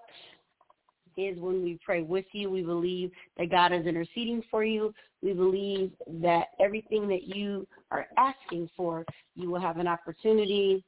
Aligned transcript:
is 1.19 1.39
when 1.39 1.63
we 1.63 1.79
pray 1.85 2.03
with 2.03 2.25
you. 2.33 2.49
We 2.49 2.63
believe 2.63 3.11
that 3.37 3.51
God 3.51 3.73
is 3.73 3.87
interceding 3.87 4.43
for 4.51 4.65
you. 4.65 4.95
We 5.23 5.33
believe 5.33 5.91
that 6.21 6.49
everything 6.61 7.09
that 7.09 7.25
you 7.25 7.67
are 7.91 8.07
asking 8.17 8.71
for, 8.77 9.05
you 9.35 9.51
will 9.51 9.61
have 9.61 9.79
an 9.79 9.89
opportunity 9.89 10.85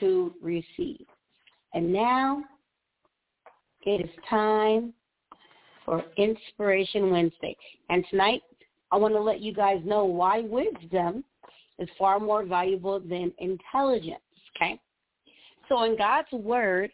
to 0.00 0.34
receive. 0.42 1.06
And 1.74 1.92
now 1.92 2.42
it 3.82 4.04
is 4.04 4.10
time 4.28 4.92
for 5.84 6.04
Inspiration 6.16 7.10
Wednesday. 7.10 7.56
And 7.88 8.04
tonight 8.10 8.42
I 8.90 8.96
want 8.96 9.14
to 9.14 9.20
let 9.20 9.40
you 9.40 9.54
guys 9.54 9.80
know 9.84 10.04
why 10.04 10.40
wisdom 10.40 11.24
is 11.78 11.88
far 11.96 12.18
more 12.18 12.44
valuable 12.44 12.98
than 12.98 13.32
intelligence, 13.38 14.18
okay? 14.56 14.80
So 15.68 15.84
in 15.84 15.96
God's 15.96 16.32
word, 16.32 16.90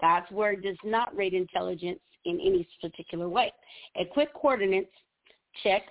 God's 0.00 0.30
word 0.30 0.62
does 0.62 0.76
not 0.84 1.16
rate 1.16 1.34
intelligence 1.34 2.00
in 2.24 2.40
any 2.40 2.68
particular 2.80 3.28
way. 3.28 3.52
A 3.96 4.04
quick 4.04 4.32
concordance 4.32 4.88
check 5.62 5.82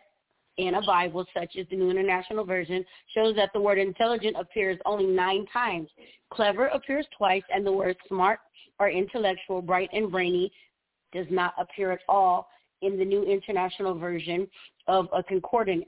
in 0.57 0.75
a 0.75 0.81
Bible, 0.85 1.25
such 1.33 1.55
as 1.59 1.65
the 1.69 1.75
New 1.75 1.89
International 1.89 2.45
Version, 2.45 2.85
shows 3.13 3.35
that 3.35 3.49
the 3.53 3.59
word 3.59 3.77
intelligent 3.77 4.35
appears 4.39 4.79
only 4.85 5.05
nine 5.05 5.45
times. 5.51 5.89
Clever 6.31 6.67
appears 6.67 7.05
twice, 7.17 7.43
and 7.53 7.65
the 7.65 7.71
word 7.71 7.97
smart 8.07 8.39
or 8.79 8.89
intellectual, 8.89 9.61
bright 9.61 9.89
and 9.93 10.11
brainy 10.11 10.51
does 11.13 11.27
not 11.29 11.53
appear 11.57 11.91
at 11.91 12.01
all 12.07 12.47
in 12.81 12.97
the 12.97 13.05
New 13.05 13.23
International 13.23 13.97
Version 13.97 14.47
of 14.87 15.07
a 15.13 15.23
concordance. 15.23 15.85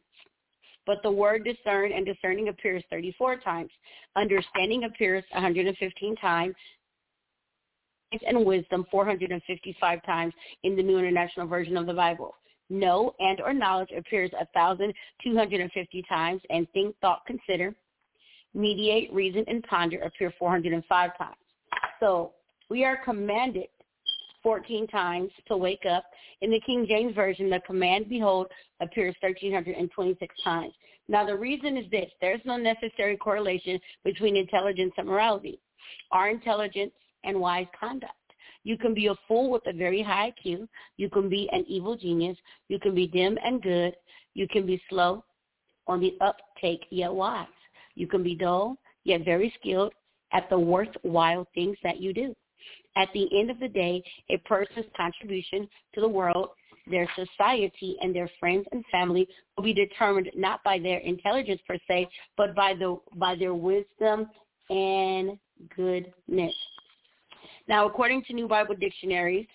But 0.86 1.04
the 1.04 1.12
word 1.12 1.44
discern 1.44 1.92
and 1.92 2.06
discerning 2.06 2.48
appears 2.48 2.84
34 2.90 3.38
times. 3.38 3.72
Understanding 4.16 4.86
appears 4.86 5.24
115 5.32 6.16
times 6.16 6.56
and 8.26 8.46
wisdom 8.46 8.86
455 8.90 10.06
times 10.06 10.34
in 10.64 10.76
the 10.76 10.84
New 10.84 10.98
International 10.98 11.48
Version 11.48 11.78
of 11.78 11.86
the 11.86 11.94
Bible. 11.94 12.36
Know 12.70 13.14
and 13.20 13.40
or 13.42 13.54
knowledge 13.54 13.90
appears 13.98 14.32
1,250 14.32 16.04
times, 16.10 16.42
and 16.50 16.68
think, 16.74 16.96
thought, 17.00 17.26
consider, 17.26 17.74
mediate, 18.54 19.12
reason, 19.14 19.46
and 19.48 19.64
ponder 19.64 20.00
appear 20.02 20.34
405 20.38 21.18
times. 21.18 21.36
So 22.00 22.34
we 22.70 22.84
are 22.84 22.98
commanded 23.04 23.68
14 24.44 24.88
times 24.88 25.32
to 25.48 25.58
wake 25.58 25.86
up. 25.90 26.06
In 26.42 26.52
the 26.52 26.62
King 26.66 26.86
James 26.88 27.16
Version, 27.16 27.50
the 27.50 27.62
command 27.66 28.10
behold 28.10 28.48
appears 28.80 29.16
1,326 29.22 30.36
times. 30.44 30.74
Now 31.08 31.26
the 31.26 31.36
reason 31.36 31.78
is 31.78 31.90
this. 31.90 32.12
There's 32.20 32.42
no 32.46 32.58
necessary 32.58 33.16
correlation 33.18 33.80
between 34.04 34.36
intelligence 34.36 34.94
and 34.98 35.08
morality. 35.08 35.60
Our 36.12 36.30
intelligence 36.30 36.92
and 37.24 37.40
wise 37.40 37.68
conduct. 37.80 38.14
You 38.64 38.78
can 38.78 38.94
be 38.94 39.08
a 39.08 39.16
fool 39.28 39.50
with 39.50 39.64
a 39.68 39.74
very 39.74 40.02
high 40.02 40.34
IQ. 40.46 40.68
You 40.98 41.10
can 41.10 41.30
be 41.30 41.50
an 41.52 41.64
evil 41.68 41.96
genius. 41.96 42.38
You 42.68 42.80
can 42.80 42.94
be 42.94 43.08
dim 43.08 43.38
and 43.44 43.62
good. 43.62 43.96
You 44.34 44.48
can 44.48 44.66
be 44.66 44.82
slow 44.90 45.24
on 45.88 46.00
the 46.00 46.18
uptake 46.22 46.86
yet 46.90 47.14
wise. 47.14 47.48
You 47.96 48.08
can 48.08 48.24
be 48.24 48.36
dull 48.36 48.78
yet 49.04 49.24
very 49.24 49.54
skilled 49.60 49.94
at 50.34 50.50
the 50.50 50.60
worthwhile 50.60 51.48
things 51.56 51.78
that 51.84 52.02
you 52.02 52.14
do. 52.14 52.36
At 52.98 53.10
the 53.14 53.28
end 53.40 53.50
of 53.50 53.60
the 53.60 53.70
day, 53.70 54.04
a 54.30 54.38
person's 54.40 54.86
contribution 54.96 55.70
to 55.94 56.02
the 56.02 56.08
world, 56.08 56.50
their 56.90 57.08
society, 57.16 57.96
and 58.02 58.14
their 58.14 58.30
friends 58.40 58.66
and 58.72 58.84
family 58.92 59.28
will 59.56 59.64
be 59.64 59.74
determined 59.74 60.30
not 60.36 60.64
by 60.64 60.80
their 60.80 61.00
intelligence 61.00 61.62
per 61.68 61.78
se, 61.88 62.10
but 62.36 62.56
by 62.56 62.74
the 62.74 62.98
by 63.16 63.36
their 63.36 63.54
wisdom 63.54 64.28
and 64.70 65.38
goodness. 65.76 66.56
Now, 67.68 67.86
according 67.86 68.24
to 68.26 68.34
New 68.34 68.48
Bible 68.48 68.76
dictionaries, 68.76 69.48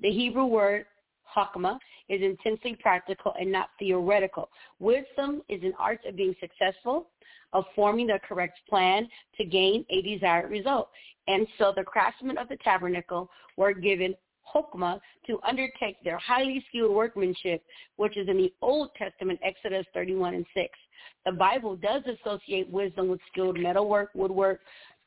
the 0.00 0.10
Hebrew 0.10 0.46
word 0.46 0.86
hakma 1.34 1.78
is 2.08 2.20
intensely 2.20 2.76
practical 2.80 3.34
and 3.38 3.50
not 3.50 3.70
theoretical. 3.78 4.48
Wisdom 4.78 5.42
is 5.48 5.62
an 5.62 5.72
art 5.78 6.00
of 6.06 6.16
being 6.16 6.34
successful, 6.40 7.08
of 7.52 7.64
forming 7.74 8.08
the 8.08 8.18
correct 8.26 8.58
plan 8.68 9.08
to 9.36 9.44
gain 9.44 9.84
a 9.90 10.02
desired 10.02 10.50
result. 10.50 10.90
And 11.28 11.46
so 11.58 11.72
the 11.74 11.84
craftsmen 11.84 12.38
of 12.38 12.48
the 12.48 12.56
tabernacle 12.56 13.30
were 13.56 13.72
given 13.72 14.14
hokmah 14.52 15.00
to 15.26 15.40
undertake 15.46 15.96
their 16.04 16.18
highly 16.18 16.62
skilled 16.68 16.94
workmanship, 16.94 17.62
which 17.96 18.16
is 18.16 18.28
in 18.28 18.36
the 18.36 18.52
Old 18.60 18.90
Testament, 18.96 19.40
Exodus 19.42 19.86
31 19.94 20.34
and 20.34 20.46
6. 20.54 20.68
The 21.24 21.32
Bible 21.32 21.76
does 21.76 22.02
associate 22.06 22.68
wisdom 22.68 23.08
with 23.08 23.20
skilled 23.32 23.58
metalwork, 23.58 24.10
woodwork, 24.14 24.60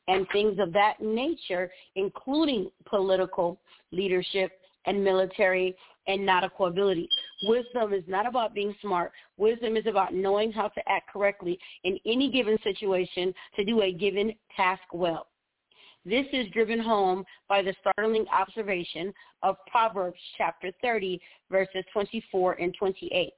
and 0.08 0.26
things 0.32 0.58
of 0.58 0.72
that 0.72 0.94
nature, 1.00 1.70
including 1.94 2.70
political 2.86 3.60
leadership 3.92 4.50
and 4.86 5.02
military 5.02 5.76
and 6.06 6.24
nautical 6.24 6.66
ability. 6.66 7.08
Wisdom 7.44 7.92
is 7.92 8.02
not 8.08 8.26
about 8.26 8.54
being 8.54 8.74
smart. 8.80 9.12
Wisdom 9.36 9.76
is 9.76 9.86
about 9.86 10.14
knowing 10.14 10.50
how 10.50 10.68
to 10.68 10.80
act 10.88 11.10
correctly 11.12 11.58
in 11.84 11.98
any 12.06 12.30
given 12.30 12.58
situation 12.64 13.32
to 13.54 13.64
do 13.64 13.82
a 13.82 13.92
given 13.92 14.32
task 14.56 14.82
well. 14.92 15.28
This 16.04 16.24
is 16.32 16.46
driven 16.52 16.78
home 16.78 17.24
by 17.48 17.60
the 17.60 17.74
startling 17.80 18.24
observation 18.32 19.12
of 19.42 19.56
Proverbs 19.70 20.18
chapter 20.38 20.70
30, 20.80 21.20
verses 21.50 21.84
24 21.92 22.54
and 22.54 22.74
28. 22.78 23.30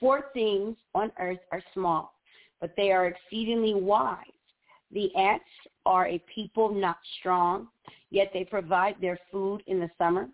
Four 0.00 0.26
things 0.32 0.76
on 0.94 1.12
earth 1.20 1.40
are 1.52 1.62
small, 1.74 2.14
but 2.62 2.72
they 2.76 2.92
are 2.92 3.08
exceedingly 3.08 3.74
wise. 3.74 4.24
The 4.92 5.14
ants 5.16 5.44
are 5.84 6.06
a 6.06 6.22
people 6.34 6.70
not 6.70 6.98
strong, 7.18 7.68
yet 8.10 8.30
they 8.32 8.44
provide 8.44 8.96
their 9.00 9.18
food 9.30 9.62
in 9.66 9.80
the 9.80 9.90
summer. 9.98 10.28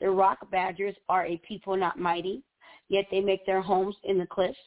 The 0.00 0.10
rock 0.10 0.50
badgers 0.50 0.94
are 1.08 1.26
a 1.26 1.38
people 1.38 1.76
not 1.76 1.98
mighty, 1.98 2.42
yet 2.88 3.06
they 3.10 3.20
make 3.20 3.44
their 3.44 3.60
homes 3.60 3.96
in 4.04 4.18
the 4.18 4.26
cliffs. 4.26 4.58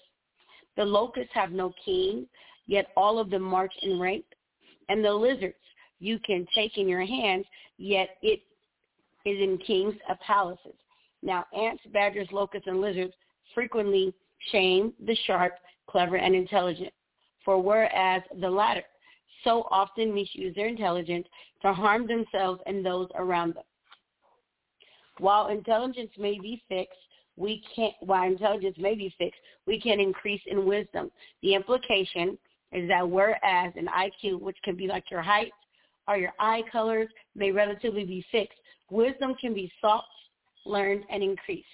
The 0.76 0.84
locusts 0.84 1.34
have 1.34 1.52
no 1.52 1.74
king, 1.84 2.28
yet 2.68 2.88
all 2.98 3.20
of 3.20 3.30
them 3.30 3.42
march 3.42 3.74
in 3.82 4.00
rank. 4.00 4.26
And 4.90 5.04
the 5.04 5.14
lizards 5.14 5.56
you 6.00 6.20
can 6.20 6.46
take 6.54 6.78
in 6.78 6.88
your 6.88 7.06
hands, 7.06 7.46
yet 7.78 8.18
it 8.22 8.42
is 9.26 9.42
in 9.42 9.58
kings 9.60 9.96
of 10.10 10.20
palaces. 10.20 10.76
Now 11.24 11.46
ants, 11.58 11.84
badgers, 11.94 12.28
locusts, 12.32 12.68
and 12.68 12.82
lizards 12.82 13.14
frequently 13.54 14.14
shame 14.52 14.94
the 15.06 15.16
sharp, 15.28 15.54
clever, 15.88 16.18
and 16.18 16.36
intelligent. 16.36 16.94
For 17.46 17.62
whereas 17.62 18.24
the 18.40 18.50
latter 18.50 18.84
so 19.44 19.68
often 19.72 20.14
misuse 20.14 20.56
their 20.56 20.68
intelligence 20.68 21.28
to 21.62 21.74
harm 21.74 22.08
themselves 22.08 22.62
and 22.66 22.86
those 22.86 23.08
around 23.16 23.56
them. 23.56 23.64
While 25.20 25.48
intelligence 25.48 26.12
may 26.18 26.40
be 26.40 26.64
fixed, 26.68 26.98
we 27.38 27.64
can't, 27.76 27.94
while 28.02 28.28
intelligence 28.28 28.76
may 28.80 28.96
be 28.96 29.14
fixed, 29.18 29.40
we 29.66 29.80
can 29.80 30.00
increase 30.00 30.42
in 30.48 30.66
wisdom. 30.66 31.12
The 31.42 31.54
implication 31.54 32.38
is 32.72 32.88
that 32.88 33.08
whereas 33.08 33.74
an 33.76 33.88
IQ, 33.88 34.40
which 34.42 34.58
can 34.64 34.76
be 34.76 34.88
like 34.88 35.10
your 35.12 35.22
height 35.22 35.52
or 36.08 36.18
your 36.18 36.34
eye 36.40 36.64
colors, 36.72 37.10
may 37.36 37.52
relatively 37.52 38.06
be 38.06 38.26
fixed, 38.32 38.58
wisdom 38.90 39.36
can 39.40 39.54
be 39.54 39.72
sought, 39.80 40.06
learned, 40.66 41.04
and 41.10 41.24
increased. 41.24 41.68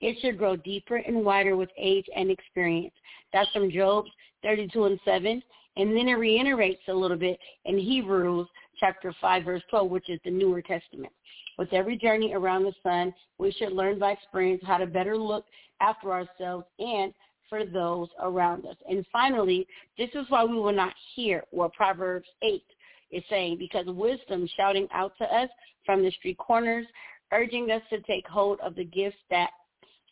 It 0.00 0.16
should 0.20 0.38
grow 0.38 0.56
deeper 0.56 0.96
and 0.96 1.24
wider 1.24 1.56
with 1.56 1.70
age 1.76 2.06
and 2.14 2.30
experience. 2.30 2.94
That's 3.32 3.50
from 3.50 3.70
Job 3.70 4.04
32 4.42 4.84
and 4.84 5.00
7 5.04 5.42
and 5.78 5.96
then 5.96 6.08
it 6.08 6.14
reiterates 6.14 6.82
a 6.88 6.92
little 6.92 7.16
bit 7.16 7.38
in 7.64 7.78
Hebrews 7.78 8.48
chapter 8.78 9.14
5, 9.20 9.44
verse 9.44 9.62
12, 9.70 9.90
which 9.90 10.10
is 10.10 10.20
the 10.24 10.30
Newer 10.30 10.60
Testament. 10.60 11.12
With 11.56 11.72
every 11.72 11.96
journey 11.96 12.34
around 12.34 12.64
the 12.64 12.74
sun, 12.82 13.14
we 13.38 13.52
should 13.52 13.72
learn 13.72 13.98
by 13.98 14.12
experience 14.12 14.62
how 14.66 14.78
to 14.78 14.86
better 14.86 15.16
look 15.16 15.44
after 15.80 16.12
ourselves 16.12 16.66
and 16.78 17.14
for 17.48 17.64
those 17.64 18.08
around 18.20 18.66
us. 18.66 18.76
And 18.88 19.06
finally, 19.12 19.66
this 19.96 20.10
is 20.14 20.26
why 20.28 20.44
we 20.44 20.54
will 20.54 20.72
not 20.72 20.94
hear 21.14 21.44
what 21.50 21.72
Proverbs 21.72 22.28
8 22.42 22.62
is 23.10 23.22
saying, 23.30 23.58
because 23.58 23.86
wisdom 23.86 24.48
shouting 24.56 24.88
out 24.92 25.12
to 25.18 25.24
us 25.24 25.48
from 25.86 26.02
the 26.02 26.10
street 26.12 26.38
corners, 26.38 26.86
urging 27.32 27.70
us 27.70 27.82
to 27.90 28.00
take 28.00 28.26
hold 28.26 28.60
of 28.60 28.74
the 28.74 28.84
gifts 28.84 29.16
that 29.30 29.50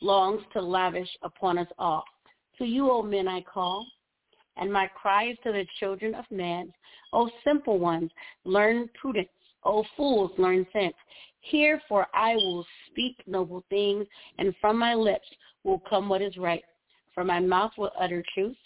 longs 0.00 0.42
to 0.52 0.60
lavish 0.60 1.08
upon 1.22 1.58
us 1.58 1.68
all. 1.78 2.04
To 2.58 2.64
you, 2.64 2.90
O 2.90 3.02
men, 3.02 3.28
I 3.28 3.42
call, 3.42 3.86
and 4.56 4.72
my 4.72 4.86
cry 4.88 5.30
is 5.30 5.38
to 5.44 5.52
the 5.52 5.66
children 5.78 6.14
of 6.14 6.24
men. 6.30 6.72
O 7.12 7.30
simple 7.44 7.78
ones, 7.78 8.10
learn 8.44 8.88
prudence. 9.00 9.28
O 9.64 9.84
fools, 9.96 10.30
learn 10.38 10.66
sense. 10.72 10.94
Hear, 11.40 11.80
for 11.88 12.06
I 12.14 12.34
will 12.36 12.66
speak 12.90 13.16
noble 13.26 13.64
things, 13.70 14.06
and 14.38 14.54
from 14.60 14.78
my 14.78 14.94
lips 14.94 15.26
will 15.64 15.80
come 15.88 16.08
what 16.08 16.22
is 16.22 16.36
right. 16.36 16.62
For 17.14 17.24
my 17.24 17.40
mouth 17.40 17.72
will 17.76 17.92
utter 17.98 18.22
truth. 18.34 18.56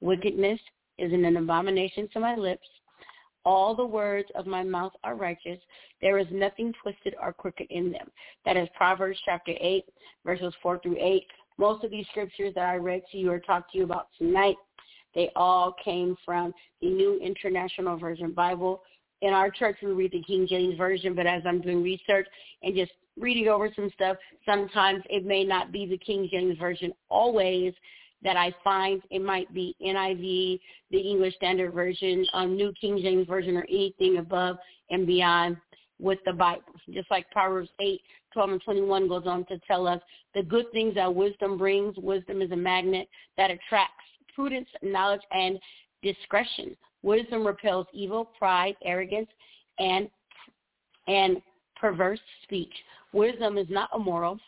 Wickedness 0.00 0.60
is 0.98 1.12
an 1.12 1.36
abomination 1.36 2.08
to 2.12 2.20
my 2.20 2.34
lips. 2.34 2.66
All 3.44 3.74
the 3.74 3.84
words 3.84 4.28
of 4.34 4.46
my 4.46 4.62
mouth 4.62 4.92
are 5.04 5.14
righteous. 5.14 5.58
There 6.02 6.18
is 6.18 6.26
nothing 6.30 6.72
twisted 6.82 7.14
or 7.20 7.32
crooked 7.32 7.66
in 7.70 7.90
them. 7.90 8.10
That 8.44 8.56
is 8.56 8.68
Proverbs 8.76 9.18
chapter 9.24 9.54
8, 9.58 9.84
verses 10.24 10.52
4 10.62 10.80
through 10.80 10.98
8. 10.98 11.24
Most 11.56 11.82
of 11.84 11.90
these 11.90 12.06
scriptures 12.10 12.52
that 12.54 12.68
I 12.68 12.76
read 12.76 13.02
to 13.10 13.18
you 13.18 13.30
or 13.30 13.40
talked 13.40 13.72
to 13.72 13.78
you 13.78 13.84
about 13.84 14.08
tonight 14.18 14.56
they 15.14 15.30
all 15.36 15.74
came 15.84 16.16
from 16.24 16.52
the 16.80 16.88
New 16.88 17.18
International 17.20 17.96
Version 17.96 18.32
Bible. 18.32 18.82
In 19.20 19.32
our 19.32 19.50
church, 19.50 19.78
we 19.82 19.90
read 19.90 20.12
the 20.12 20.22
King 20.22 20.46
James 20.48 20.76
Version, 20.76 21.14
but 21.14 21.26
as 21.26 21.42
I'm 21.46 21.60
doing 21.60 21.82
research 21.82 22.26
and 22.62 22.74
just 22.74 22.92
reading 23.18 23.48
over 23.48 23.70
some 23.74 23.90
stuff, 23.94 24.16
sometimes 24.46 25.02
it 25.10 25.24
may 25.24 25.44
not 25.44 25.72
be 25.72 25.86
the 25.86 25.98
King 25.98 26.28
James 26.30 26.56
Version 26.58 26.92
always 27.08 27.74
that 28.22 28.36
I 28.36 28.54
find. 28.62 29.02
It 29.10 29.22
might 29.22 29.52
be 29.52 29.74
NIV, 29.82 30.60
the 30.90 30.98
English 30.98 31.34
Standard 31.36 31.72
Version, 31.72 32.24
um, 32.32 32.56
New 32.56 32.72
King 32.80 32.98
James 33.02 33.26
Version, 33.26 33.56
or 33.56 33.64
anything 33.68 34.18
above 34.18 34.56
and 34.90 35.06
beyond. 35.06 35.56
with 36.00 36.20
the 36.24 36.32
Bible. 36.32 36.62
Just 36.92 37.10
like 37.10 37.28
Proverbs 37.32 37.70
8, 37.80 38.00
12, 38.32 38.50
and 38.50 38.62
21 38.62 39.08
goes 39.08 39.26
on 39.26 39.44
to 39.46 39.58
tell 39.66 39.88
us 39.88 40.00
the 40.32 40.44
good 40.44 40.66
things 40.70 40.94
that 40.94 41.12
wisdom 41.12 41.58
brings. 41.58 41.96
Wisdom 41.96 42.40
is 42.40 42.52
a 42.52 42.56
magnet 42.56 43.08
that 43.36 43.50
attracts 43.50 44.04
prudence, 44.38 44.68
knowledge, 44.82 45.22
and 45.32 45.58
discretion. 46.00 46.76
Wisdom 47.02 47.44
repels 47.44 47.86
evil, 47.92 48.30
pride, 48.38 48.76
arrogance, 48.84 49.28
and 49.80 50.08
and 51.08 51.38
perverse 51.74 52.20
speech. 52.44 52.72
Wisdom 53.12 53.58
is 53.58 53.66
not 53.68 53.90
immoral. 53.94 54.38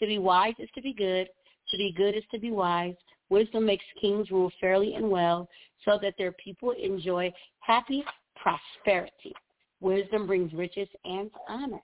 To 0.00 0.06
be 0.06 0.18
wise 0.18 0.54
is 0.58 0.68
to 0.74 0.82
be 0.82 0.92
good. 0.92 1.28
To 1.70 1.76
be 1.78 1.94
good 1.96 2.14
is 2.14 2.24
to 2.32 2.38
be 2.38 2.50
wise. 2.50 2.94
Wisdom 3.30 3.64
makes 3.64 3.84
kings 4.00 4.30
rule 4.30 4.50
fairly 4.60 4.94
and 4.94 5.08
well 5.08 5.48
so 5.84 5.98
that 6.02 6.14
their 6.18 6.32
people 6.32 6.72
enjoy 6.72 7.32
happy 7.60 8.04
prosperity. 8.36 9.32
Wisdom 9.80 10.26
brings 10.26 10.52
riches 10.52 10.88
and 11.04 11.30
honor. 11.48 11.80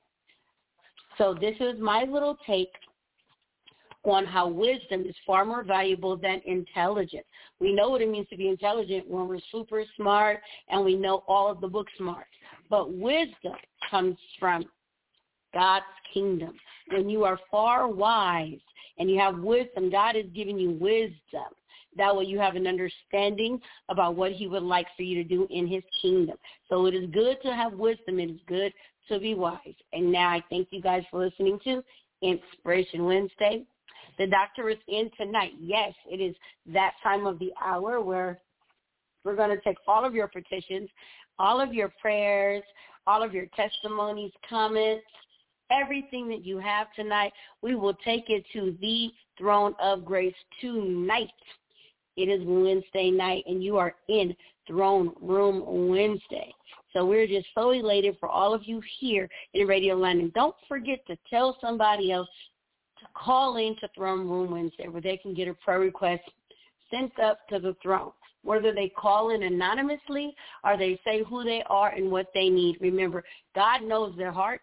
So 1.16 1.34
this 1.40 1.54
is 1.60 1.80
my 1.80 2.04
little 2.04 2.36
take 2.46 2.72
on 4.04 4.26
how 4.26 4.48
wisdom 4.48 5.02
is 5.06 5.14
far 5.26 5.44
more 5.44 5.64
valuable 5.64 6.16
than 6.16 6.40
intelligence. 6.46 7.24
We 7.60 7.72
know 7.72 7.90
what 7.90 8.02
it 8.02 8.10
means 8.10 8.28
to 8.28 8.36
be 8.36 8.48
intelligent 8.48 9.08
when 9.08 9.28
we're 9.28 9.40
super 9.50 9.84
smart 9.96 10.40
and 10.68 10.84
we 10.84 10.94
know 10.94 11.24
all 11.26 11.50
of 11.50 11.60
the 11.60 11.68
book 11.68 11.86
smarts. 11.96 12.28
But 12.68 12.92
wisdom 12.92 13.54
comes 13.90 14.16
from 14.38 14.64
God's 15.52 15.84
kingdom. 16.12 16.54
When 16.90 17.08
you 17.08 17.24
are 17.24 17.38
far 17.50 17.88
wise 17.88 18.60
and 18.98 19.10
you 19.10 19.18
have 19.18 19.38
wisdom, 19.38 19.90
God 19.90 20.16
is 20.16 20.26
giving 20.34 20.58
you 20.58 20.70
wisdom. 20.70 21.52
That 21.96 22.14
way 22.14 22.24
you 22.24 22.38
have 22.40 22.56
an 22.56 22.66
understanding 22.66 23.60
about 23.88 24.16
what 24.16 24.32
he 24.32 24.48
would 24.48 24.64
like 24.64 24.86
for 24.96 25.02
you 25.02 25.22
to 25.22 25.28
do 25.28 25.46
in 25.50 25.66
his 25.66 25.82
kingdom. 26.02 26.36
So 26.68 26.86
it 26.86 26.94
is 26.94 27.08
good 27.10 27.36
to 27.42 27.54
have 27.54 27.74
wisdom. 27.74 28.18
It 28.18 28.30
is 28.30 28.40
good 28.48 28.72
to 29.08 29.20
be 29.20 29.34
wise. 29.34 29.58
And 29.92 30.10
now 30.10 30.28
I 30.28 30.42
thank 30.50 30.68
you 30.70 30.82
guys 30.82 31.04
for 31.10 31.24
listening 31.24 31.58
to 31.64 31.82
Inspiration 32.22 33.04
Wednesday. 33.04 33.64
The 34.18 34.26
doctor 34.26 34.68
is 34.68 34.78
in 34.88 35.10
tonight. 35.16 35.52
Yes, 35.58 35.92
it 36.10 36.20
is 36.20 36.34
that 36.72 36.94
time 37.02 37.26
of 37.26 37.38
the 37.38 37.52
hour 37.62 38.00
where 38.00 38.40
we're 39.24 39.36
going 39.36 39.50
to 39.50 39.62
take 39.62 39.78
all 39.86 40.04
of 40.04 40.14
your 40.14 40.28
petitions, 40.28 40.88
all 41.38 41.60
of 41.60 41.72
your 41.72 41.92
prayers, 42.00 42.62
all 43.06 43.22
of 43.22 43.34
your 43.34 43.46
testimonies, 43.56 44.32
comments, 44.48 45.04
everything 45.70 46.28
that 46.28 46.44
you 46.44 46.58
have 46.58 46.88
tonight. 46.94 47.32
We 47.62 47.74
will 47.74 47.94
take 48.04 48.28
it 48.28 48.44
to 48.52 48.76
the 48.80 49.10
throne 49.38 49.74
of 49.80 50.04
grace 50.04 50.34
tonight. 50.60 51.30
It 52.16 52.28
is 52.28 52.42
Wednesday 52.44 53.10
night, 53.10 53.44
and 53.46 53.62
you 53.62 53.76
are 53.76 53.94
in 54.08 54.36
Throne 54.66 55.12
Room 55.20 55.88
Wednesday. 55.88 56.54
So 56.92 57.04
we're 57.04 57.26
just 57.26 57.48
so 57.54 57.72
elated 57.72 58.16
for 58.20 58.28
all 58.28 58.54
of 58.54 58.62
you 58.64 58.80
here 59.00 59.28
in 59.52 59.66
Radio 59.66 59.96
Land. 59.96 60.20
And 60.20 60.32
don't 60.32 60.54
forget 60.68 61.04
to 61.08 61.16
tell 61.28 61.58
somebody 61.60 62.12
else 62.12 62.28
call 63.14 63.56
in 63.56 63.76
to 63.80 63.88
Throne 63.94 64.28
Room 64.28 64.50
Wednesday 64.50 64.88
where 64.88 65.02
they 65.02 65.16
can 65.16 65.34
get 65.34 65.48
a 65.48 65.54
prayer 65.54 65.80
request 65.80 66.22
sent 66.90 67.18
up 67.18 67.46
to 67.48 67.58
the 67.58 67.76
throne. 67.82 68.12
Whether 68.42 68.74
they 68.74 68.88
call 68.88 69.30
in 69.30 69.42
anonymously 69.42 70.34
or 70.64 70.76
they 70.76 71.00
say 71.04 71.22
who 71.22 71.44
they 71.44 71.62
are 71.68 71.90
and 71.90 72.10
what 72.10 72.26
they 72.34 72.48
need. 72.48 72.76
Remember, 72.80 73.24
God 73.54 73.82
knows 73.82 74.14
their 74.16 74.32
heart. 74.32 74.60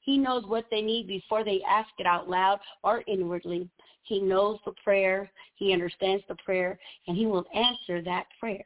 He 0.00 0.16
knows 0.16 0.46
what 0.46 0.66
they 0.70 0.80
need 0.80 1.08
before 1.08 1.44
they 1.44 1.60
ask 1.68 1.88
it 1.98 2.06
out 2.06 2.28
loud 2.28 2.60
or 2.84 3.02
inwardly. 3.08 3.68
He 4.04 4.20
knows 4.20 4.58
the 4.64 4.72
prayer. 4.84 5.28
He 5.56 5.72
understands 5.72 6.22
the 6.28 6.36
prayer, 6.36 6.78
and 7.08 7.16
he 7.16 7.26
will 7.26 7.44
answer 7.54 8.00
that 8.02 8.26
prayer. 8.38 8.64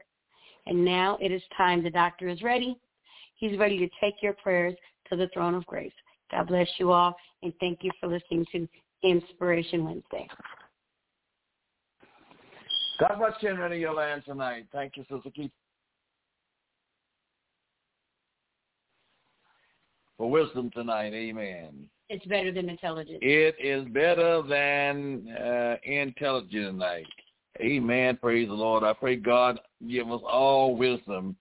And 0.66 0.84
now 0.84 1.16
it 1.20 1.32
is 1.32 1.42
time. 1.56 1.82
The 1.82 1.90
doctor 1.90 2.28
is 2.28 2.42
ready. 2.42 2.78
He's 3.37 3.58
ready 3.58 3.78
to 3.78 3.88
take 4.00 4.22
your 4.22 4.34
prayers 4.34 4.75
to 5.08 5.16
the 5.16 5.28
throne 5.32 5.54
of 5.54 5.64
grace. 5.66 5.92
God 6.30 6.49
bless 6.49 6.68
you 6.78 6.92
all, 6.92 7.16
and 7.42 7.52
thank 7.58 7.78
you 7.82 7.90
for 7.99 8.06
listening 8.06 8.44
to 8.52 8.68
Inspiration 9.02 9.85
Wednesday. 9.85 10.28
God 12.99 13.16
bless 13.19 13.33
you 13.40 13.50
and 13.50 13.80
your 13.80 13.95
land 13.95 14.23
tonight. 14.26 14.66
Thank 14.73 14.97
you, 14.97 15.04
Suzuki. 15.09 15.50
For 20.19 20.30
wisdom 20.30 20.71
tonight, 20.75 21.14
amen. 21.14 21.88
It's 22.11 22.26
better 22.26 22.52
than 22.52 22.69
intelligence. 22.69 23.21
It 23.23 23.54
is 23.59 23.88
better 23.88 24.42
than 24.42 25.28
uh, 25.30 25.76
intelligence 25.85 26.73
tonight. 26.73 27.07
Amen. 27.59 28.19
Praise 28.21 28.49
the 28.49 28.54
Lord. 28.54 28.85
I 28.85 28.92
pray 28.92 29.16
God 29.16 29.61
give 29.88 30.11
us 30.11 30.21
all 30.28 30.76
wisdom. 30.76 31.37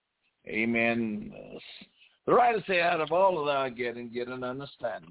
Amen. 0.48 1.32
The 2.30 2.36
writer 2.36 2.62
say, 2.68 2.80
out 2.80 3.00
of 3.00 3.10
all 3.10 3.40
of 3.40 3.46
that 3.46 3.56
I 3.56 3.70
get 3.70 3.96
get 4.12 4.28
an 4.28 4.44
understanding. 4.44 5.10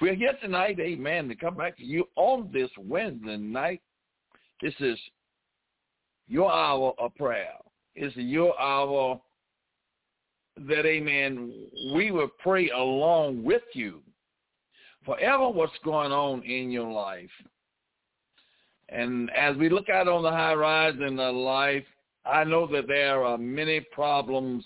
We're 0.00 0.16
here 0.16 0.32
tonight, 0.42 0.80
amen, 0.80 1.28
to 1.28 1.36
come 1.36 1.54
back 1.54 1.76
to 1.76 1.84
you 1.84 2.08
on 2.16 2.50
this 2.52 2.68
Wednesday 2.76 3.36
night. 3.36 3.82
This 4.60 4.74
is 4.80 4.98
your 6.26 6.52
hour 6.52 6.92
of 6.98 7.14
prayer. 7.14 7.52
It's 7.94 8.16
your 8.16 8.60
hour 8.60 9.20
that, 10.56 10.84
amen, 10.86 11.52
we 11.94 12.10
will 12.10 12.30
pray 12.40 12.68
along 12.70 13.44
with 13.44 13.62
you 13.72 14.02
forever 15.04 15.48
what's 15.48 15.78
going 15.84 16.10
on 16.10 16.42
in 16.42 16.72
your 16.72 16.90
life. 16.90 17.30
And 18.88 19.30
as 19.30 19.56
we 19.56 19.68
look 19.68 19.88
out 19.88 20.08
on 20.08 20.24
the 20.24 20.32
horizon 20.32 21.20
of 21.20 21.36
life, 21.36 21.86
I 22.24 22.42
know 22.42 22.66
that 22.66 22.88
there 22.88 23.22
are 23.22 23.38
many 23.38 23.78
problems 23.92 24.64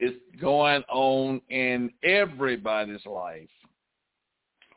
is 0.00 0.12
going 0.40 0.82
on 0.88 1.40
in 1.50 1.90
everybody's 2.02 3.04
life. 3.04 3.48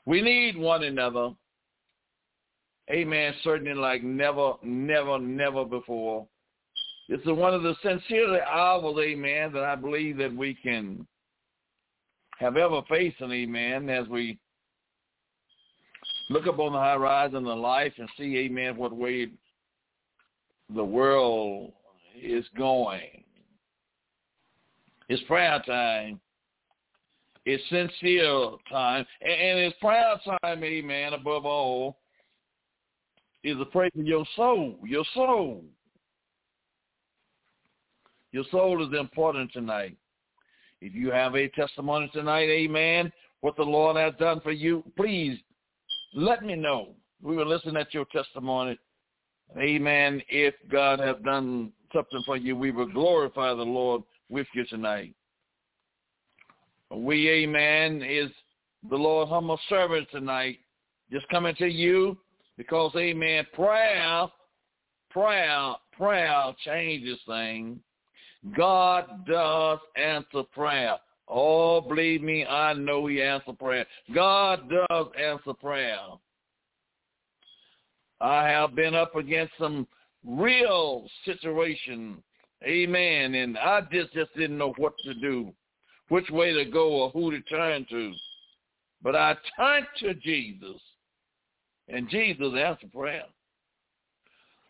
We 0.05 0.21
need 0.21 0.57
one 0.57 0.83
another. 0.83 1.31
Amen. 2.91 3.33
Certainly 3.43 3.75
like 3.75 4.03
never, 4.03 4.53
never, 4.61 5.17
never 5.17 5.63
before. 5.63 6.27
It's 7.07 7.25
one 7.25 7.53
of 7.53 7.63
the 7.63 7.75
sincerely 7.81 8.39
hours, 8.41 8.95
amen, 8.99 9.53
that 9.53 9.63
I 9.63 9.75
believe 9.75 10.17
that 10.17 10.35
we 10.35 10.53
can 10.53 11.07
have 12.39 12.57
ever 12.57 12.81
faced 12.89 13.21
an 13.21 13.31
amen 13.31 13.89
as 13.89 14.07
we 14.07 14.37
look 16.29 16.47
up 16.47 16.59
on 16.59 16.73
the 16.73 16.79
horizon 16.79 17.45
of 17.47 17.59
life 17.59 17.93
and 17.97 18.09
see, 18.17 18.37
amen, 18.37 18.75
what 18.75 18.95
way 18.95 19.27
the 20.73 20.83
world 20.83 21.71
is 22.21 22.45
going. 22.57 23.23
It's 25.09 25.23
prayer 25.23 25.61
time. 25.65 26.19
It's 27.45 27.63
sincere 27.69 28.51
time. 28.69 29.05
And 29.21 29.59
it's 29.59 29.77
prayer 29.79 30.15
time, 30.25 30.63
amen, 30.63 31.13
above 31.13 31.45
all, 31.45 31.97
is 33.43 33.57
a 33.59 33.65
prayer 33.65 33.89
for 33.93 34.01
your 34.01 34.25
soul. 34.35 34.77
Your 34.85 35.03
soul. 35.13 35.63
Your 38.31 38.45
soul 38.49 38.85
is 38.87 38.97
important 38.97 39.51
tonight. 39.51 39.97
If 40.81 40.95
you 40.95 41.11
have 41.11 41.35
a 41.35 41.49
testimony 41.49 42.09
tonight, 42.13 42.49
amen, 42.49 43.11
what 43.41 43.55
the 43.55 43.63
Lord 43.63 43.97
has 43.97 44.13
done 44.19 44.39
for 44.41 44.51
you, 44.51 44.83
please 44.97 45.37
let 46.13 46.43
me 46.43 46.55
know. 46.55 46.95
We 47.21 47.35
will 47.35 47.47
listen 47.47 47.77
at 47.77 47.93
your 47.93 48.05
testimony. 48.05 48.77
Amen. 49.57 50.21
If 50.29 50.55
God 50.71 50.99
has 50.99 51.15
done 51.23 51.71
something 51.93 52.21
for 52.25 52.37
you, 52.37 52.55
we 52.55 52.71
will 52.71 52.87
glorify 52.87 53.49
the 53.49 53.63
Lord 53.63 54.01
with 54.29 54.47
you 54.53 54.65
tonight. 54.65 55.13
We, 56.91 57.29
amen, 57.29 58.03
is 58.03 58.31
the 58.89 58.95
Lord 58.95 59.29
humble 59.29 59.59
servant 59.69 60.07
tonight. 60.11 60.59
Just 61.11 61.27
coming 61.29 61.55
to 61.55 61.67
you 61.67 62.17
because, 62.57 62.91
amen, 62.95 63.45
prayer, 63.53 64.27
prayer, 65.09 65.73
prayer 65.91 66.53
changes 66.65 67.19
things. 67.27 67.77
God 68.55 69.25
does 69.25 69.79
answer 69.95 70.43
prayer. 70.53 70.97
Oh, 71.27 71.81
believe 71.81 72.21
me, 72.21 72.45
I 72.45 72.73
know 72.73 73.07
he 73.07 73.21
answers 73.21 73.55
prayer. 73.57 73.85
God 74.13 74.69
does 74.69 75.07
answer 75.19 75.53
prayer. 75.53 75.99
I 78.19 78.47
have 78.47 78.75
been 78.75 78.93
up 78.95 79.15
against 79.15 79.53
some 79.57 79.87
real 80.25 81.07
situation. 81.25 82.21
Amen. 82.65 83.35
And 83.35 83.57
I 83.57 83.81
just, 83.91 84.13
just 84.13 84.33
didn't 84.35 84.57
know 84.57 84.73
what 84.77 84.93
to 85.03 85.13
do, 85.13 85.53
which 86.09 86.29
way 86.29 86.53
to 86.53 86.65
go 86.65 86.89
or 86.89 87.09
who 87.09 87.31
to 87.31 87.41
turn 87.41 87.85
to. 87.89 88.13
But 89.01 89.15
I 89.15 89.35
turned 89.57 89.87
to 89.99 90.13
Jesus, 90.13 90.81
and 91.89 92.09
Jesus 92.09 92.53
answered 92.57 92.93
prayer. 92.93 93.25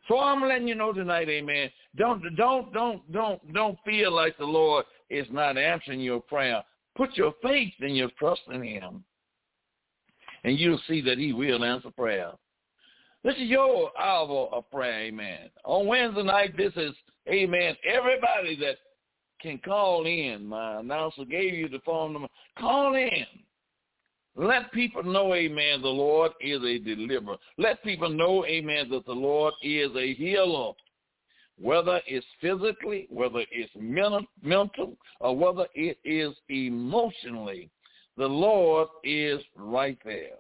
So 0.08 0.20
I'm 0.20 0.42
letting 0.42 0.68
you 0.68 0.76
know 0.76 0.92
tonight, 0.92 1.30
amen. 1.30 1.70
Don't 1.96 2.22
don't 2.36 2.74
don't 2.74 3.12
don't 3.12 3.54
don't 3.54 3.78
feel 3.86 4.12
like 4.12 4.38
the 4.38 4.46
Lord 4.46 4.86
is 5.10 5.28
not 5.32 5.58
answering 5.58 6.02
your 6.02 6.20
prayer. 6.20 6.62
Put 6.96 7.16
your 7.16 7.34
faith 7.42 7.74
and 7.80 7.96
your 7.96 8.10
trust 8.20 8.42
in 8.52 8.64
him. 8.64 9.04
And 10.44 10.60
you'll 10.60 10.82
see 10.88 11.02
that 11.02 11.18
he 11.18 11.32
will 11.32 11.64
answer 11.64 11.90
prayer. 11.92 12.32
This 13.24 13.36
is 13.36 13.44
your 13.44 13.98
hour 13.98 14.50
of 14.52 14.70
prayer, 14.70 15.04
amen. 15.04 15.50
On 15.64 15.88
Wednesday 15.88 16.24
night, 16.24 16.58
this 16.58 16.74
is, 16.76 16.94
amen, 17.30 17.75
everybody 17.86 18.56
that 18.58 18.77
can 19.42 19.60
call 19.60 20.06
in. 20.06 20.46
My 20.46 20.80
announcer 20.80 21.25
gave 21.25 21.53
you 21.53 21.70
the 21.70 21.82
phone 21.86 22.13
number. 22.13 22.30
Call 22.58 22.96
in. 22.96 23.25
Let 24.36 24.72
people 24.72 25.03
know, 25.03 25.36
amen, 25.36 25.84
the 25.84 25.88
Lord 25.89 26.32
is 26.42 26.62
a 26.63 26.80
deliverer. 26.80 27.38
Let 27.58 27.84
people 27.84 28.10
know, 28.10 28.46
amen, 28.46 28.89
that 28.89 29.06
the 29.06 29.13
Lord 29.13 29.53
is 29.62 29.92
a 29.96 30.13
healer. 30.15 30.74
Whether 31.62 32.01
it's 32.08 32.25
physically, 32.42 33.06
whether 33.12 33.44
it's 33.51 33.72
mental, 34.42 34.98
or 35.20 35.38
whether 35.38 35.68
it 35.75 36.00
is 36.03 36.34
emotionally, 36.50 37.70
the 38.18 38.25
Lord 38.25 38.88
is 39.03 39.39
right 39.56 40.00
there. 40.03 40.39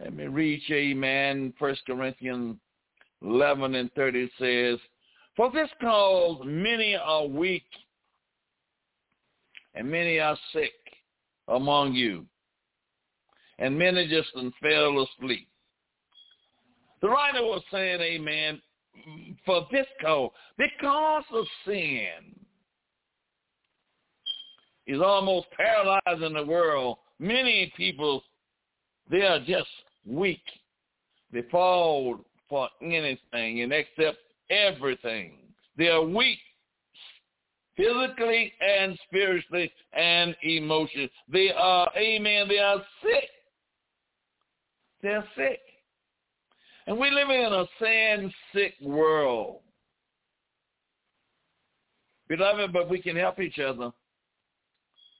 Let 0.00 0.14
me 0.14 0.26
read 0.26 0.60
you, 0.66 0.76
amen, 0.76 1.52
First 1.58 1.82
Corinthians 1.86 2.56
11 3.22 3.74
and 3.74 3.92
30 3.94 4.30
says, 4.38 4.78
For 5.36 5.50
this 5.52 5.68
cause 5.80 6.42
many 6.44 6.96
are 6.96 7.26
weak 7.26 7.64
and 9.74 9.90
many 9.90 10.18
are 10.18 10.36
sick 10.52 10.72
among 11.48 11.94
you, 11.94 12.26
and 13.58 13.78
many 13.78 14.08
just 14.08 14.30
fell 14.60 15.06
asleep. 15.06 15.48
The 17.00 17.08
writer 17.08 17.42
was 17.42 17.62
saying, 17.70 18.00
amen, 18.00 18.60
for 19.46 19.66
this 19.72 19.86
cause, 20.02 20.30
because 20.58 21.24
of 21.32 21.46
sin 21.64 22.34
is 24.86 25.00
almost 25.00 25.46
paralyzing 25.56 26.34
the 26.34 26.44
world. 26.44 26.98
Many 27.18 27.72
people, 27.76 28.22
they 29.10 29.22
are 29.22 29.40
just 29.40 29.68
weak. 30.04 30.42
They 31.32 31.42
fall 31.50 32.20
for 32.48 32.68
anything 32.82 33.60
and 33.62 33.72
accept 33.72 34.18
everything. 34.50 35.38
They 35.76 35.88
are 35.88 36.04
weak 36.04 36.38
physically 37.76 38.52
and 38.60 38.98
spiritually 39.06 39.72
and 39.92 40.36
emotionally. 40.42 41.10
They 41.32 41.50
are, 41.56 41.90
amen, 41.96 42.48
they 42.48 42.58
are 42.58 42.82
sick. 43.02 43.30
They're 45.02 45.24
sick. 45.36 45.60
And 46.86 46.98
we 46.98 47.10
live 47.10 47.30
in 47.30 47.52
a 47.52 47.64
sin 47.80 48.32
sick 48.54 48.74
world. 48.82 49.60
Beloved, 52.28 52.72
but 52.72 52.88
we 52.88 53.00
can 53.00 53.16
help 53.16 53.40
each 53.40 53.58
other. 53.58 53.90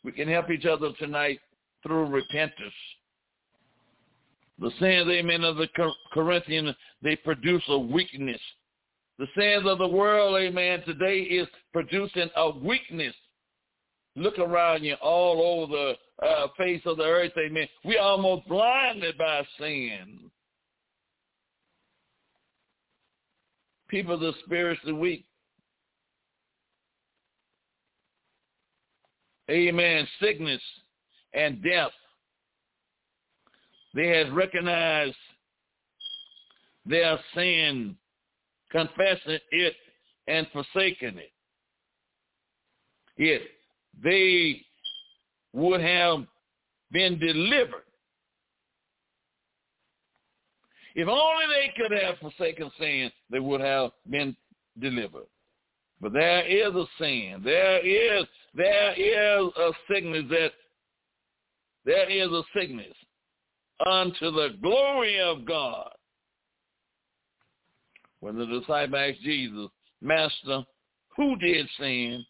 We 0.04 0.12
can 0.12 0.28
help 0.28 0.50
each 0.50 0.64
other 0.64 0.90
tonight 0.98 1.40
through 1.82 2.06
repentance. 2.06 2.74
The 4.58 4.70
sins, 4.78 5.08
amen, 5.08 5.42
of 5.42 5.56
the 5.56 5.68
Corinthian, 6.12 6.74
they 7.02 7.16
produce 7.16 7.62
a 7.68 7.78
weakness. 7.78 8.40
The 9.20 9.26
sins 9.36 9.68
of 9.68 9.76
the 9.76 9.86
world, 9.86 10.34
amen, 10.40 10.82
today 10.86 11.18
is 11.18 11.46
producing 11.74 12.30
a 12.36 12.56
weakness. 12.56 13.14
Look 14.16 14.38
around 14.38 14.82
you 14.82 14.94
all 14.94 15.62
over 15.62 15.70
the 15.70 16.26
uh, 16.26 16.46
face 16.56 16.80
of 16.86 16.96
the 16.96 17.02
earth, 17.02 17.32
amen. 17.38 17.68
We're 17.84 18.00
almost 18.00 18.48
blinded 18.48 19.18
by 19.18 19.46
sin. 19.58 20.30
People 23.88 24.26
are 24.26 24.32
spiritually 24.46 24.94
weak. 24.94 25.26
Amen. 29.50 30.08
Sickness 30.18 30.62
and 31.34 31.62
death 31.62 31.92
they 33.94 34.06
had 34.06 34.32
recognized 34.32 35.16
their 36.86 37.18
sin, 37.34 37.96
confessing 38.70 39.38
it, 39.50 39.74
and 40.26 40.46
forsaking 40.52 41.18
it. 41.18 41.32
Yet 43.16 43.40
they 44.02 44.62
would 45.52 45.80
have 45.80 46.24
been 46.90 47.18
delivered. 47.18 47.84
If 50.94 51.08
only 51.08 51.44
they 51.48 51.72
could 51.76 51.96
have 51.96 52.18
forsaken 52.18 52.70
sin, 52.78 53.10
they 53.30 53.38
would 53.38 53.60
have 53.60 53.90
been 54.08 54.36
delivered. 54.78 55.26
But 56.00 56.12
there 56.12 56.46
is 56.46 56.74
a 56.74 56.84
sin. 56.98 57.42
There 57.44 57.86
is 57.86 58.26
there 58.54 58.92
is 58.92 59.52
a 59.56 59.70
sickness 59.88 60.24
that 60.30 60.50
there 61.84 62.10
is 62.10 62.28
a 62.28 62.42
sickness 62.56 62.94
unto 63.86 64.30
the 64.30 64.56
glory 64.60 65.20
of 65.20 65.44
God. 65.44 65.90
When 68.20 68.38
the 68.38 68.46
disciple 68.46 68.98
asked 68.98 69.22
Jesus, 69.22 69.68
Master, 70.00 70.64
who 71.16 71.36
did 71.36 71.66
sin? 71.78 72.24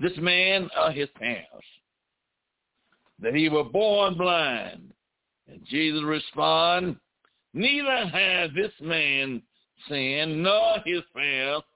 This 0.00 0.16
man 0.18 0.68
or 0.80 0.90
his 0.90 1.08
parents? 1.18 1.66
That 3.20 3.34
he 3.34 3.48
was 3.48 3.70
born 3.72 4.16
blind. 4.16 4.92
And 5.48 5.64
Jesus 5.68 6.02
responded, 6.04 6.96
Neither 7.54 8.08
has 8.08 8.50
this 8.54 8.72
man 8.80 9.42
sinned 9.88 10.42
nor 10.42 10.76
his 10.84 11.02
parents, 11.14 11.66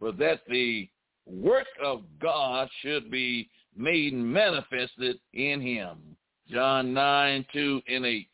but 0.00 0.18
that 0.18 0.40
the 0.48 0.88
work 1.26 1.66
of 1.82 2.02
God 2.20 2.68
should 2.82 3.10
be 3.10 3.48
made 3.76 4.14
manifested 4.14 5.18
in 5.32 5.60
him. 5.60 6.16
John 6.50 6.92
9, 6.92 7.46
2 7.52 7.82
and 7.88 8.06
8. 8.06 8.28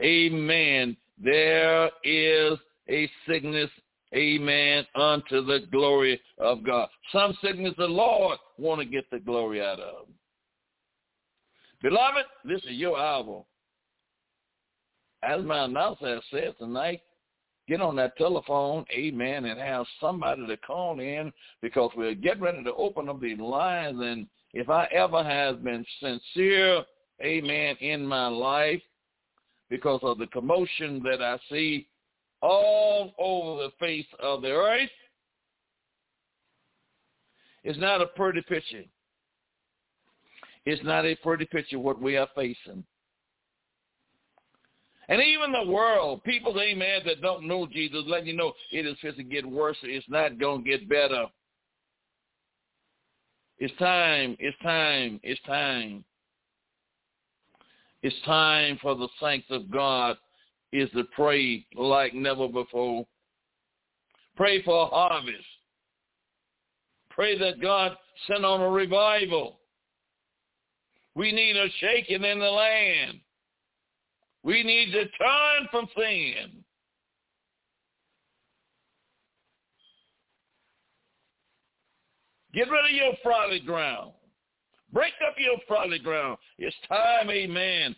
Amen. 0.00 0.96
There 1.22 1.90
is 2.04 2.58
a 2.88 3.10
sickness, 3.26 3.70
amen, 4.14 4.86
unto 4.94 5.44
the 5.44 5.60
glory 5.70 6.20
of 6.38 6.64
God. 6.64 6.88
Some 7.12 7.36
sickness 7.42 7.74
the 7.78 7.86
Lord 7.86 8.38
want 8.58 8.80
to 8.80 8.86
get 8.86 9.10
the 9.10 9.18
glory 9.18 9.62
out 9.62 9.80
of. 9.80 10.06
Beloved, 11.82 12.24
this 12.44 12.60
is 12.64 12.72
your 12.76 12.98
hour. 12.98 13.44
As 15.22 15.44
my 15.44 15.64
announcer 15.64 16.20
said 16.30 16.54
tonight, 16.58 17.02
get 17.68 17.80
on 17.80 17.96
that 17.96 18.16
telephone, 18.16 18.84
amen, 18.92 19.44
and 19.44 19.60
have 19.60 19.86
somebody 20.00 20.46
to 20.46 20.56
call 20.56 21.00
in 21.00 21.32
because 21.60 21.90
we're 21.96 22.14
getting 22.14 22.42
ready 22.42 22.64
to 22.64 22.74
open 22.74 23.08
up 23.08 23.20
these 23.20 23.38
lines. 23.38 23.98
And 24.00 24.26
if 24.54 24.70
I 24.70 24.86
ever 24.86 25.22
have 25.22 25.62
been 25.62 25.84
sincere 26.00 26.84
amen, 27.24 27.76
in 27.80 28.06
my 28.06 28.28
life 28.28 28.82
because 29.70 30.00
of 30.02 30.18
the 30.18 30.26
commotion 30.28 31.02
that 31.04 31.22
I 31.22 31.38
see 31.50 31.88
all 32.40 33.14
over 33.18 33.64
the 33.64 33.70
face 33.78 34.06
of 34.20 34.42
the 34.42 34.50
earth. 34.50 34.90
It's 37.64 37.78
not 37.78 38.00
a 38.00 38.06
pretty 38.06 38.42
picture. 38.42 38.84
It's 40.64 40.82
not 40.84 41.04
a 41.04 41.16
pretty 41.16 41.46
picture 41.46 41.78
what 41.78 42.00
we 42.00 42.16
are 42.16 42.28
facing. 42.34 42.84
And 45.08 45.22
even 45.22 45.52
the 45.52 45.70
world, 45.70 46.22
people, 46.24 46.60
amen, 46.60 47.00
that 47.06 47.22
don't 47.22 47.46
know 47.48 47.66
Jesus, 47.66 48.04
letting 48.06 48.28
you 48.28 48.36
know 48.36 48.52
it 48.70 48.86
is 48.86 48.96
going 49.02 49.14
to 49.16 49.22
get 49.22 49.46
worse. 49.46 49.78
It's 49.82 50.08
not 50.08 50.38
going 50.38 50.64
to 50.64 50.70
get 50.70 50.88
better. 50.88 51.24
It's 53.58 53.74
time. 53.78 54.36
It's 54.38 54.56
time. 54.62 55.18
It's 55.22 55.40
time. 55.42 56.04
It's 58.02 58.16
time 58.24 58.78
for 58.80 58.94
the 58.94 59.08
saints 59.20 59.46
of 59.50 59.70
God 59.70 60.16
is 60.72 60.90
to 60.90 61.04
pray 61.14 61.64
like 61.74 62.14
never 62.14 62.48
before. 62.48 63.06
Pray 64.36 64.62
for 64.62 64.84
a 64.84 64.86
harvest. 64.86 65.44
Pray 67.10 67.38
that 67.38 67.60
God 67.60 67.96
send 68.26 68.44
on 68.44 68.60
a 68.60 68.68
revival. 68.68 69.60
We 71.14 71.32
need 71.32 71.56
a 71.56 71.66
shaking 71.80 72.22
in 72.22 72.38
the 72.38 72.44
land. 72.44 73.18
We 74.44 74.62
need 74.62 74.92
to 74.92 75.04
turn 75.08 75.68
from 75.70 75.88
sin. 75.96 76.64
Get 82.54 82.70
rid 82.70 82.84
of 82.84 82.90
your 82.92 83.12
fallow 83.22 83.58
ground. 83.66 84.12
Break 84.92 85.12
up 85.26 85.34
your 85.38 85.58
fallow 85.68 85.98
ground. 85.98 86.38
It's 86.58 86.74
time, 86.88 87.30
amen, 87.30 87.94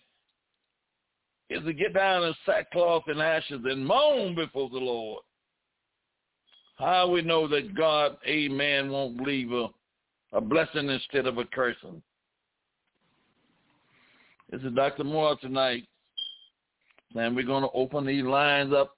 is 1.51 1.65
to 1.65 1.73
get 1.73 1.93
down 1.93 2.23
in 2.23 2.33
sackcloth 2.47 3.03
and 3.09 3.21
ashes 3.21 3.61
and 3.65 3.85
moan 3.85 4.35
before 4.37 4.71
the 4.71 4.79
Lord. 4.79 5.23
How 6.79 7.11
we 7.11 7.23
know 7.23 7.47
that 7.49 7.75
God, 7.75 8.17
amen, 8.27 8.91
won't 8.91 9.21
leave 9.21 9.53
a, 9.53 9.67
a 10.33 10.41
blessing 10.41 10.89
instead 10.89 11.27
of 11.27 11.39
a 11.39 11.45
cursing. 11.45 12.01
This 14.51 14.63
is 14.63 14.73
Dr. 14.75 15.05
Moore 15.05 15.37
tonight. 15.41 15.85
And 17.17 17.35
we're 17.35 17.45
going 17.45 17.65
to 17.65 17.71
open 17.75 18.07
these 18.07 18.25
lines 18.25 18.73
up, 18.73 18.97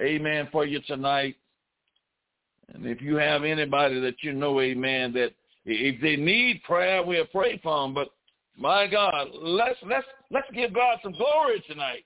amen, 0.00 0.48
for 0.50 0.64
you 0.64 0.80
tonight. 0.86 1.36
And 2.72 2.86
if 2.86 3.02
you 3.02 3.16
have 3.16 3.44
anybody 3.44 4.00
that 4.00 4.16
you 4.22 4.32
know, 4.32 4.60
amen, 4.60 5.12
that 5.12 5.32
if 5.66 6.00
they 6.00 6.16
need 6.16 6.62
prayer, 6.64 7.04
we'll 7.04 7.26
pray 7.26 7.60
for 7.62 7.82
them. 7.82 7.94
But 7.94 8.08
my 8.58 8.86
God, 8.86 9.28
let's 9.34 9.78
let's 9.86 10.06
let's 10.30 10.48
give 10.54 10.74
God 10.74 10.98
some 11.02 11.12
glory 11.12 11.62
tonight. 11.68 12.04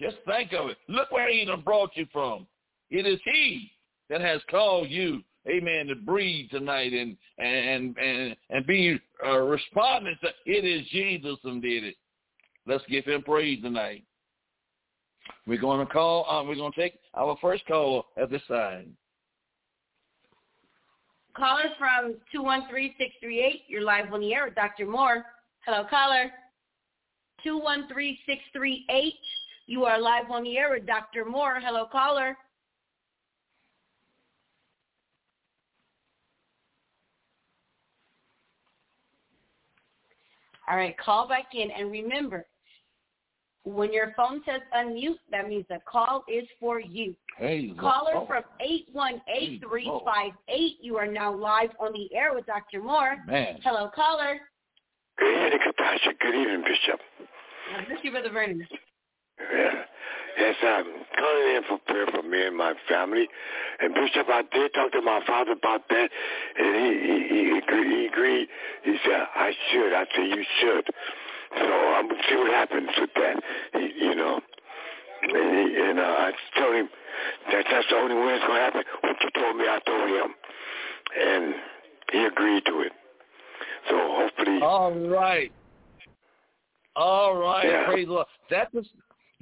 Just 0.00 0.16
think 0.26 0.52
of 0.52 0.70
it. 0.70 0.78
Look 0.88 1.10
where 1.10 1.30
He 1.30 1.44
done 1.44 1.62
brought 1.62 1.90
you 1.94 2.06
from. 2.12 2.46
It 2.90 3.06
is 3.06 3.20
He 3.24 3.72
that 4.08 4.20
has 4.20 4.40
called 4.50 4.88
you 4.88 5.22
amen, 5.48 5.86
to 5.86 5.94
breathe 5.94 6.50
tonight 6.50 6.92
and 6.92 7.16
and 7.38 7.96
and 7.96 8.36
and 8.50 8.66
be 8.66 8.98
uh, 9.26 9.38
responding 9.38 10.16
to 10.22 10.28
it 10.46 10.64
is 10.64 10.86
Jesus 10.88 11.38
who 11.42 11.60
did 11.60 11.84
it. 11.84 11.96
Let's 12.66 12.84
give 12.88 13.04
him 13.04 13.22
praise 13.22 13.60
tonight. 13.62 14.04
We're 15.46 15.60
going 15.60 15.86
to 15.86 15.92
call. 15.92 16.28
Um, 16.28 16.48
we're 16.48 16.56
going 16.56 16.72
to 16.72 16.80
take 16.80 16.98
our 17.14 17.36
first 17.40 17.66
call 17.66 18.06
at 18.20 18.30
this 18.30 18.42
time. 18.48 18.96
Caller 21.40 21.70
from 21.78 22.16
213-638. 22.36 23.62
You're 23.66 23.82
live 23.82 24.12
on 24.12 24.20
the 24.20 24.34
air 24.34 24.44
with 24.44 24.54
Dr. 24.54 24.84
Moore. 24.84 25.24
Hello, 25.64 25.86
caller. 25.88 26.30
213-638. 27.46 29.12
You 29.66 29.86
are 29.86 29.98
live 29.98 30.30
on 30.30 30.42
the 30.42 30.58
air 30.58 30.68
with 30.68 30.84
Dr. 30.84 31.24
Moore. 31.24 31.58
Hello, 31.58 31.86
caller. 31.90 32.36
All 40.68 40.76
right, 40.76 40.94
call 40.98 41.26
back 41.26 41.54
in. 41.54 41.70
And 41.70 41.90
remember, 41.90 42.44
when 43.64 43.92
your 43.92 44.12
phone 44.16 44.42
says 44.46 44.60
unmute, 44.74 45.18
that 45.30 45.48
means 45.48 45.66
the 45.68 45.78
call 45.86 46.24
is 46.28 46.44
for 46.58 46.80
you. 46.80 47.14
Hey, 47.36 47.72
Caller 47.78 48.12
oh, 48.16 48.26
from 48.26 48.42
818-358. 48.94 50.76
You 50.80 50.96
are 50.96 51.06
now 51.06 51.34
live 51.34 51.70
on 51.78 51.92
the 51.92 52.14
air 52.16 52.34
with 52.34 52.46
Dr. 52.46 52.82
Moore. 52.82 53.16
Man. 53.26 53.58
Hello, 53.62 53.90
caller. 53.94 54.40
Good 55.18 55.46
evening, 55.46 55.58
Katasha. 55.66 56.18
Good 56.20 56.34
evening, 56.34 56.62
Bishop. 56.62 57.00
Uh, 57.20 57.82
This 57.88 57.98
is 58.02 58.10
Brother 58.10 58.30
Vernon. 58.30 58.66
Yeah. 59.38 59.82
Yes, 60.38 60.54
I'm 60.62 60.84
calling 61.18 61.56
in 61.56 61.62
for 61.68 61.78
prayer 61.86 62.06
for 62.06 62.22
me 62.22 62.46
and 62.46 62.56
my 62.56 62.72
family. 62.88 63.28
And 63.80 63.92
Bishop, 63.94 64.26
I 64.28 64.42
did 64.52 64.72
talk 64.72 64.92
to 64.92 65.02
my 65.02 65.20
father 65.26 65.52
about 65.52 65.88
that, 65.88 66.10
and 66.58 66.76
he 66.76 66.92
he, 67.00 67.28
he, 67.28 67.58
agreed, 67.58 67.86
he 67.90 68.06
agreed. 68.06 68.48
He 68.84 68.96
said 69.04 69.26
I 69.34 69.52
should. 69.70 69.92
I 69.92 70.04
said 70.14 70.28
you 70.28 70.44
should. 70.60 70.90
So 71.58 71.64
I'm 71.64 72.08
gonna 72.08 72.22
see 72.28 72.36
what 72.36 72.52
happens 72.52 72.88
with 72.98 73.10
that. 73.14 73.42
He, 73.74 74.04
you 74.04 74.14
know, 74.14 74.40
and, 75.22 75.32
he, 75.32 75.80
and 75.80 75.98
uh, 75.98 76.02
I 76.02 76.32
told 76.58 76.74
him 76.76 76.88
that 77.52 77.64
that's 77.70 77.86
the 77.90 77.96
only 77.96 78.14
way 78.14 78.34
it's 78.34 78.46
gonna 78.46 78.60
happen. 78.60 78.82
What 79.02 79.16
you 79.22 79.30
told 79.40 79.56
me, 79.56 79.64
I 79.64 79.78
told 79.86 80.08
him, 80.08 80.34
and 81.20 81.54
he 82.12 82.24
agreed 82.24 82.64
to 82.66 82.80
it. 82.80 82.92
So 83.88 83.96
hopefully, 83.96 84.58
All 84.62 84.92
right. 84.92 85.52
All 86.96 87.36
right. 87.36 87.66
Yeah. 87.66 87.86
Praise 87.86 88.06
the 88.06 88.12
Lord. 88.12 88.26
That's 88.50 88.74
a, 88.74 88.82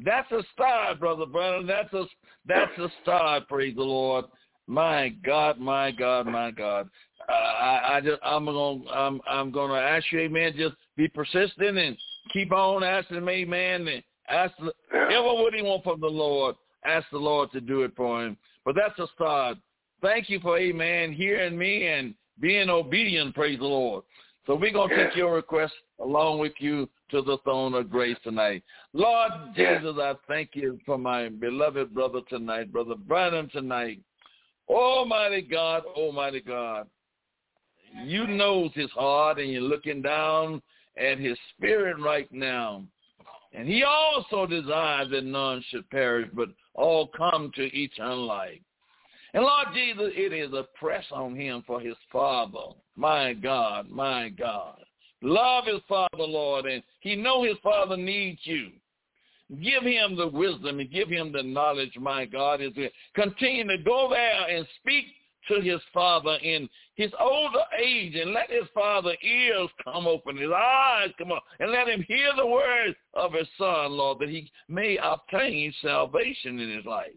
that's 0.05 0.31
a 0.33 0.43
start, 0.53 1.01
Brother 1.01 1.27
Brennan. 1.27 1.67
That's 1.67 1.93
a 1.93 2.05
that's 2.47 2.79
a 2.79 2.89
start, 3.03 3.49
praise 3.49 3.75
the 3.75 3.83
Lord. 3.83 4.27
My 4.67 5.09
God, 5.25 5.59
my 5.59 5.91
God, 5.91 6.27
my 6.27 6.51
God. 6.51 6.89
Uh, 7.29 7.33
I, 7.33 7.97
I 7.97 8.01
just 8.01 8.21
I'm 8.23 8.47
gonna 8.47 8.89
I'm 8.91 9.21
I'm 9.29 9.51
gonna 9.51 9.75
ask 9.75 10.07
you, 10.13 10.21
Amen. 10.21 10.55
Just 10.57 10.77
be 10.97 11.09
persistent 11.09 11.79
and 11.79 11.97
keep 12.33 12.53
on 12.53 12.83
asking 12.83 13.19
him, 13.19 13.29
Amen. 13.29 13.87
And 13.87 14.03
ask 14.29 14.53
the, 14.59 14.73
ever 14.93 15.35
what 15.35 15.55
he 15.55 15.63
want 15.63 15.85
from 15.85 16.01
the 16.01 16.07
Lord. 16.07 16.57
Ask 16.85 17.07
the 17.11 17.19
Lord 17.19 17.51
to 17.53 17.61
do 17.61 17.83
it 17.83 17.93
for 17.97 18.25
him. 18.25 18.37
But 18.65 18.77
that's 18.77 18.99
a 18.99 19.07
start. 19.15 19.59
Thank 20.01 20.31
you 20.31 20.41
for 20.41 20.59
Amen 20.59 21.13
hearing 21.13 21.59
me 21.59 21.87
and 21.87 22.15
being 22.41 22.71
obedient. 22.71 23.35
Praise 23.35 23.59
the 23.59 23.65
Lord. 23.65 24.05
So 24.47 24.55
we're 24.55 24.73
gonna 24.73 24.95
take 24.97 25.15
your 25.15 25.35
request 25.35 25.75
along 26.01 26.39
with 26.39 26.55
you 26.59 26.89
to 27.11 27.21
the 27.23 27.37
throne 27.45 27.75
of 27.75 27.91
grace 27.91 28.17
tonight. 28.23 28.63
Lord 28.95 29.31
Jesus, 29.55 29.97
I 29.99 30.15
thank 30.27 30.51
you 30.55 30.79
for 30.87 30.97
my 30.97 31.29
beloved 31.29 31.93
brother 31.93 32.21
tonight, 32.29 32.73
Brother 32.73 32.95
Branham 32.95 33.49
tonight. 33.51 34.01
Almighty 34.69 35.43
God, 35.43 35.85
Almighty 35.97 36.41
God, 36.41 36.87
you 38.05 38.27
knows 38.27 38.71
his 38.75 38.91
heart 38.91 39.39
and 39.39 39.51
you're 39.51 39.63
looking 39.63 40.03
down 40.03 40.63
at 40.97 41.19
his 41.19 41.39
spirit 41.55 41.99
right 42.01 42.31
now. 42.33 42.83
And 43.53 43.67
he 43.67 43.83
also 43.83 44.47
desires 44.47 45.09
that 45.11 45.25
none 45.25 45.65
should 45.69 45.89
perish, 45.91 46.29
but 46.35 46.49
all 46.75 47.09
come 47.09 47.51
to 47.57 47.79
eternal 47.79 48.27
life. 48.27 48.61
And 49.35 49.45
Lord 49.45 49.69
Jesus, 49.75 50.13
it 50.15 50.33
is 50.33 50.53
a 50.53 50.67
press 50.79 51.05
on 51.13 51.37
him 51.37 51.63
for 51.67 51.81
his 51.81 51.97
father. 52.11 52.75
My 52.97 53.35
God, 53.35 53.89
my 53.91 54.31
God. 54.31 54.79
Love 55.23 55.65
his 55.67 55.81
father, 55.89 56.09
Lord, 56.19 56.67
and 56.67 56.83
he 57.01 57.17
know 57.17 57.43
his 57.43 57.57
father 57.63 57.97
needs 57.97 58.41
you. 58.45 58.71
Give 59.63 59.83
him 59.83 60.15
the 60.15 60.29
wisdom 60.29 60.79
and 60.79 60.91
give 60.91 61.09
him 61.09 61.33
the 61.33 61.43
knowledge, 61.43 61.97
my 61.99 62.27
God, 62.27 62.61
is 62.61 62.73
we 62.77 62.91
continue 63.15 63.67
to 63.67 63.83
go 63.83 64.09
there 64.11 64.57
and 64.57 64.67
speak 64.81 65.07
to 65.49 65.61
his 65.61 65.81
father 65.93 66.37
in 66.43 66.69
his 66.95 67.11
older 67.19 67.63
age 67.83 68.15
and 68.15 68.33
let 68.33 68.51
his 68.51 68.69
father 68.75 69.15
ears 69.23 69.69
come 69.85 70.07
open, 70.07 70.37
his 70.37 70.51
eyes 70.55 71.11
come 71.19 71.33
up, 71.33 71.45
and 71.61 71.71
let 71.71 71.89
him 71.89 72.05
hear 72.07 72.31
the 72.37 72.47
words 72.47 72.97
of 73.15 73.33
his 73.33 73.49
son, 73.57 73.93
Lord, 73.93 74.19
that 74.21 74.29
he 74.29 74.51
may 74.69 74.99
obtain 75.03 75.73
salvation 75.83 76.59
in 76.59 76.77
his 76.77 76.85
life. 76.85 77.13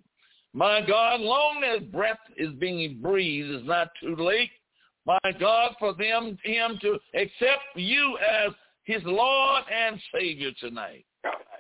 My 0.53 0.81
God, 0.81 1.21
long 1.21 1.63
as 1.63 1.81
breath 1.87 2.19
is 2.37 2.51
being 2.53 2.99
breathed, 3.01 3.49
it's 3.49 3.67
not 3.67 3.89
too 4.01 4.15
late. 4.15 4.51
My 5.05 5.31
God, 5.39 5.75
for 5.79 5.93
them 5.93 6.37
him 6.43 6.77
to 6.81 6.99
accept 7.15 7.63
you 7.75 8.17
as 8.17 8.51
his 8.83 9.01
Lord 9.05 9.63
and 9.73 9.99
Savior 10.13 10.51
tonight. 10.59 11.05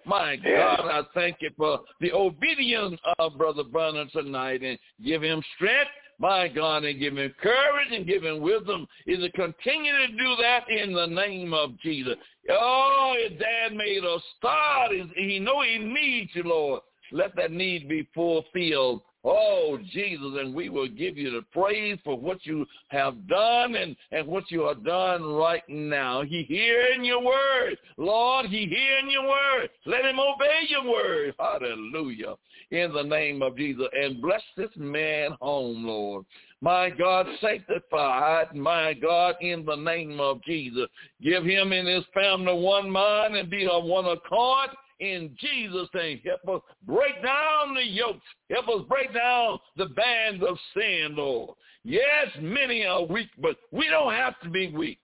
My 0.05 0.35
God, 0.35 0.79
I 0.81 1.01
thank 1.13 1.37
you 1.41 1.51
for 1.55 1.81
the 1.99 2.11
obedience 2.11 2.99
of 3.19 3.37
Brother 3.37 3.63
Branham 3.63 4.09
tonight 4.11 4.63
and 4.63 4.77
give 5.03 5.21
him 5.21 5.41
strength, 5.55 5.91
my 6.21 6.47
God, 6.47 6.83
and 6.83 6.99
give 6.99 7.17
him 7.17 7.33
courage 7.41 7.91
and 7.91 8.05
give 8.05 8.23
him 8.23 8.41
wisdom 8.41 8.87
is 9.07 9.19
to 9.19 9.31
continue 9.31 9.97
to 9.97 10.07
do 10.07 10.35
that 10.39 10.69
in 10.69 10.93
the 10.93 11.07
name 11.07 11.53
of 11.53 11.77
Jesus. 11.79 12.13
Oh, 12.49 13.15
his 13.21 13.39
dad 13.39 13.73
made 13.73 14.03
a 14.03 14.17
start. 14.37 14.91
He- 15.15 15.39
know 15.39 15.61
he 15.61 15.79
needs 15.79 16.29
you, 16.35 16.43
Lord. 16.43 16.81
Let 17.11 17.35
that 17.35 17.51
need 17.51 17.89
be 17.89 18.07
fulfilled. 18.13 19.01
Oh, 19.23 19.77
Jesus, 19.91 20.31
and 20.39 20.53
we 20.53 20.69
will 20.69 20.87
give 20.87 21.15
you 21.15 21.29
the 21.29 21.43
praise 21.51 21.99
for 22.03 22.17
what 22.17 22.43
you 22.43 22.65
have 22.87 23.27
done 23.27 23.75
and, 23.75 23.95
and 24.11 24.25
what 24.25 24.49
you 24.49 24.63
are 24.63 24.73
done 24.73 25.23
right 25.23 25.63
now. 25.69 26.23
He 26.23 26.43
hearing 26.43 27.05
your 27.05 27.23
word. 27.23 27.77
Lord, 27.97 28.47
he 28.47 28.65
hearing 28.65 29.11
your 29.11 29.27
word. 29.27 29.69
Let 29.85 30.05
him 30.05 30.19
obey 30.19 30.61
your 30.69 30.91
word. 30.91 31.35
Hallelujah. 31.37 32.35
In 32.71 32.93
the 32.93 33.03
name 33.03 33.43
of 33.43 33.57
Jesus. 33.57 33.85
And 33.93 34.21
bless 34.21 34.41
this 34.57 34.71
man 34.75 35.37
home, 35.39 35.85
Lord. 35.85 36.25
My 36.61 36.89
God, 36.89 37.27
sanctified, 37.41 38.55
my 38.55 38.93
God, 38.93 39.35
in 39.41 39.65
the 39.65 39.75
name 39.75 40.19
of 40.19 40.43
Jesus. 40.43 40.87
Give 41.21 41.43
him 41.43 41.73
and 41.73 41.87
his 41.87 42.05
family 42.13 42.53
one 42.53 42.89
mind 42.89 43.35
and 43.35 43.49
be 43.49 43.67
of 43.67 43.83
one 43.83 44.05
accord 44.05 44.69
in 45.01 45.35
Jesus' 45.37 45.89
name. 45.93 46.21
Help 46.23 46.63
us 46.63 46.71
break 46.85 47.21
down 47.23 47.73
the 47.73 47.83
yokes. 47.83 48.25
Help 48.49 48.69
us 48.69 48.85
break 48.87 49.13
down 49.13 49.59
the 49.75 49.87
bands 49.87 50.43
of 50.47 50.57
sin, 50.73 51.15
Lord. 51.17 51.55
Yes, 51.83 52.27
many 52.39 52.85
are 52.85 53.03
weak, 53.03 53.29
but 53.41 53.57
we 53.71 53.89
don't 53.89 54.13
have 54.13 54.39
to 54.41 54.49
be 54.49 54.69
weak. 54.69 54.99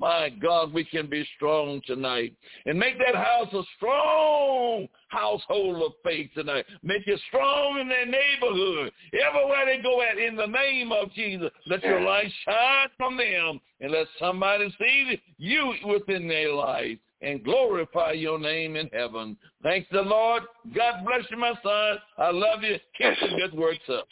My 0.00 0.28
God, 0.28 0.72
we 0.72 0.84
can 0.84 1.08
be 1.08 1.26
strong 1.36 1.80
tonight 1.86 2.34
and 2.66 2.78
make 2.78 2.98
that 2.98 3.14
house 3.14 3.52
a 3.52 3.62
strong 3.76 4.88
household 5.08 5.82
of 5.82 5.92
faith 6.02 6.30
tonight. 6.34 6.64
Make 6.82 7.06
it 7.06 7.20
strong 7.28 7.78
in 7.78 7.88
their 7.88 8.06
neighborhood. 8.06 8.92
Everywhere 9.12 9.66
they 9.66 9.82
go 9.82 10.02
at, 10.02 10.18
in 10.18 10.34
the 10.34 10.46
name 10.46 10.90
of 10.90 11.12
Jesus, 11.12 11.50
let 11.66 11.84
your 11.84 12.00
light 12.00 12.32
shine 12.44 12.88
from 12.96 13.16
them 13.16 13.60
and 13.80 13.92
let 13.92 14.06
somebody 14.18 14.74
see 14.80 15.20
you 15.38 15.74
within 15.86 16.26
their 16.26 16.52
life 16.52 16.98
and 17.24 17.42
glorify 17.42 18.12
your 18.12 18.38
name 18.38 18.76
in 18.76 18.88
heaven. 18.92 19.36
Thanks 19.62 19.88
the 19.90 20.02
Lord. 20.02 20.42
God 20.74 21.04
bless 21.04 21.22
you, 21.30 21.38
my 21.38 21.54
son. 21.62 21.98
I 22.18 22.30
love 22.30 22.62
you. 22.62 22.76
Keep 22.98 23.14
the 23.20 23.36
good 23.36 23.54
works 23.58 23.78
up. 23.88 24.06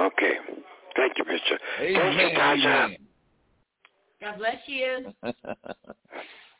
okay. 0.00 0.34
Thank 0.96 1.18
you, 1.18 1.24
Bishop. 1.24 1.60
Thank 1.78 1.90
you, 1.90 2.00
Amen. 2.00 2.36
Amen. 2.36 2.96
God 4.20 4.38
bless 4.38 4.56
you. 4.66 5.12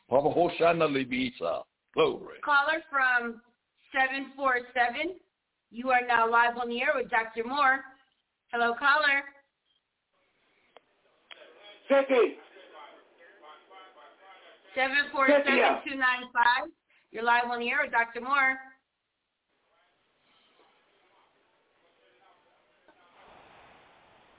Papa 0.09 0.29
Hoshana 0.29 0.89
Libisa. 0.89 1.63
Glory. 1.93 2.39
Caller 2.43 2.83
from 2.89 3.41
747. 3.93 5.15
You 5.71 5.89
are 5.89 6.05
now 6.05 6.29
live 6.29 6.57
on 6.57 6.67
the 6.67 6.81
air 6.81 6.91
with 6.95 7.09
Dr. 7.09 7.47
Moore. 7.47 7.79
Hello, 8.51 8.73
caller. 8.77 9.23
Vicky, 11.89 12.35
747-295. 14.75 16.69
You're 17.11 17.23
live 17.23 17.45
on 17.49 17.59
the 17.59 17.69
air 17.69 17.79
with 17.83 17.91
Dr. 17.91 18.21
Moore. 18.21 18.57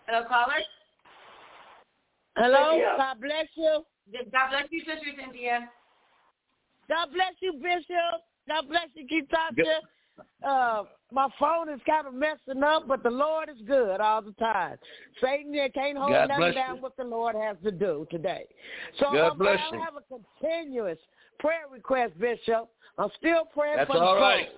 Hello, 0.06 0.22
caller. 0.28 0.62
Hello, 2.36 2.70
Cynthia. 2.70 2.94
God 2.96 3.20
bless 3.20 3.48
you. 3.56 3.84
God 4.30 4.48
bless 4.50 4.68
you, 4.70 4.80
Sister 4.80 5.10
Cynthia. 5.18 5.68
God 6.88 7.08
bless 7.12 7.34
you, 7.40 7.54
Bishop. 7.54 8.22
God 8.46 8.68
bless 8.68 8.88
you, 8.94 9.06
Ketasha. 9.06 9.80
Uh, 10.46 10.84
my 11.12 11.28
phone 11.38 11.68
is 11.68 11.80
kind 11.86 12.06
of 12.06 12.14
messing 12.14 12.62
up, 12.62 12.88
but 12.88 13.02
the 13.02 13.10
Lord 13.10 13.48
is 13.48 13.56
good 13.66 14.00
all 14.00 14.22
the 14.22 14.32
time. 14.32 14.76
Satan 15.22 15.52
there 15.52 15.68
can't 15.68 15.96
hold 15.96 16.10
God 16.10 16.28
nothing 16.28 16.54
down 16.54 16.76
you. 16.76 16.82
what 16.82 16.96
the 16.96 17.04
Lord 17.04 17.36
has 17.36 17.56
to 17.64 17.70
do 17.70 18.06
today. 18.10 18.46
So 18.98 19.12
God 19.12 19.38
bless 19.38 19.60
you. 19.72 19.78
have 19.80 19.94
a 19.96 20.02
continuous 20.40 20.98
prayer 21.38 21.64
request, 21.72 22.18
Bishop. 22.18 22.68
I'm 22.98 23.10
still 23.18 23.44
praying 23.44 23.76
That's 23.76 23.90
for 23.90 23.98
the 23.98 24.04
all 24.04 24.18
souls. 24.18 24.48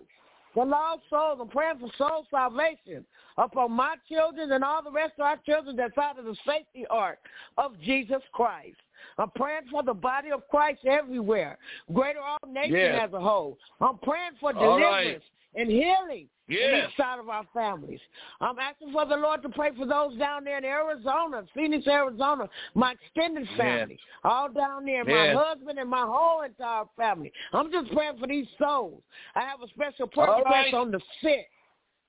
The 0.55 0.65
lost 0.65 1.03
souls. 1.11 1.39
I'm 1.41 1.49
praying 1.49 1.79
for 1.81 1.91
soul 1.99 2.27
salvation 2.31 3.05
upon 3.37 3.73
my 3.73 3.97
children 4.09 4.51
and 4.53 4.65
all 4.65 4.83
the 4.83 4.91
rest 4.91 5.13
of 5.19 5.25
our 5.27 5.37
children 5.45 5.77
that's 5.77 5.97
out 5.99 6.19
of 6.19 6.25
the 6.25 6.37
safety 6.47 6.87
ark 6.91 7.19
of 7.59 7.79
Jesus 7.83 8.23
Christ. 8.33 8.77
I'm 9.19 9.31
praying 9.37 9.63
for 9.71 9.83
the 9.83 9.95
body 9.95 10.31
of 10.33 10.49
Christ 10.49 10.81
everywhere, 10.87 11.59
greater 11.93 12.21
all 12.21 12.39
nation 12.51 12.73
Yes. 12.73 13.03
as 13.07 13.13
a 13.13 13.21
whole. 13.21 13.59
I'm 13.81 13.99
praying 13.99 14.33
for 14.41 14.53
All 14.55 14.61
deliverance 14.79 15.23
right. 15.55 15.61
and 15.61 15.71
healing 15.71 16.29
Yes. 16.49 16.89
each 16.89 16.97
side 16.97 17.19
of 17.19 17.29
our 17.29 17.45
families. 17.53 18.01
I'm 18.41 18.59
asking 18.59 18.93
for 18.93 19.05
the 19.07 19.17
Lord 19.17 19.43
to 19.43 19.51
pray 19.51 19.71
for 19.77 19.87
those 19.87 20.17
down 20.19 20.45
there 20.45 20.59
in 20.59 20.65
Arizona, 20.65 21.45
Phoenix, 21.55 21.87
Arizona, 21.87 22.49
my 22.75 22.93
extended 22.93 23.47
family, 23.57 23.99
all 24.25 24.49
down 24.51 24.87
there, 24.87 25.05
my 25.05 25.35
husband 25.35 25.79
and 25.79 25.91
my 25.91 26.07
whole 26.07 26.43
entire 26.43 26.85
family. 26.97 27.33
I'm 27.53 27.71
just 27.71 27.93
praying 27.93 28.19
for 28.19 28.27
these 28.27 28.47
souls. 28.59 29.03
I 29.35 29.41
have 29.41 29.61
a 29.63 29.69
special 29.69 30.07
prayer 30.07 30.43
right. 30.45 30.73
on 30.73 30.91
the 30.91 31.01
sick. 31.23 31.47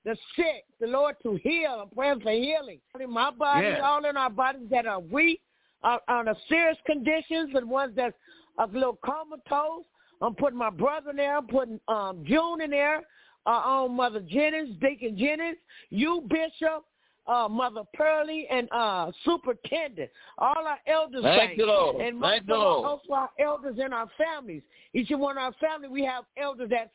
The 0.06 0.16
sick, 0.34 0.64
the 0.80 0.86
Lord 0.86 1.16
to 1.24 1.38
heal. 1.42 1.82
I'm 1.82 1.94
praying 1.94 2.20
for 2.20 2.30
healing 2.30 2.80
in 2.98 3.12
my 3.12 3.30
body, 3.30 3.66
all 3.82 4.02
in 4.06 4.16
our 4.16 4.30
bodies 4.30 4.66
that 4.70 4.86
are 4.86 5.00
weak, 5.00 5.42
are 5.82 6.00
on 6.08 6.24
the 6.24 6.34
serious 6.48 6.78
conditions, 6.86 7.50
and 7.54 7.68
ones 7.68 7.92
that's 7.94 8.16
a 8.58 8.66
little 8.66 8.98
comatose. 9.04 9.84
I'm 10.22 10.34
putting 10.34 10.58
my 10.58 10.70
brother 10.70 11.10
in 11.10 11.16
there. 11.16 11.36
I'm 11.36 11.46
putting 11.46 11.80
um, 11.88 12.24
June 12.26 12.62
in 12.62 12.70
there. 12.70 13.02
Uh, 13.50 13.62
own 13.66 13.96
Mother 13.96 14.20
Jennings, 14.20 14.76
Deacon 14.80 15.18
Jennings, 15.18 15.56
you 15.88 16.22
Bishop, 16.28 16.84
uh, 17.26 17.48
Mother 17.48 17.82
Pearlie, 17.94 18.46
and 18.48 18.68
uh, 18.70 19.10
Superintendent. 19.24 20.08
All 20.38 20.68
our 20.68 20.78
elders. 20.86 21.24
Thank 21.24 21.58
you, 21.58 21.66
Lord. 21.66 22.00
And 22.00 22.20
most 22.20 22.42
of 22.42 22.50
our, 22.50 22.86
also 22.86 23.12
our 23.12 23.30
elders 23.40 23.76
in 23.84 23.92
our 23.92 24.08
families. 24.16 24.62
Each 24.94 25.10
and 25.10 25.18
one 25.18 25.36
of 25.36 25.42
our 25.42 25.52
family, 25.54 25.88
we 25.88 26.04
have 26.04 26.24
elders 26.40 26.70
that's 26.70 26.90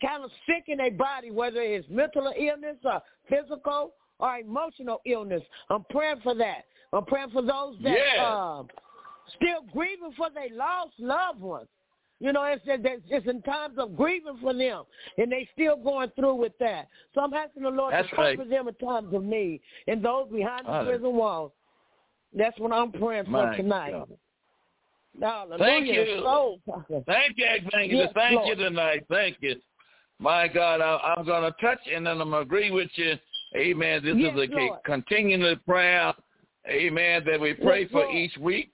kind 0.00 0.22
of 0.22 0.30
sick 0.46 0.64
in 0.68 0.78
their 0.78 0.92
body, 0.92 1.32
whether 1.32 1.60
it's 1.60 1.88
mental 1.90 2.32
illness 2.38 2.76
or 2.84 3.00
physical 3.28 3.94
or 4.20 4.36
emotional 4.36 5.00
illness. 5.06 5.42
I'm 5.70 5.84
praying 5.90 6.20
for 6.22 6.36
that. 6.36 6.66
I'm 6.92 7.04
praying 7.04 7.30
for 7.30 7.42
those 7.42 7.74
that 7.82 8.24
um, 8.24 8.68
still 9.34 9.64
grieving 9.72 10.12
for 10.16 10.28
their 10.32 10.56
lost 10.56 10.92
loved 11.00 11.40
ones. 11.40 11.68
You 12.22 12.32
know, 12.32 12.44
it's, 12.44 12.62
it's 12.66 13.02
it's 13.08 13.26
in 13.26 13.40
times 13.42 13.78
of 13.78 13.96
grieving 13.96 14.36
for 14.42 14.52
them, 14.52 14.84
and 15.16 15.32
they 15.32 15.48
still 15.54 15.76
going 15.76 16.10
through 16.14 16.34
with 16.34 16.52
that. 16.60 16.88
So 17.14 17.22
I'm 17.22 17.32
asking 17.32 17.62
the 17.62 17.70
Lord 17.70 17.94
That's 17.94 18.10
to 18.10 18.16
right. 18.16 18.36
comfort 18.36 18.50
them 18.50 18.68
in 18.68 18.74
times 18.74 19.14
of 19.14 19.24
need, 19.24 19.62
and 19.88 20.04
those 20.04 20.28
behind 20.30 20.66
the 20.66 20.84
prison 20.84 21.14
walls. 21.16 21.52
That's 22.36 22.58
what 22.58 22.72
I'm 22.72 22.92
praying 22.92 23.24
for 23.24 23.30
My 23.30 23.56
tonight. 23.56 23.92
God. 23.92 24.08
Hallelujah. 25.20 25.58
Thank 25.58 25.86
you. 25.86 26.20
So, 26.22 26.58
Thank 27.06 27.36
you, 27.36 27.46
thank 27.72 27.90
you, 27.90 27.98
Yes, 27.98 28.12
thank 28.14 28.36
Lord. 28.36 28.58
you 28.58 28.64
tonight. 28.64 29.04
Thank 29.08 29.38
you. 29.40 29.56
My 30.18 30.46
God, 30.46 30.80
I, 30.80 31.14
I'm 31.16 31.24
going 31.24 31.50
to 31.50 31.60
touch 31.60 31.80
and 31.92 32.06
then 32.06 32.20
I'm 32.20 32.30
going 32.30 32.42
to 32.42 32.46
agree 32.46 32.70
with 32.70 32.90
you. 32.94 33.14
Amen. 33.56 34.04
This 34.04 34.14
Yes, 34.16 34.34
is 34.36 34.48
a 34.50 34.54
Lord. 34.54 34.78
continuing 34.84 35.58
prayer. 35.66 36.12
Amen. 36.68 37.24
That 37.26 37.40
we 37.40 37.54
pray 37.54 37.82
Yes, 37.82 37.90
for 37.90 38.04
Lord. 38.04 38.14
each 38.14 38.36
week. 38.38 38.70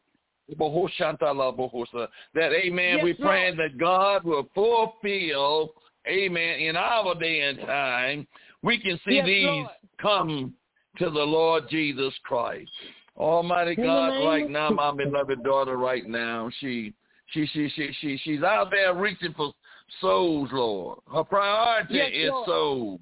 That 0.48 2.52
amen, 2.52 2.96
Yes, 2.96 3.04
we 3.04 3.14
pray 3.14 3.50
Lord. 3.50 3.59
that 3.59 3.78
God 3.78 4.24
will 4.24 4.48
fulfill, 4.54 5.74
amen, 6.06 6.61
in 6.61 6.76
our 6.76 7.14
day 7.14 7.42
and 7.42 7.59
time. 7.61 8.26
We 8.62 8.78
can 8.78 8.98
see 9.06 9.16
Yes, 9.16 9.26
these 9.26 9.46
Lord. 9.46 9.68
come 10.00 10.54
to 10.98 11.11
the 11.11 11.11
Lord 11.11 11.64
Jesus 11.68 12.14
Christ. 12.24 12.70
Almighty 13.16 13.76
God, 13.76 14.24
right 14.24 14.48
now, 14.48 14.70
my 14.70 14.92
beloved 14.92 15.42
daughter, 15.42 15.76
right 15.76 16.06
now, 16.06 16.50
she 16.61 16.92
she 17.32 17.46
she 17.46 17.68
she 17.74 17.92
she 18.00 18.16
she's 18.18 18.42
out 18.42 18.70
there 18.70 18.94
reaching 18.94 19.32
for 19.35 19.52
souls, 20.00 20.50
Lord. 20.52 20.98
Her 21.12 21.24
priority 21.24 21.94
Yes, 21.94 22.11
is 22.12 22.30
Lord. 22.30 22.46
souls. 22.46 23.00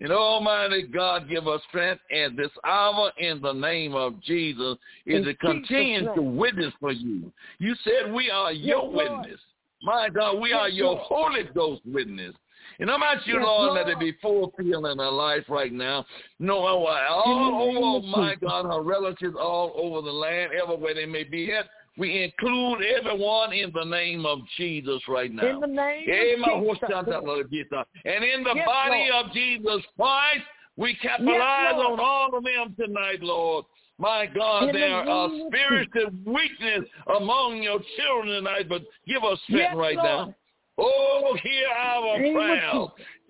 And 0.00 0.12
Almighty 0.12 0.82
God, 0.82 1.28
give 1.28 1.48
us 1.48 1.60
strength 1.68 2.02
at 2.12 2.36
this 2.36 2.50
hour 2.64 3.10
in 3.18 3.40
the 3.40 3.52
name 3.52 3.94
of 3.94 4.20
Jesus 4.22 4.76
is 5.06 5.24
to 5.24 5.34
continue 5.34 6.14
to 6.14 6.22
witness 6.22 6.72
for 6.78 6.92
you. 6.92 7.32
You 7.58 7.74
said 7.82 8.12
we 8.12 8.30
are 8.30 8.52
your 8.52 8.84
Lord. 8.84 9.22
witness. 9.22 9.40
My 9.82 10.08
God, 10.08 10.40
we 10.40 10.50
Yes, 10.50 10.58
are 10.58 10.68
your 10.68 10.94
Lord. 10.94 11.02
Holy 11.04 11.44
Ghost 11.54 11.82
witness. 11.84 12.34
And 12.80 12.90
I'm 12.90 13.02
asking 13.02 13.34
you, 13.34 13.40
Yes, 13.40 13.46
Lord, 13.46 13.72
let 13.74 13.88
it 13.88 13.98
be 13.98 14.12
fulfilled 14.22 14.86
in 14.86 14.98
her 14.98 15.10
life 15.10 15.44
right 15.48 15.72
now. 15.72 16.04
No, 16.38 16.58
all 16.58 16.86
over, 16.86 17.78
of 17.98 18.04
oh 18.04 18.06
my 18.06 18.36
God, 18.36 18.66
her 18.66 18.82
relatives 18.82 19.34
all 19.38 19.72
over 19.76 20.02
the 20.02 20.12
land, 20.12 20.52
everywhere 20.60 20.94
they 20.94 21.06
may 21.06 21.24
be 21.24 21.52
at. 21.52 21.66
We 21.98 22.22
include 22.22 22.78
everyone 22.82 23.52
in 23.52 23.72
the 23.74 23.84
name 23.84 24.24
of 24.24 24.38
Jesus 24.56 25.02
right 25.08 25.32
now. 25.32 25.48
In 25.48 25.60
the 25.60 25.66
name 25.66 26.08
Amen. 26.08 26.68
of 26.68 27.50
Jesus. 27.50 27.84
And 28.04 28.24
in 28.24 28.44
the 28.44 28.54
Yes, 28.54 28.66
body 28.66 29.08
Lord. 29.10 29.26
of 29.26 29.32
Jesus 29.32 29.82
Christ, 29.96 30.44
we 30.76 30.94
capitalize 31.02 31.74
Lord. 31.74 31.98
on 31.98 32.00
all 32.00 32.36
of 32.36 32.44
them 32.44 32.76
tonight, 32.78 33.20
Lord. 33.20 33.64
My 33.98 34.26
God, 34.26 34.62
In 34.62 34.66
the 34.68 34.72
there 34.74 34.94
are 34.94 35.28
name 35.28 35.42
of 35.46 35.52
spiritual 35.52 36.10
weakness 36.24 36.88
among 37.16 37.62
your 37.62 37.80
children 37.96 38.44
tonight, 38.44 38.68
but 38.68 38.82
give 39.06 39.24
us 39.24 39.40
strength 39.48 39.70
Yes, 39.70 39.76
right 39.76 39.96
Lord. 39.96 40.28
now. 40.28 40.34
Oh, 40.78 41.36
hear 41.42 41.68
our 41.68 42.18
prayer. 42.18 42.70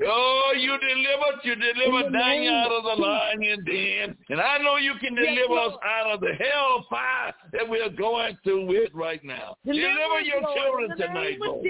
Oh, 0.06 0.52
you 0.56 0.78
delivered, 0.78 1.40
you 1.44 1.54
delivered 1.56 2.12
Daniel 2.12 2.54
out 2.54 2.72
of 2.72 2.84
the 2.84 3.02
lion 3.02 3.64
den. 3.64 4.16
And 4.28 4.40
I 4.40 4.58
know 4.58 4.76
you 4.76 4.94
can 5.00 5.16
Yes, 5.16 5.34
deliver 5.34 5.58
us 5.58 5.78
out 5.84 6.10
of 6.12 6.20
the 6.20 6.34
hell 6.38 6.86
fire 6.90 7.34
that 7.52 7.68
we're 7.68 7.88
going 7.88 8.36
through 8.44 8.66
with 8.66 8.90
right 8.92 9.22
now. 9.24 9.56
Deliver 9.64 9.88
Deliver 9.88 10.20
your 10.20 10.42
Lord, 10.42 10.56
children 10.56 10.98
tonight, 10.98 11.38
Lord. 11.40 11.66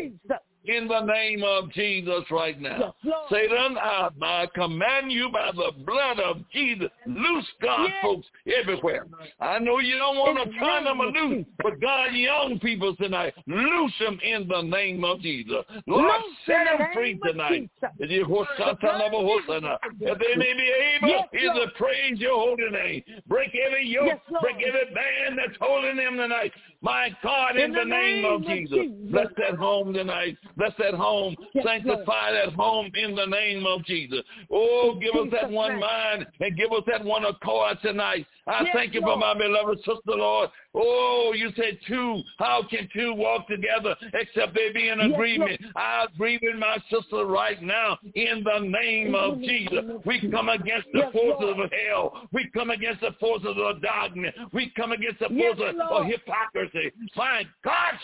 In 0.69 0.87
the 0.87 1.01
name 1.01 1.43
of 1.43 1.73
Jesus 1.73 2.25
right 2.31 2.61
now. 2.61 2.95
Yes. 3.03 3.15
Satan, 3.31 3.77
I, 3.79 4.11
I 4.23 4.47
command 4.55 5.11
you 5.11 5.31
by 5.33 5.51
the 5.55 5.73
blood 5.85 6.21
of 6.21 6.39
Jesus, 6.53 6.89
loose 7.07 7.47
God 7.63 7.85
Yes. 7.85 7.95
folks 8.03 8.27
everywhere. 8.61 9.07
I 9.41 9.59
know 9.59 9.79
you 9.79 9.97
don't 9.99 10.17
want 10.17 10.39
to 10.39 10.59
turn 10.59 10.85
them 10.85 10.99
loose, 10.99 11.47
but 11.63 11.81
God, 11.81 12.13
young 12.13 12.59
people 12.61 12.95
tonight, 12.97 13.35
loose 13.47 13.93
them 13.99 14.19
in 14.23 14.47
the 14.47 14.61
name 14.63 15.05
of 15.05 15.21
Jesus. 15.21 15.65
Lord, 15.87 16.21
set 16.47 16.67
the 16.71 16.79
them 16.79 16.89
free 16.93 17.19
tonight. 17.25 17.51
Jesus. 17.63 17.71
That 17.99 18.09
you- 18.11 18.25
That 20.01 20.19
they 20.19 20.37
may 20.37 20.53
be 20.53 20.73
able 20.97 21.18
praise 21.79 22.19
your 22.19 22.35
holy 22.35 22.71
name. 22.71 23.03
Break 23.27 23.57
every 23.67 23.87
yoke, 23.87 24.07
Yes, 24.07 24.41
break 24.43 24.57
every 24.57 24.95
band 24.95 25.39
that's 25.39 25.57
holding 25.61 25.97
them 25.97 26.17
tonight. 26.17 26.53
My 26.81 27.11
God, 27.23 27.57
in, 27.57 27.63
In 27.65 27.73
the, 27.73 27.79
the 27.81 27.85
name, 27.87 28.23
name 28.23 28.25
of 28.25 28.41
of 28.43 28.47
Jesus. 28.47 28.77
Jesus. 28.77 29.11
Bless 29.11 29.27
that 29.39 29.59
home 29.59 29.93
tonight. 29.93 30.37
Bless 30.57 30.73
that 30.79 30.95
home. 30.95 31.35
Yes, 31.53 31.65
Sanctify 31.65 32.33
that 32.33 32.53
home 32.53 32.91
in 32.95 33.17
the 33.17 33.27
name 33.27 33.67
of 33.67 33.85
Jesus. 33.85 34.21
Oh, 34.51 34.99
give 35.01 35.15
us 35.21 35.29
that 35.33 35.51
one 35.51 35.81
mind 35.81 36.27
and 36.41 36.57
give 36.57 36.71
us 36.71 36.83
that 36.87 37.05
one 37.05 37.25
accord 37.25 37.79
tonight. 37.83 38.27
I 38.47 38.63
Yes, 38.63 38.71
thank 38.75 38.95
you 38.95 39.01
for 39.01 39.17
my 39.17 39.35
beloved 39.35 39.79
sister, 39.79 40.01
Lord. 40.07 40.51
Oh, 40.75 41.33
you 41.37 41.51
said 41.57 41.79
two. 41.87 42.23
How 42.39 42.63
can 42.69 42.89
two 42.95 43.13
walk 43.15 43.49
together 43.49 43.97
except 44.15 44.55
they 44.55 44.71
be 44.73 44.89
in 44.89 45.01
agreement? 45.01 45.61
I 45.75 46.07
agree 46.15 46.39
with 46.41 46.57
my 46.57 46.77
sister 46.91 47.27
right 47.27 47.61
now 47.61 47.99
in 48.15 48.45
the 48.45 48.61
name 48.61 49.15
of 49.15 49.41
Jesus. 49.41 49.85
We 50.05 50.31
come 50.31 50.49
against 50.49 50.87
the 50.93 51.11
forces 51.13 51.55
Lord. 51.57 51.68
Of 51.73 51.79
hell. 51.87 52.29
We 52.33 52.49
come 52.55 52.71
against 52.71 53.01
the 53.01 53.13
forces 53.21 53.57
of 53.57 53.83
darkness. 53.83 54.35
We 54.53 54.71
come 54.77 54.93
against 54.93 55.21
the 55.21 55.29
Yes, 55.31 55.57
forces 55.57 55.81
of 55.91 56.07
hypocrisy. 56.07 56.93
My 57.17 57.45
God, 57.65 57.95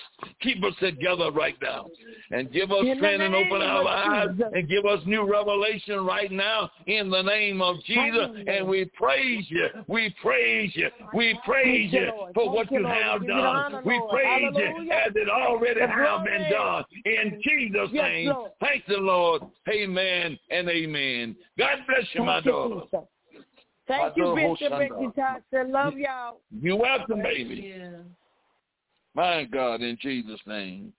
keep 0.41 0.63
us 0.65 0.75
together 0.81 1.31
right 1.31 1.57
now 1.61 1.87
and 2.31 2.53
give 2.53 2.71
us 2.71 2.85
In 2.85 2.97
strength 2.97 3.23
and 3.23 3.35
open 3.35 3.63
our 3.63 3.87
eyes 3.87 4.29
Jesus. 4.31 4.53
and 4.55 4.69
give 4.69 4.85
us 4.85 5.01
new 5.07 5.31
revelation 5.31 6.05
right 6.05 6.31
now 6.31 6.71
in 6.87 7.11
the 7.11 7.23
name 7.23 7.63
of 7.63 7.83
Jesus. 7.85 8.29
And 8.47 8.69
we 8.69 8.85
praise 8.97 9.45
you. 9.49 9.69
We 9.89 10.15
praise 10.21 10.71
you. 10.75 10.89
We 11.13 11.39
praise 11.45 11.93
you, 11.93 12.11
for 12.35 12.51
what 12.51 12.71
you, 12.71 12.85
have 12.85 13.21
We 13.21 13.27
give 13.27 13.37
you 13.37 13.43
the 13.43 13.43
done. 13.43 13.85
We 13.85 14.01
praise 14.11 14.53
you 14.55 14.93
as 14.93 15.13
it 15.15 15.29
already 15.29 15.81
has 15.81 16.25
been 16.25 16.51
done. 16.51 16.85
In 17.05 17.41
Jesus' 17.43 17.93
name. 17.93 18.35
Thank 18.61 18.87
the 18.87 18.97
Lord. 18.97 19.43
Amen 19.69 20.39
and 20.51 20.69
amen. 20.69 21.37
God 21.59 21.79
bless 21.87 22.07
you, 22.13 22.25
my 22.25 22.41
daughter. 22.41 23.05
Jesus. 23.87 23.99
Thank 23.99 24.17
you, 24.17 24.25
Adoro 24.25 24.59
Bishop 24.59 24.73
Hoshana. 24.73 24.81
Ricky 24.81 25.15
Thompson. 25.17 25.73
Love 25.73 25.95
y'all. 25.99 26.41
You're 26.61 26.77
welcome, 26.77 27.23
baby. 27.23 27.75
My 29.15 29.45
God, 29.45 29.81
in 29.83 29.97
Jesus' 30.01 30.41
name. 30.47 30.93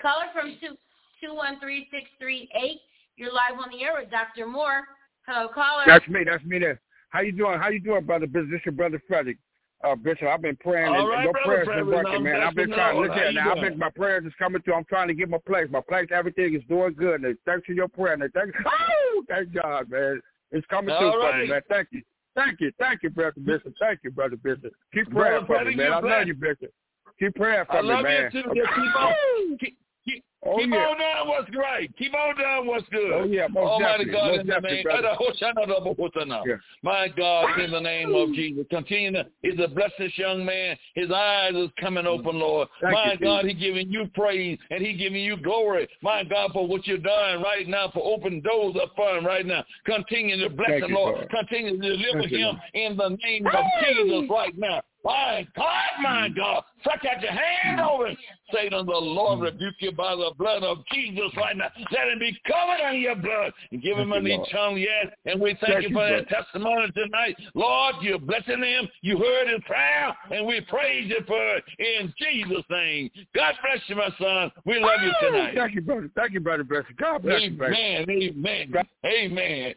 Caller 0.00 0.26
from 0.34 0.56
two 0.60 0.76
two 1.22 1.34
one 1.34 1.60
three 1.60 1.88
six 1.90 2.04
three 2.18 2.48
eight. 2.60 2.80
You're 3.16 3.32
live 3.32 3.58
on 3.62 3.70
the 3.70 3.84
air 3.84 3.92
with 3.98 4.10
Dr. 4.10 4.46
Moore. 4.46 4.82
Hello, 5.26 5.48
caller. 5.54 5.84
That's 5.86 6.06
me. 6.08 6.24
That's 6.24 6.44
me 6.44 6.58
there. 6.58 6.80
How 7.10 7.20
you 7.20 7.32
doing? 7.32 7.58
How 7.60 7.68
you 7.68 7.78
doing, 7.78 8.04
brother? 8.04 8.26
This 8.26 8.44
is 8.44 8.60
your 8.64 8.72
brother 8.72 9.00
Frederick. 9.06 9.38
uh, 9.84 9.94
Bishop, 9.94 10.28
I've 10.28 10.42
been 10.42 10.56
praying, 10.56 10.88
All 10.88 11.08
right, 11.08 11.16
and 11.16 11.24
your 11.24 11.32
brother, 11.32 11.64
prayers 11.64 11.68
been 11.68 11.86
working, 11.86 12.22
man. 12.22 12.40
I've 12.40 12.54
been 12.54 12.68
bless 12.68 12.78
trying. 12.78 12.96
Look 12.98 13.08
Lord. 13.08 13.18
here 13.18 13.24
How 13.24 13.30
you 13.30 13.34
now. 13.36 13.50
I've 13.50 13.58
doing? 13.58 13.70
been 13.70 13.78
my 13.78 13.90
prayers 13.90 14.24
is 14.24 14.32
coming 14.38 14.62
through. 14.62 14.74
I'm 14.74 14.84
trying 14.84 15.08
to 15.08 15.14
get 15.14 15.28
my 15.28 15.38
place. 15.46 15.68
My 15.70 15.80
place, 15.80 16.08
everything 16.12 16.54
is 16.54 16.62
doing 16.68 16.94
good. 16.94 17.22
And 17.22 17.36
thanks 17.44 17.66
for 17.66 17.72
your 17.72 17.88
prayer. 17.88 18.14
And 18.14 18.32
thank, 18.32 18.52
oh, 18.66 19.24
thank 19.28 19.52
God, 19.54 19.90
man. 19.90 20.20
It's 20.52 20.66
coming 20.68 20.94
through 20.96 21.20
right. 21.22 21.48
man. 21.48 21.60
Thank 21.68 21.88
you. 21.90 22.02
Thank 22.34 22.60
you. 22.60 22.72
Thank 22.78 23.02
you, 23.02 23.10
Brother 23.10 23.40
Bishop. 23.44 23.74
Thank 23.80 24.00
you, 24.04 24.10
Brother 24.10 24.36
Bishop. 24.36 24.72
Keep 24.94 25.10
Brother 25.10 25.44
praying 25.46 25.64
for 25.64 25.70
me, 25.70 25.76
man. 25.76 25.92
I 25.92 26.00
love 26.00 26.26
you, 26.26 26.34
Bishop. 26.34 26.72
Keep 27.18 27.34
praying 27.34 27.64
for 27.66 27.78
I 27.78 27.82
me, 27.82 28.02
man. 28.02 28.30
you 28.32 28.42
too. 28.42 28.48
Keep 28.52 28.96
on, 28.96 29.58
keep, 29.58 29.78
keep, 30.04 30.24
Oh, 30.44 30.58
keep 30.58 30.70
yeah. 30.70 30.76
on 30.76 30.98
doing 30.98 31.28
what's 31.28 31.56
right. 31.56 31.96
Keep 31.96 32.14
on 32.14 32.36
doing 32.36 32.66
what's 32.66 32.88
good. 32.88 33.12
Oh, 33.12 33.24
yeah, 33.24 33.46
most 33.46 33.70
Almighty 33.70 34.06
definitely, 34.06 34.12
God, 34.12 34.26
most 34.26 34.40
in 34.40 34.46
the 34.46 34.52
definitely, 34.52 34.76
name, 34.76 34.84
brother. 34.84 36.42
Yeah. 36.46 36.56
my 36.82 37.08
God, 37.08 37.60
in 37.60 37.70
the 37.70 37.80
name 37.80 38.14
of 38.14 38.32
Jesus, 38.34 38.64
continue. 38.70 39.12
To, 39.12 39.26
he's 39.42 39.58
a 39.60 39.68
blessed 39.68 40.16
young 40.16 40.44
man. 40.44 40.76
His 40.94 41.10
eyes 41.10 41.54
is 41.54 41.68
coming 41.80 42.04
mm. 42.04 42.18
open, 42.18 42.38
Lord. 42.38 42.68
Thank 42.80 42.94
my 42.94 43.12
you, 43.12 43.18
God, 43.18 43.42
Jesus. 43.42 43.58
he 43.58 43.66
giving 43.66 43.90
you 43.90 44.06
praise 44.14 44.58
and 44.70 44.84
he 44.84 44.94
giving 44.94 45.22
you 45.22 45.36
glory. 45.36 45.88
My 46.02 46.24
God, 46.24 46.50
for 46.52 46.66
what 46.66 46.86
you're 46.86 46.98
doing 46.98 47.42
right 47.42 47.68
now, 47.68 47.90
for 47.92 48.02
open 48.04 48.40
doors 48.40 48.74
up 48.82 48.92
for 48.96 49.16
him 49.16 49.24
right 49.24 49.46
now. 49.46 49.64
Continue 49.84 50.42
to 50.42 50.50
bless 50.50 50.70
Thank 50.70 50.84
him, 50.84 50.90
you, 50.90 50.96
Lord. 50.96 51.14
Lord. 51.16 51.30
Continue 51.30 51.80
to 51.80 51.88
deliver 51.88 52.20
Thank 52.20 52.32
him 52.32 52.40
Lord. 52.40 52.56
in 52.74 52.96
the 52.96 53.08
name 53.24 53.46
of 53.46 53.64
Jesus 53.84 54.30
right 54.30 54.58
now. 54.58 54.82
My 55.04 55.46
God, 55.56 55.90
my 56.02 56.28
mm. 56.28 56.36
God, 56.36 56.62
stretch 56.80 57.04
out 57.04 57.20
your 57.22 57.32
hand 57.32 57.80
over 57.80 58.06
him. 58.06 58.16
Satan, 58.52 58.86
the 58.86 58.92
Lord 58.92 59.40
mm. 59.40 59.42
rebuke 59.42 59.74
you 59.80 59.92
by 59.92 60.14
the 60.14 60.31
blood 60.34 60.62
of 60.62 60.78
Jesus 60.92 61.30
right 61.36 61.56
now. 61.56 61.68
Let 61.90 62.08
him 62.08 62.18
be 62.18 62.36
covered 62.46 62.94
in 62.94 63.00
your 63.00 63.16
blood 63.16 63.52
and 63.70 63.82
give 63.82 63.98
him 63.98 64.10
Thank 64.10 64.20
an 64.20 64.26
you, 64.26 64.36
Lord. 64.36 64.48
eternal 64.48 64.78
yes. 64.78 65.06
And 65.24 65.40
we 65.40 65.50
thank, 65.60 65.60
Thank 65.60 65.82
you 65.82 65.88
you, 65.90 65.94
for 65.94 66.08
that 66.08 66.28
brother. 66.28 66.44
testimony 66.44 66.92
tonight. 66.92 67.36
Lord, 67.54 67.96
you're 68.02 68.18
blessing 68.18 68.62
him. 68.62 68.88
You 69.02 69.18
heard 69.18 69.48
his 69.48 69.60
prayer, 69.66 70.16
and 70.30 70.46
we 70.46 70.60
praise 70.62 71.08
you 71.08 71.20
for 71.26 71.56
it 71.56 71.64
in 71.78 72.12
Jesus' 72.18 72.64
name. 72.70 73.10
God 73.34 73.54
bless 73.62 73.82
you, 73.86 73.96
my 73.96 74.10
son. 74.18 74.50
We 74.64 74.78
love 74.78 75.00
you 75.02 75.12
tonight. 75.20 75.54
Thank 75.54 75.74
you, 75.74 75.82
brother. 75.82 76.10
Thank 76.14 76.32
you, 76.32 76.40
brother 76.40 76.64
Bishop. 76.64 76.96
God 76.98 77.22
bless 77.22 77.42
you, 77.42 77.50
baby. 77.50 77.76
Amen. 77.76 78.10
Amen. 78.10 78.84
Amen. 79.04 79.74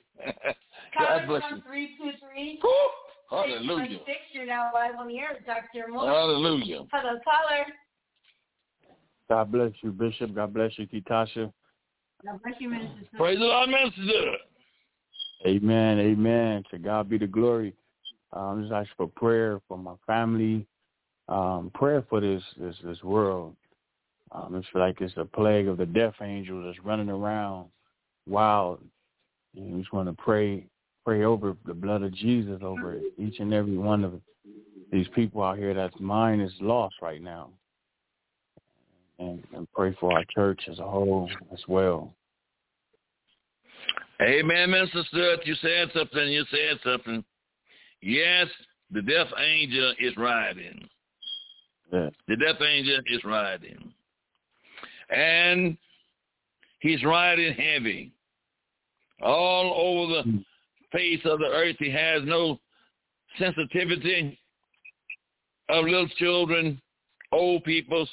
God 0.98 1.22
bless 1.28 1.44
you. 1.52 1.62
323. 1.68 2.60
Hallelujah. 3.30 4.00
Six, 4.06 4.20
you're 4.34 4.46
now 4.46 4.70
live 4.74 4.96
on 5.00 5.08
the 5.08 5.18
air, 5.18 5.38
Dr. 5.46 5.92
Moore. 5.92 6.06
Hallelujah. 6.06 6.84
Hello, 6.92 7.20
caller. 7.24 7.66
God 9.30 9.52
bless 9.52 9.72
you, 9.82 9.92
Bishop. 9.92 10.36
God 10.36 10.54
bless 10.54 10.72
you, 10.78 10.88
Kitasha. 10.88 11.52
God 12.24 12.40
bless 12.44 12.56
you, 12.60 12.70
Minister. 12.70 13.06
Praise 13.18 13.40
the 13.40 13.46
Lord, 13.46 13.70
Minister. 13.70 14.38
Amen. 15.46 16.00
Amen. 16.00 16.64
To 16.72 16.78
God 16.78 17.10
be 17.10 17.18
the 17.18 17.28
glory. 17.28 17.74
Um, 18.34 18.62
just 18.62 18.74
ask 18.74 18.90
for 18.98 19.08
prayer 19.08 19.62
for 19.68 19.78
my 19.78 19.96
family. 20.06 20.66
Um, 21.28 21.72
prayer 21.74 22.04
for 22.10 22.20
this 22.22 22.44
this 22.58 22.76
this 22.84 23.04
world. 23.04 23.56
Um, 24.32 24.56
it's 24.56 24.68
like 24.74 25.02
it's 25.02 25.14
a 25.18 25.26
plague 25.26 25.68
of 25.68 25.78
the 25.78 25.86
death 25.86 26.16
angel 26.22 26.64
that's 26.64 26.84
running 26.84 27.10
around 27.10 27.68
wild. 28.28 28.82
And 29.56 29.74
we 29.74 29.82
just 29.82 29.94
want 29.94 30.08
to 30.08 30.22
pray 30.22 30.66
pray 31.06 31.24
over 31.24 31.56
the 31.66 31.74
blood 31.74 32.02
of 32.02 32.14
Jesus 32.14 32.62
over 32.64 33.00
each 33.18 33.40
and 33.40 33.54
every 33.54 33.78
one 33.78 34.04
of 34.04 34.20
these 34.92 35.08
people 35.14 35.44
out 35.44 35.58
here 35.58 35.74
that's 35.74 36.00
mind 36.00 36.42
is 36.42 36.52
lost 36.60 36.96
right 37.02 37.22
now. 37.22 37.50
And, 39.18 39.42
and 39.56 39.68
pray 39.74 39.96
for 40.00 40.12
our 40.12 40.26
church 40.34 40.62
as 40.70 40.80
a 40.80 40.84
whole 40.84 41.30
as 41.54 41.60
well. 41.68 42.14
Amen, 44.22 44.72
Minister 44.72 45.04
Stewart. 45.10 45.46
You 45.46 45.56
said 45.56 45.90
something. 45.94 46.28
You 46.28 46.46
said 46.50 46.80
something. 46.84 47.24
Yes, 48.02 48.48
the 48.92 49.02
death 49.02 49.28
angel 49.38 49.94
is 50.00 50.16
riding. 50.16 50.88
Yeah. 51.92 52.10
The 52.28 52.38
death 52.38 52.62
angel 52.62 53.00
is 53.08 53.24
riding. 53.24 53.94
And 55.10 55.78
he's 56.80 57.04
riding 57.04 57.54
heavy. 57.54 58.12
All 59.22 59.74
over 59.76 60.14
the 60.14 60.24
hmm. 60.24 60.38
face 60.92 61.22
of 61.26 61.40
the 61.40 61.46
earth. 61.46 61.76
He 61.80 61.92
has 61.92 62.22
no 62.26 62.60
sensitivity 63.40 64.38
of 65.70 65.86
little 65.86 66.08
children, 66.18 66.82
old 67.32 67.64
peoples. 67.64 68.10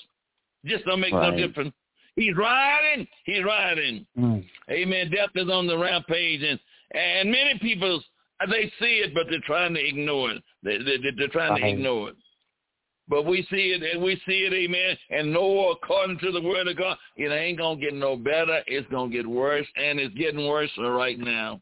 Just 0.65 0.85
don't 0.85 1.01
make 1.01 1.13
no 1.13 1.37
difference. 1.37 1.73
He's 2.17 2.37
riding. 2.37 3.07
He's 3.25 3.45
riding. 3.45 4.07
Mm. 4.19 4.45
Amen. 4.71 5.11
Death 5.11 5.31
is 5.35 5.49
on 5.51 5.67
the 5.67 5.77
rampage, 5.77 6.43
and 6.43 6.61
and 6.95 7.31
many 7.31 7.59
people 7.59 8.03
they 8.51 8.73
see 8.79 9.01
it, 9.05 9.15
but 9.15 9.27
they're 9.31 9.41
trying 9.47 9.75
to 9.75 9.87
ignore 9.87 10.31
it. 10.31 10.43
They, 10.63 10.79
they, 10.79 10.99
they're 11.17 11.29
trying 11.29 11.61
to 11.61 11.67
ignore 11.67 12.11
it. 12.11 12.17
But 13.09 13.27
we 13.27 13.47
see 13.51 13.75
it, 13.77 13.83
and 13.83 14.03
we 14.03 14.21
see 14.27 14.47
it, 14.47 14.53
amen. 14.53 14.97
And 15.11 15.33
know 15.33 15.71
according 15.71 16.19
to 16.21 16.33
the 16.33 16.41
word 16.41 16.69
of 16.69 16.77
God, 16.77 16.97
it 17.17 17.29
ain't 17.29 17.59
gonna 17.59 17.81
get 17.81 17.95
no 17.95 18.17
better. 18.17 18.61
It's 18.67 18.89
gonna 18.91 19.13
get 19.13 19.27
worse, 19.27 19.67
and 19.77 19.99
it's 19.99 20.15
getting 20.15 20.47
worse 20.47 20.71
right 20.79 21.19
now. 21.19 21.61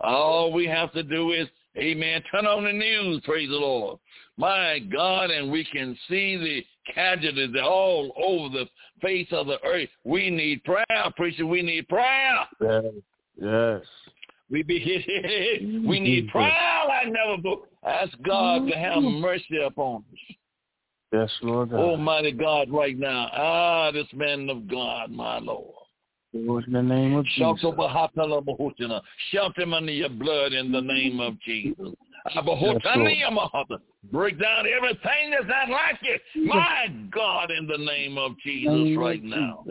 All 0.00 0.52
we 0.52 0.66
have 0.66 0.92
to 0.92 1.02
do 1.02 1.32
is, 1.32 1.46
amen, 1.76 2.22
turn 2.30 2.46
on 2.46 2.64
the 2.64 2.72
news, 2.72 3.20
praise 3.24 3.48
the 3.48 3.56
Lord. 3.56 3.98
My 4.38 4.78
God, 4.78 5.30
and 5.30 5.50
we 5.50 5.64
can 5.64 5.96
see 6.08 6.64
casualties 6.94 7.54
all 7.62 8.12
over 8.16 8.48
the 8.58 8.66
face 9.00 9.28
of 9.32 9.46
the 9.46 9.62
earth. 9.64 9.88
We 10.04 10.30
need 10.30 10.64
prayer, 10.64 10.84
preacher. 11.16 11.46
We 11.46 11.62
need 11.62 11.88
prayer. 11.88 12.46
Yes. 12.60 12.84
Yes. 13.40 13.82
We 14.50 14.62
be 14.62 14.78
we 15.58 15.66
mm-hmm. 15.66 15.90
need 15.90 16.28
prayer 16.28 16.80
like 16.88 17.08
never 17.08 17.36
before. 17.36 17.66
Ask 17.86 18.16
God 18.22 18.66
to 18.66 18.74
have 18.74 18.98
mm-hmm. 18.98 19.20
mercy 19.20 19.58
upon 19.64 20.04
us. 20.12 20.36
Yes, 21.12 21.30
Lord 21.42 21.70
God. 21.70 21.80
Almighty 21.80 22.32
God, 22.32 22.70
right 22.70 22.98
now. 22.98 23.30
Ah, 23.32 23.90
this 23.90 24.06
man 24.12 24.50
of 24.50 24.68
God, 24.68 25.10
my 25.10 25.38
Lord. 25.38 25.74
Lord, 26.34 26.66
in 26.66 26.74
the 26.74 26.82
name 26.82 27.14
of 27.14 27.24
Jesus. 27.24 27.62
Shout 29.30 29.58
him 29.58 29.72
under 29.72 29.92
your 29.92 30.10
blood 30.10 30.52
in 30.52 30.70
the 30.70 30.80
name 30.80 31.20
of 31.20 31.34
mm-hmm. 31.34 31.50
Jesus. 31.50 31.94
Abahotani 32.36 33.22
Yamahata. 33.22 33.78
Break 34.12 34.40
down 34.40 34.64
everything 34.66 35.30
that's 35.32 35.48
not 35.48 35.68
like 35.68 35.98
it. 36.02 36.22
My 36.46 36.86
God, 37.10 37.50
in 37.50 37.66
the 37.66 37.76
name 37.76 38.16
of 38.16 38.38
Jesus 38.38 38.96
right 38.96 39.22
now. 39.22 39.64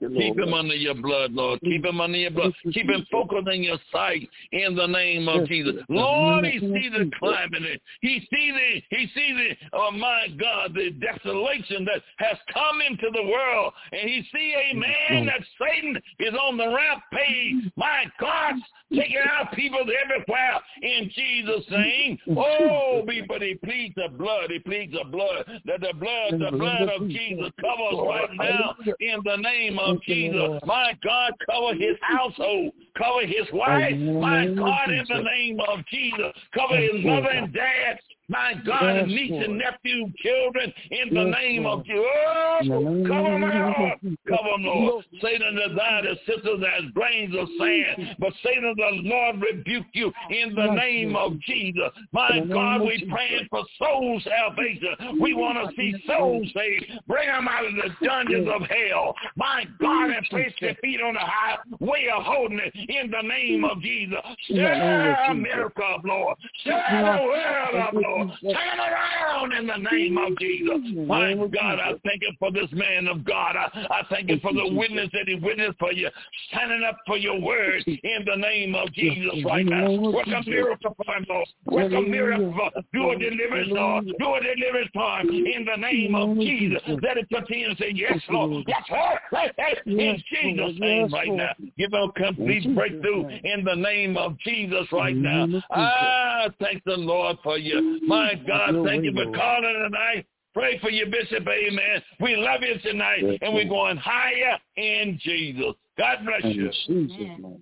Keep 0.00 0.38
him 0.38 0.54
under 0.54 0.76
your 0.76 0.94
blood, 0.94 1.32
Lord. 1.32 1.60
Keep 1.62 1.84
him 1.84 2.00
under 2.00 2.16
your 2.16 2.30
blood. 2.30 2.52
Keep 2.72 2.88
him 2.88 3.04
focused 3.10 3.48
in 3.52 3.64
your 3.64 3.78
sight 3.92 4.28
in 4.52 4.76
the 4.76 4.86
name 4.86 5.28
of 5.28 5.48
Jesus. 5.48 5.82
Lord, 5.88 6.44
he 6.44 6.60
see 6.60 6.88
the 6.88 7.10
climate. 7.18 7.82
He 8.02 8.20
sees 8.30 8.52
the, 8.54 8.96
he 8.96 9.08
see 9.14 9.32
the, 9.32 9.66
oh 9.76 9.90
my 9.90 10.28
God, 10.38 10.72
the 10.72 10.90
desolation 10.92 11.84
that 11.86 12.02
has 12.18 12.36
come 12.52 12.80
into 12.80 13.08
the 13.12 13.24
world. 13.24 13.72
And 13.90 14.08
he 14.08 14.24
see, 14.32 14.54
amen, 14.70 15.26
that 15.26 15.40
Satan 15.58 16.00
is 16.20 16.34
on 16.40 16.56
the 16.56 16.68
rampage. 16.68 17.72
My 17.76 18.04
God, 18.20 18.54
taking 18.94 19.16
out 19.28 19.52
people 19.54 19.80
everywhere 19.80 20.60
in 20.82 21.10
Jesus' 21.12 21.64
name. 21.70 22.18
Oh, 22.28 22.59
be- 23.06 23.22
but 23.22 23.42
he 23.42 23.54
pleads 23.54 23.94
the 23.94 24.08
blood. 24.08 24.50
He 24.50 24.58
pleads 24.58 24.92
the 24.92 25.04
blood. 25.04 25.44
That 25.64 25.80
the 25.80 25.94
blood, 25.94 26.32
the 26.32 26.56
blood 26.56 26.88
of 26.88 27.08
Jesus 27.08 27.50
covers 27.60 28.00
right 28.06 28.28
now 28.34 28.76
in 29.00 29.20
the 29.24 29.36
name 29.36 29.78
of 29.78 30.02
Jesus. 30.02 30.60
My 30.66 30.96
God, 31.02 31.32
cover 31.46 31.74
his 31.74 31.96
household. 32.00 32.72
Cover 32.96 33.26
his 33.26 33.46
wife. 33.52 33.94
My 33.96 34.46
God, 34.46 34.90
in 34.90 35.04
the 35.08 35.22
name 35.22 35.58
of 35.68 35.84
Jesus. 35.86 36.32
Cover 36.54 36.76
his 36.76 37.04
mother 37.04 37.30
and 37.30 37.52
dad. 37.52 37.98
My 38.30 38.54
God, 38.64 38.96
and 38.96 39.08
niece 39.08 39.32
and 39.32 39.58
nephew, 39.58 40.06
children, 40.18 40.72
in 40.92 41.12
the 41.12 41.24
name 41.24 41.66
of 41.66 41.84
Jesus. 41.84 42.04
Oh, 42.04 43.04
cover 43.08 43.30
them, 43.30 43.40
Lord. 43.42 44.18
Cover 44.28 44.50
them, 44.52 44.64
Lord. 44.66 45.04
Satan 45.20 45.56
desire 45.56 46.02
to 46.02 46.14
sisters 46.26 46.62
as 46.78 46.90
grains 46.94 47.34
of 47.36 47.48
sand. 47.58 48.14
But 48.20 48.32
Satan, 48.44 48.72
the 48.76 49.08
Lord 49.08 49.42
rebuke 49.42 49.86
you 49.94 50.12
in 50.30 50.54
the 50.54 50.70
name 50.74 51.16
of 51.16 51.40
Jesus. 51.40 51.90
My 52.12 52.38
God, 52.48 52.82
we 52.82 53.04
praying 53.10 53.48
for 53.50 53.64
soul 53.80 54.20
salvation. 54.22 55.18
We 55.20 55.34
want 55.34 55.58
to 55.68 55.74
see 55.74 55.92
souls 56.06 56.46
saved. 56.54 56.86
Bring 57.08 57.26
them 57.26 57.48
out 57.48 57.66
of 57.66 57.74
the 57.74 58.06
dungeons 58.06 58.46
of 58.48 58.62
hell. 58.62 59.12
My 59.34 59.64
God, 59.80 60.10
and 60.10 60.24
place 60.26 60.52
their 60.60 60.76
feet 60.76 61.00
on 61.02 61.14
the 61.14 61.20
high 61.20 61.58
way 61.80 62.06
of 62.16 62.22
holding 62.22 62.60
it 62.60 62.74
in 62.76 63.10
the 63.10 63.22
name 63.22 63.64
of 63.64 63.80
Jesus. 63.82 64.18
Stir 64.44 65.16
America 65.30 65.96
Lord. 66.04 66.36
Stir 66.60 66.80
the 66.90 67.24
world 67.24 67.74
up, 67.74 67.92
Lord. 67.94 68.19
Turn 68.28 68.80
around 68.80 69.52
in 69.52 69.66
the 69.66 69.90
name 69.90 70.18
of 70.18 70.36
Jesus. 70.38 70.78
My 71.06 71.34
God, 71.34 71.78
I 71.78 71.92
thank 72.04 72.22
you 72.22 72.32
for 72.38 72.50
this 72.52 72.68
man 72.72 73.08
of 73.08 73.24
God. 73.24 73.56
I, 73.56 73.86
I 73.90 74.02
thank 74.10 74.28
you 74.28 74.38
for 74.40 74.52
the 74.52 74.74
witness 74.74 75.08
that 75.12 75.28
he 75.28 75.34
witnessed 75.34 75.78
for 75.78 75.92
you, 75.92 76.08
standing 76.48 76.82
up 76.84 76.98
for 77.06 77.16
your 77.16 77.40
word 77.40 77.82
in 77.86 78.24
the 78.26 78.36
name 78.36 78.74
of 78.74 78.92
Jesus 78.92 79.32
right 79.44 79.64
now. 79.64 79.90
Work 79.90 80.26
a 80.26 80.42
miracle 80.48 80.96
for 80.96 81.14
him, 81.14 81.26
Lord. 81.28 81.48
Work 81.66 81.92
a 81.92 82.02
miracle 82.02 82.54
for 82.56 82.82
Do 82.92 83.10
a 83.10 83.18
deliverance, 83.18 83.68
Lord. 83.70 84.06
Do 84.18 84.34
a 84.34 84.40
deliverance 84.40 84.90
for 84.92 85.20
him 85.20 85.28
in 85.30 85.64
the 85.64 85.76
name 85.76 86.14
of 86.14 86.36
Jesus. 86.36 86.82
Let 87.02 87.16
it 87.16 87.28
continue 87.28 87.70
to 87.70 87.76
say, 87.76 87.92
yes, 87.94 88.20
Lord. 88.28 88.64
Yes, 88.66 88.82
Lord. 88.90 89.18
In 89.86 90.22
Jesus' 90.30 90.78
name 90.78 91.12
right 91.12 91.32
now. 91.32 91.52
Give 91.78 91.92
him 91.92 92.10
a 92.10 92.12
complete 92.12 92.74
breakthrough 92.74 93.28
in 93.44 93.64
the 93.64 93.74
name 93.74 94.16
of 94.16 94.38
Jesus 94.40 94.86
right 94.92 95.16
now. 95.16 95.46
Ah, 95.70 96.48
thank 96.60 96.82
the 96.84 96.96
Lord 96.96 97.38
for 97.42 97.58
you 97.58 98.00
My 98.10 98.34
God, 98.34 98.84
thank 98.84 99.04
you 99.04 99.12
for 99.12 99.30
calling 99.36 99.82
tonight. 99.84 100.26
Pray 100.52 100.80
for 100.80 100.90
your 100.90 101.06
bishop, 101.06 101.46
amen. 101.46 102.02
We 102.18 102.34
love 102.34 102.60
you 102.62 102.76
tonight, 102.80 103.22
yes, 103.22 103.38
and 103.40 103.54
we're 103.54 103.68
going 103.68 103.96
higher 103.98 104.58
in 104.76 105.16
Jesus. 105.22 105.74
God 105.96 106.18
bless 106.24 106.52
you. 106.52 106.72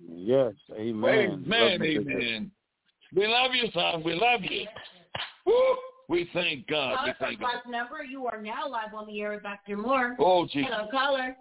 Yes, 0.07 0.53
amen. 0.75 1.45
Amen, 1.45 1.81
amen. 1.83 2.51
We 3.15 3.27
love 3.27 3.51
you, 3.53 3.69
son. 3.75 4.01
We 4.03 4.15
love 4.15 4.41
you. 4.41 4.65
Woo. 5.45 5.53
We 6.07 6.27
thank 6.33 6.65
God. 6.65 6.97
Caller 6.97 7.15
we 7.19 7.25
thank 7.25 7.39
God. 7.39 7.61
number. 7.69 8.03
You 8.03 8.25
are 8.25 8.41
now 8.41 8.67
live 8.67 8.95
on 8.95 9.05
the 9.05 9.21
air 9.21 9.33
with 9.33 9.43
Dr. 9.43 9.77
Moore. 9.77 10.15
Oh, 10.17 10.47
Jesus. 10.47 10.71
Hello, 10.71 10.87
caller. 10.89 11.37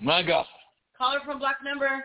My 0.00 0.24
God. 0.24 0.46
Caller 0.98 1.20
from 1.24 1.38
block 1.38 1.58
number. 1.64 2.04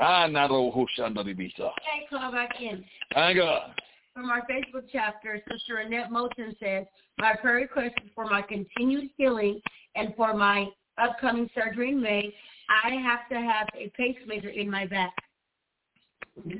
Ah, 0.00 0.26
not 0.26 0.50
old 0.50 0.74
Hushandaribisa. 0.74 1.60
Okay, 1.60 2.06
call 2.08 2.30
back 2.32 2.60
in. 2.60 2.84
My 3.14 3.34
God. 3.34 3.74
From 4.14 4.30
our 4.30 4.42
Facebook 4.42 4.84
chapter, 4.92 5.40
Sister 5.50 5.78
Annette 5.78 6.10
Moulton 6.10 6.54
says, 6.60 6.86
My 7.18 7.34
prayer 7.34 7.56
request 7.56 7.94
is 8.04 8.10
for 8.14 8.24
my 8.24 8.42
continued 8.42 9.10
healing 9.16 9.60
and 9.96 10.14
for 10.16 10.34
my 10.34 10.66
upcoming 11.02 11.48
surgery 11.54 11.90
in 11.90 12.00
May. 12.00 12.34
I 12.68 12.94
have 12.94 13.28
to 13.30 13.36
have 13.36 13.68
a 13.76 13.90
pacemaker 13.96 14.48
in 14.48 14.70
my 14.70 14.86
back. 14.86 15.14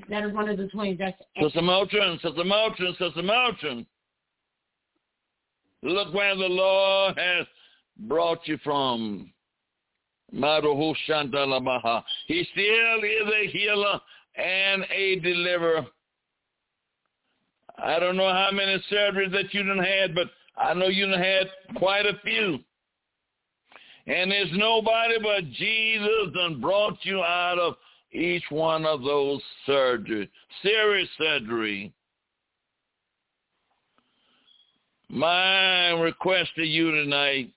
That 0.08 0.24
is 0.24 0.32
one 0.32 0.48
of 0.48 0.56
the 0.56 0.68
twins. 0.68 0.98
That's 0.98 1.16
Sister 1.40 1.62
Moulton, 1.62 2.18
Sister 2.22 2.44
Moulton, 2.44 2.96
Sister 2.98 3.22
Moulton. 3.22 3.86
Look 5.82 6.12
where 6.12 6.34
the 6.34 6.48
Lord 6.48 7.16
has 7.18 7.46
brought 7.98 8.46
you 8.46 8.58
from. 8.64 9.32
He 12.26 12.46
still 12.52 13.02
is 13.02 13.32
a 13.34 13.46
healer 13.50 14.00
and 14.36 14.84
a 14.90 15.20
deliverer. 15.20 15.86
I 17.78 17.98
don't 17.98 18.16
know 18.16 18.28
how 18.28 18.50
many 18.52 18.82
surgeries 18.90 19.32
that 19.32 19.54
you 19.54 19.62
done 19.62 19.78
had, 19.78 20.14
but 20.14 20.28
I 20.56 20.74
know 20.74 20.88
you 20.88 21.06
done 21.06 21.20
had 21.20 21.46
quite 21.76 22.06
a 22.06 22.18
few. 22.24 22.58
And 24.06 24.30
there's 24.30 24.50
nobody 24.52 25.14
but 25.22 25.50
Jesus 25.52 26.32
done 26.34 26.60
brought 26.60 26.98
you 27.02 27.22
out 27.22 27.58
of 27.58 27.74
each 28.12 28.44
one 28.50 28.86
of 28.86 29.02
those 29.02 29.40
surgeries, 29.66 30.28
serious 30.62 31.08
surgery. 31.18 31.92
My 35.10 35.90
request 35.90 36.50
to 36.56 36.64
you 36.64 36.90
tonight 36.90 37.52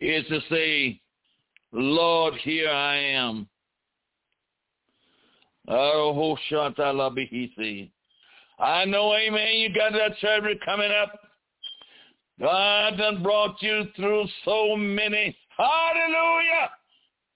is 0.00 0.26
to 0.28 0.40
say, 0.50 1.00
Lord, 1.72 2.34
here 2.42 2.70
I 2.70 2.96
am. 2.96 3.48
I 8.58 8.84
know, 8.86 9.14
amen, 9.14 9.54
you 9.54 9.72
got 9.72 9.92
that 9.92 10.12
surgery 10.20 10.58
coming 10.64 10.90
up. 10.90 11.20
God 12.40 12.96
done 12.96 13.22
brought 13.22 13.60
you 13.62 13.84
through 13.94 14.24
so 14.44 14.74
many. 14.76 15.36
Hallelujah. 15.56 16.70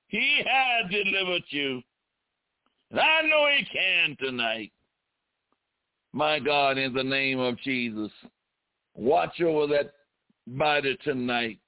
He 0.08 0.42
has 0.46 0.90
delivered 0.90 1.44
you. 1.50 1.82
And 2.90 3.00
I 3.00 3.22
know 3.22 3.46
he 3.56 3.64
can 3.66 4.16
tonight. 4.18 4.72
My 6.12 6.38
God, 6.38 6.78
in 6.78 6.94
the 6.94 7.02
name 7.02 7.40
of 7.40 7.58
Jesus, 7.58 8.10
watch 8.94 9.40
over 9.40 9.66
that 9.74 9.92
body 10.46 10.96
tonight. 11.04 11.58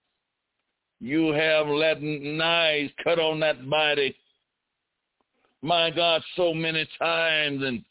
You 1.00 1.32
have 1.32 1.66
let 1.66 2.02
knives 2.02 2.92
cut 3.04 3.18
on 3.18 3.40
that 3.40 3.68
body. 3.68 4.16
My 5.62 5.90
God, 5.90 6.22
so 6.36 6.54
many 6.54 6.88
times 6.98 7.62
and 7.62 7.84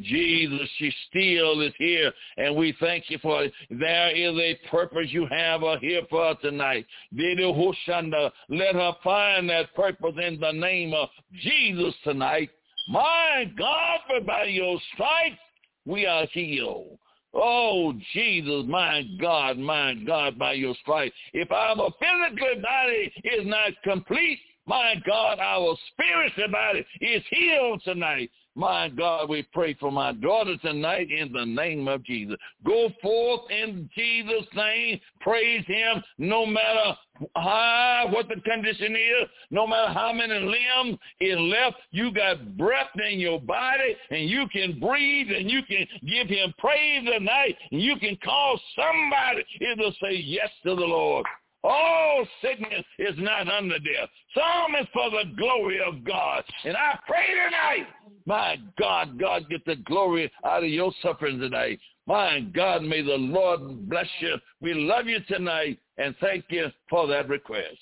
Jesus, 0.00 0.68
she 0.78 0.92
still 1.08 1.60
is 1.60 1.72
here, 1.76 2.12
and 2.38 2.56
we 2.56 2.74
thank 2.80 3.10
you 3.10 3.18
for 3.18 3.44
it. 3.44 3.52
There 3.70 4.10
is 4.10 4.34
a 4.38 4.58
purpose 4.68 5.08
you 5.10 5.26
have 5.30 5.60
here 5.80 6.02
for 6.08 6.24
us 6.24 6.38
tonight. 6.40 6.86
Let 7.14 8.74
her 8.74 8.92
find 9.04 9.50
that 9.50 9.74
purpose 9.74 10.14
in 10.20 10.40
the 10.40 10.52
name 10.52 10.94
of 10.94 11.10
Jesus 11.42 11.94
tonight. 12.04 12.50
My 12.88 13.50
God, 13.56 14.00
but 14.08 14.26
by 14.26 14.44
your 14.44 14.80
stripes 14.94 15.38
we 15.84 16.06
are 16.06 16.26
healed. 16.32 16.98
Oh, 17.34 17.94
Jesus, 18.12 18.64
my 18.68 19.02
God, 19.20 19.58
my 19.58 19.94
God, 19.94 20.38
by 20.38 20.52
your 20.52 20.74
stripes. 20.82 21.14
If 21.32 21.50
our 21.50 21.76
physical 21.76 22.62
body 22.62 23.12
is 23.24 23.46
not 23.46 23.72
complete, 23.84 24.38
my 24.66 24.94
God, 25.06 25.38
our 25.38 25.76
spiritual 25.92 26.48
body 26.52 26.84
is 27.00 27.22
healed 27.30 27.82
tonight. 27.84 28.30
My 28.54 28.90
God, 28.90 29.30
we 29.30 29.46
pray 29.54 29.74
for 29.80 29.90
my 29.90 30.12
daughter 30.12 30.56
tonight 30.58 31.08
in 31.10 31.32
the 31.32 31.46
name 31.46 31.88
of 31.88 32.04
Jesus. 32.04 32.36
Go 32.66 32.90
forth 33.00 33.50
in 33.50 33.88
Jesus' 33.96 34.46
name. 34.54 35.00
Praise 35.20 35.64
him 35.66 36.02
no 36.18 36.44
matter 36.44 36.96
how, 37.34 38.08
what 38.10 38.28
the 38.28 38.40
condition 38.42 38.94
is, 38.94 39.28
no 39.50 39.66
matter 39.66 39.92
how 39.92 40.12
many 40.12 40.34
limbs 40.34 40.98
is 41.20 41.38
left. 41.38 41.76
You 41.92 42.12
got 42.12 42.58
breath 42.58 42.90
in 43.10 43.18
your 43.18 43.40
body 43.40 43.96
and 44.10 44.28
you 44.28 44.46
can 44.52 44.78
breathe 44.78 45.28
and 45.34 45.50
you 45.50 45.62
can 45.62 45.86
give 46.06 46.28
him 46.28 46.52
praise 46.58 47.06
tonight 47.06 47.56
and 47.70 47.80
you 47.80 47.96
can 47.96 48.18
call 48.22 48.60
somebody 48.76 49.44
to 49.60 49.90
say 50.02 50.14
yes 50.14 50.50
to 50.64 50.74
the 50.74 50.82
Lord. 50.82 51.24
All 51.64 52.26
sickness 52.40 52.84
is 52.98 53.14
not 53.18 53.48
under 53.48 53.78
death. 53.78 54.08
Some 54.34 54.74
is 54.80 54.88
for 54.92 55.10
the 55.10 55.32
glory 55.36 55.80
of 55.80 56.04
God. 56.04 56.42
And 56.64 56.76
I 56.76 56.98
pray 57.06 57.26
tonight, 57.28 57.88
my 58.26 58.56
God, 58.78 59.18
God, 59.18 59.48
get 59.48 59.64
the 59.64 59.76
glory 59.76 60.30
out 60.44 60.64
of 60.64 60.70
your 60.70 60.92
suffering 61.02 61.38
tonight. 61.38 61.78
My 62.06 62.40
God, 62.40 62.82
may 62.82 63.02
the 63.02 63.14
Lord 63.14 63.88
bless 63.88 64.08
you. 64.20 64.36
We 64.60 64.74
love 64.74 65.06
you 65.06 65.20
tonight 65.28 65.78
and 65.98 66.16
thank 66.20 66.46
you 66.48 66.66
for 66.90 67.06
that 67.06 67.28
request. 67.28 67.78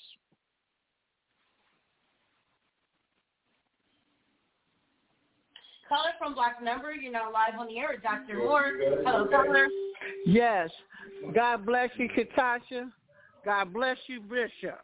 Caller 5.88 6.10
from 6.18 6.34
Black 6.34 6.62
Number, 6.62 6.92
you're 6.92 7.10
now 7.10 7.32
live 7.32 7.58
on 7.58 7.66
the 7.66 7.78
air 7.78 7.90
with 7.92 8.02
Dr. 8.02 8.38
Moore. 8.38 8.74
Hello, 9.04 9.26
caller. 9.26 9.66
Yes. 10.24 10.70
God 11.34 11.66
bless 11.66 11.90
you, 11.96 12.08
Katasha. 12.08 12.92
God 13.44 13.72
bless 13.72 13.96
you, 14.06 14.20
Bishop. 14.20 14.80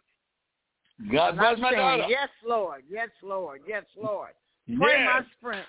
God 1.13 1.37
bless 1.37 1.59
my 1.59 1.75
daughter. 1.75 2.07
Yes, 2.09 2.29
Lord. 2.47 2.83
Yes, 2.91 3.11
Lord. 3.23 3.61
Yes, 3.69 3.85
Lord. 4.01 4.31
Pray 4.67 4.99
yes. 4.99 5.07
my 5.07 5.21
strength, 5.39 5.69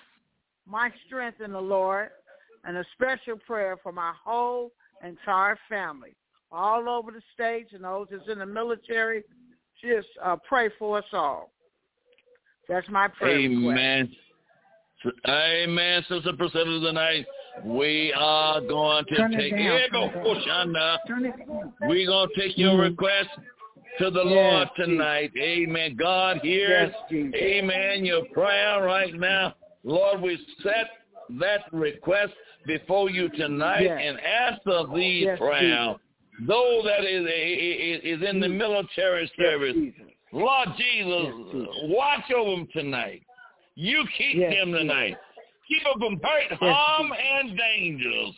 my 0.66 0.90
strength 1.06 1.40
in 1.40 1.52
the 1.52 1.60
Lord, 1.60 2.10
and 2.64 2.76
a 2.76 2.84
special 2.94 3.38
prayer 3.46 3.76
for 3.82 3.92
my 3.92 4.12
whole 4.24 4.72
entire 5.04 5.58
family, 5.68 6.16
all 6.50 6.88
over 6.88 7.10
the 7.10 7.22
states 7.34 7.70
and 7.74 7.84
those 7.84 8.08
that's 8.10 8.28
in 8.28 8.38
the 8.38 8.46
military. 8.46 9.22
Just 9.82 10.08
uh, 10.24 10.36
pray 10.48 10.70
for 10.78 10.98
us 10.98 11.04
all. 11.12 11.52
That's 12.68 12.88
my 12.88 13.08
prayer. 13.08 13.38
Amen. 13.38 14.10
Request. 15.04 15.20
Amen, 15.28 16.04
Sister 16.08 16.32
Priscilla 16.36 16.80
tonight. 16.80 17.26
We 17.64 18.12
are 18.16 18.60
going 18.60 19.04
to 19.06 19.16
Turn 19.16 19.32
take 19.32 19.52
it 19.52 19.90
down. 19.92 20.10
We're 21.82 22.06
going 22.06 22.28
to 22.28 22.40
take 22.40 22.58
your 22.58 22.74
Mm. 22.74 22.90
request 22.90 23.28
to 23.98 24.10
the 24.10 24.24
Yes, 24.24 24.52
Lord 24.52 24.68
tonight. 24.76 25.32
Amen. 25.36 25.96
God 25.96 26.40
hears, 26.42 26.92
Yes, 26.92 27.10
Jesus. 27.10 27.34
amen, 27.40 28.04
your 28.04 28.24
prayer 28.26 28.82
right 28.84 29.14
now. 29.14 29.54
Lord, 29.84 30.20
we 30.20 30.36
set 30.62 30.88
that 31.30 31.64
request 31.72 32.32
before 32.66 33.10
you 33.10 33.28
tonight 33.30 33.82
Yes. 33.82 34.00
and 34.02 34.20
answer 34.20 34.84
these 34.94 35.24
Yes, 35.24 35.38
prayers. 35.38 35.96
Though 36.40 36.82
that 36.84 37.04
is, 37.04 37.26
is, 37.26 38.20
is 38.20 38.28
in 38.28 38.38
the 38.40 38.48
military 38.48 39.26
service, 39.36 39.76
Lord 40.32 40.68
Jesus, 40.76 41.34
watch 41.84 42.30
over 42.30 42.50
them 42.50 42.68
tonight. 42.72 43.22
You 43.74 44.04
keep 44.16 44.38
them 44.38 44.72
tonight. 44.72 45.16
Keep 45.68 45.82
them 45.84 46.00
from 46.00 46.20
hurt, 46.22 46.58
harm, 46.58 47.12
and 47.12 47.56
dangers. 47.56 48.34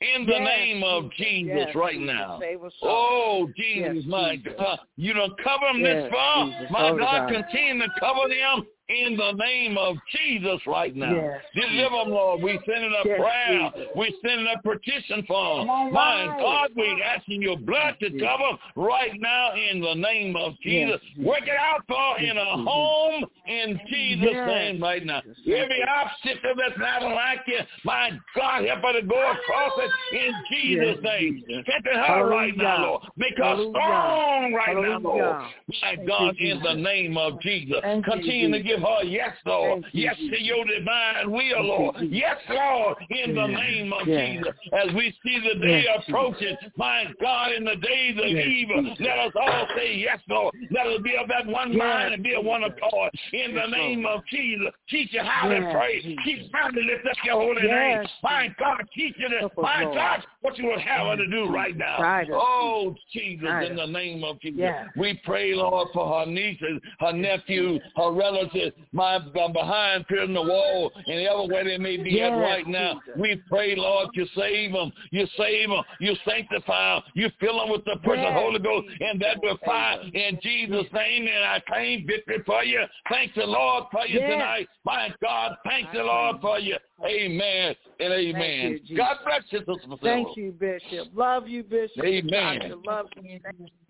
In 0.00 0.26
the 0.26 0.32
Yes, 0.32 0.44
name 0.44 0.82
of 0.82 1.12
Jesus. 1.12 1.52
Yes, 1.54 1.74
right 1.76 1.94
oh, 1.94 2.00
Jesus. 2.00 2.16
now. 2.16 2.40
Oh, 2.82 3.50
Jesus, 3.56 3.94
Yes, 3.94 4.04
my 4.08 4.36
Jesus. 4.36 4.54
God. 4.58 4.78
You 4.96 5.14
don't 5.14 5.38
cover 5.38 5.66
them 5.72 5.82
this 5.82 6.10
far. 6.10 6.46
My 6.70 6.90
God, 6.90 6.98
God. 6.98 7.28
continue 7.28 7.86
to 7.86 7.92
cover 8.00 8.28
them 8.28 8.66
in 8.88 9.16
the 9.16 9.32
name 9.32 9.78
of 9.78 9.96
Jesus 10.10 10.60
right 10.66 10.94
now. 10.94 11.14
Yes. 11.14 11.42
Deliver 11.54 11.96
them, 11.96 12.10
Lord. 12.10 12.42
We 12.42 12.58
sending 12.66 12.92
a 12.92 13.08
Yes, 13.08 13.20
prayer. 13.20 13.72
Jesus. 13.74 13.88
We 13.96 14.16
sending 14.24 14.46
a 14.46 14.60
petition 14.62 15.24
for 15.26 15.58
them. 15.58 15.66
My 15.66 16.26
right. 16.26 16.38
God, 16.40 16.70
we're 16.76 17.02
asking 17.02 17.42
your 17.42 17.56
blood 17.56 17.96
to 18.00 18.10
cover 18.10 18.58
right 18.76 19.18
now 19.20 19.54
in 19.54 19.80
the 19.80 19.94
name 19.94 20.36
of 20.36 20.54
Jesus. 20.60 21.00
Yes, 21.16 21.26
Work 21.26 21.42
it 21.44 21.56
out 21.58 21.84
for 21.86 22.18
in 22.20 22.36
a 22.36 22.44
home 22.44 23.24
in 23.46 23.80
Jesus' 23.88 24.32
name 24.32 24.82
right 24.82 25.04
now. 25.04 25.22
Every 25.46 25.82
obstacle 25.88 26.54
that's 26.56 26.78
not 26.78 27.02
like 27.02 27.40
you, 27.46 27.60
my 27.84 28.10
God, 28.36 28.64
help 28.64 28.80
her 28.82 29.00
to 29.00 29.06
go 29.06 29.32
across 29.32 29.72
it 29.78 29.90
in 30.16 30.34
Jesus' 30.50 30.96
Yes, 31.02 31.04
name. 31.04 31.44
Strengthen 31.62 31.94
her 31.94 32.28
right 32.28 32.56
now, 32.56 32.82
Lord. 32.82 33.02
Make 33.16 33.36
her 33.38 33.56
strong 33.70 34.52
right 34.52 34.76
now, 34.76 34.98
Lord. 34.98 35.36
My 35.82 35.96
God, 36.06 36.36
in 36.38 36.60
the 36.62 36.74
name 36.74 37.16
of 37.16 37.40
Jesus. 37.40 37.78
Continue 38.04 38.50
to 38.50 38.62
Jesus. 38.62 38.71
Give 38.72 38.82
her 38.82 39.04
yes, 39.04 39.34
Lord. 39.46 39.84
Yes 39.92 40.16
to 40.16 40.42
your 40.42 40.64
divine 40.64 41.30
will, 41.30 41.64
Lord. 41.64 41.96
Yes, 42.00 42.36
Lord, 42.48 42.96
in 43.10 43.34
the 43.34 43.46
name 43.46 43.92
of. 43.92 44.06
Jesus. 44.06 44.54
As 44.72 44.94
we 44.94 45.14
see 45.24 45.40
the 45.52 45.60
day 45.60 45.84
approaching, 45.96 46.56
my 46.76 47.04
God, 47.20 47.52
in 47.52 47.64
the 47.64 47.76
days 47.76 48.16
of 48.18 48.26
evil, 48.26 48.94
let 49.00 49.18
us 49.18 49.32
all 49.40 49.66
say 49.76 49.96
yes, 49.96 50.18
Lord. 50.28 50.54
Let 50.70 50.86
us 50.86 51.00
be 51.02 51.16
of 51.16 51.28
that 51.28 51.46
one 51.46 51.76
mind 51.76 52.14
and 52.14 52.22
be 52.22 52.34
of 52.34 52.44
one 52.44 52.64
accord. 52.64 53.10
In 53.32 53.54
the 53.54 53.66
name 53.66 54.06
of 54.06 54.20
Jesus, 54.30 54.68
teach 54.88 55.12
you 55.12 55.22
how 55.22 55.48
to 55.48 55.70
pray. 55.72 56.00
Teach 56.02 56.50
to 56.52 56.80
lift 56.80 57.06
up 57.06 57.16
your 57.24 57.40
holy 57.40 57.62
name. 57.62 58.06
My 58.22 58.48
God, 58.58 58.82
teach 58.94 59.14
you 59.18 59.28
to, 59.28 59.38
Help 59.38 59.52
my. 59.58 59.82
God, 59.82 60.24
what 60.40 60.58
you 60.58 60.66
will 60.66 60.78
have 60.78 61.06
her 61.06 61.16
to 61.16 61.26
do 61.26 61.48
right 61.52 61.76
now. 61.76 62.24
Oh, 62.32 62.94
Jesus, 63.12 63.48
in 63.68 63.76
the 63.76 63.86
name 63.86 64.24
of 64.24 64.40
Jesus. 64.40 64.60
We 64.96 65.20
pray, 65.24 65.54
Lord, 65.54 65.88
for 65.92 66.20
her 66.20 66.30
nieces, 66.30 66.80
her 67.00 67.12
nephews, 67.12 67.80
her 67.96 68.12
relatives, 68.12 68.61
my 68.92 69.16
uh, 69.16 69.48
behind 69.48 70.06
prison 70.06 70.34
the 70.34 70.42
wall, 70.42 70.92
and 71.06 71.26
everywhere 71.26 71.64
they 71.64 71.78
may 71.78 71.96
be 71.96 72.20
at 72.20 72.30
right 72.30 72.66
now. 72.66 73.00
We 73.16 73.42
pray, 73.48 73.74
Lord, 73.76 74.10
you 74.14 74.26
save 74.36 74.72
them, 74.72 74.92
you 75.10 75.26
save 75.36 75.68
them, 75.68 75.82
you 76.00 76.14
sanctify 76.26 76.94
them, 76.94 77.02
you 77.14 77.28
fill 77.40 77.58
them 77.58 77.70
with 77.70 77.84
the 77.84 77.96
precious 78.02 78.22
Yes, 78.22 78.40
Holy 78.40 78.58
Ghost, 78.58 78.88
Jesus. 78.88 78.98
and 79.00 79.20
that 79.20 79.42
will 79.42 79.58
fire 79.64 79.98
Amen. 80.00 80.12
in 80.14 80.38
Jesus' 80.42 80.92
name. 80.92 81.26
And 81.26 81.44
I 81.44 81.60
claim 81.66 82.06
victory 82.06 82.42
for 82.44 82.64
you. 82.64 82.82
Thank 83.08 83.34
the 83.34 83.46
Lord 83.46 83.84
for 83.90 84.06
you 84.06 84.20
Yes. 84.20 84.30
tonight. 84.30 84.68
My 84.84 85.14
God, 85.22 85.56
thank 85.64 85.88
I 85.88 85.96
the 85.96 86.04
Lord 86.04 86.40
for 86.40 86.58
you. 86.58 86.76
Amen 87.04 87.74
and 87.98 88.12
amen. 88.12 88.80
you, 88.84 88.96
God 88.96 89.16
bless 89.24 89.42
you, 89.50 89.58
Sister 89.58 89.74
Priscilla. 89.74 89.98
Thank 90.02 90.36
you, 90.36 90.52
Bishop. 90.52 91.08
Love 91.14 91.48
you, 91.48 91.62
Bishop. 91.64 92.04
Amen. 92.04 92.60
Doctor, 92.60 92.76
Love 92.76 93.06
you. 93.20 93.40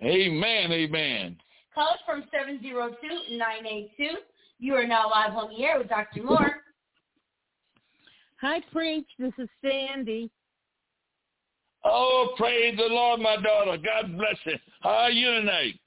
Amen, 0.02 0.72
amen. 0.72 1.36
Call 1.74 1.96
from 2.04 2.24
702-982. 2.34 3.88
You 4.62 4.76
are 4.76 4.86
now 4.86 5.10
live 5.10 5.34
on 5.34 5.50
the 5.50 5.64
air 5.64 5.76
with 5.78 5.88
Dr. 5.88 6.22
Moore. 6.22 6.62
Hi, 8.40 8.60
Preach. 8.70 9.08
This 9.18 9.32
is 9.36 9.48
Sandy. 9.60 10.30
Oh, 11.84 12.32
praise 12.36 12.76
the 12.76 12.84
Lord, 12.84 13.18
my 13.18 13.38
daughter. 13.42 13.76
God 13.76 14.16
bless 14.16 14.36
you. 14.44 14.54
How 14.82 14.90
are 14.90 15.10
you 15.10 15.32
tonight? 15.32 15.80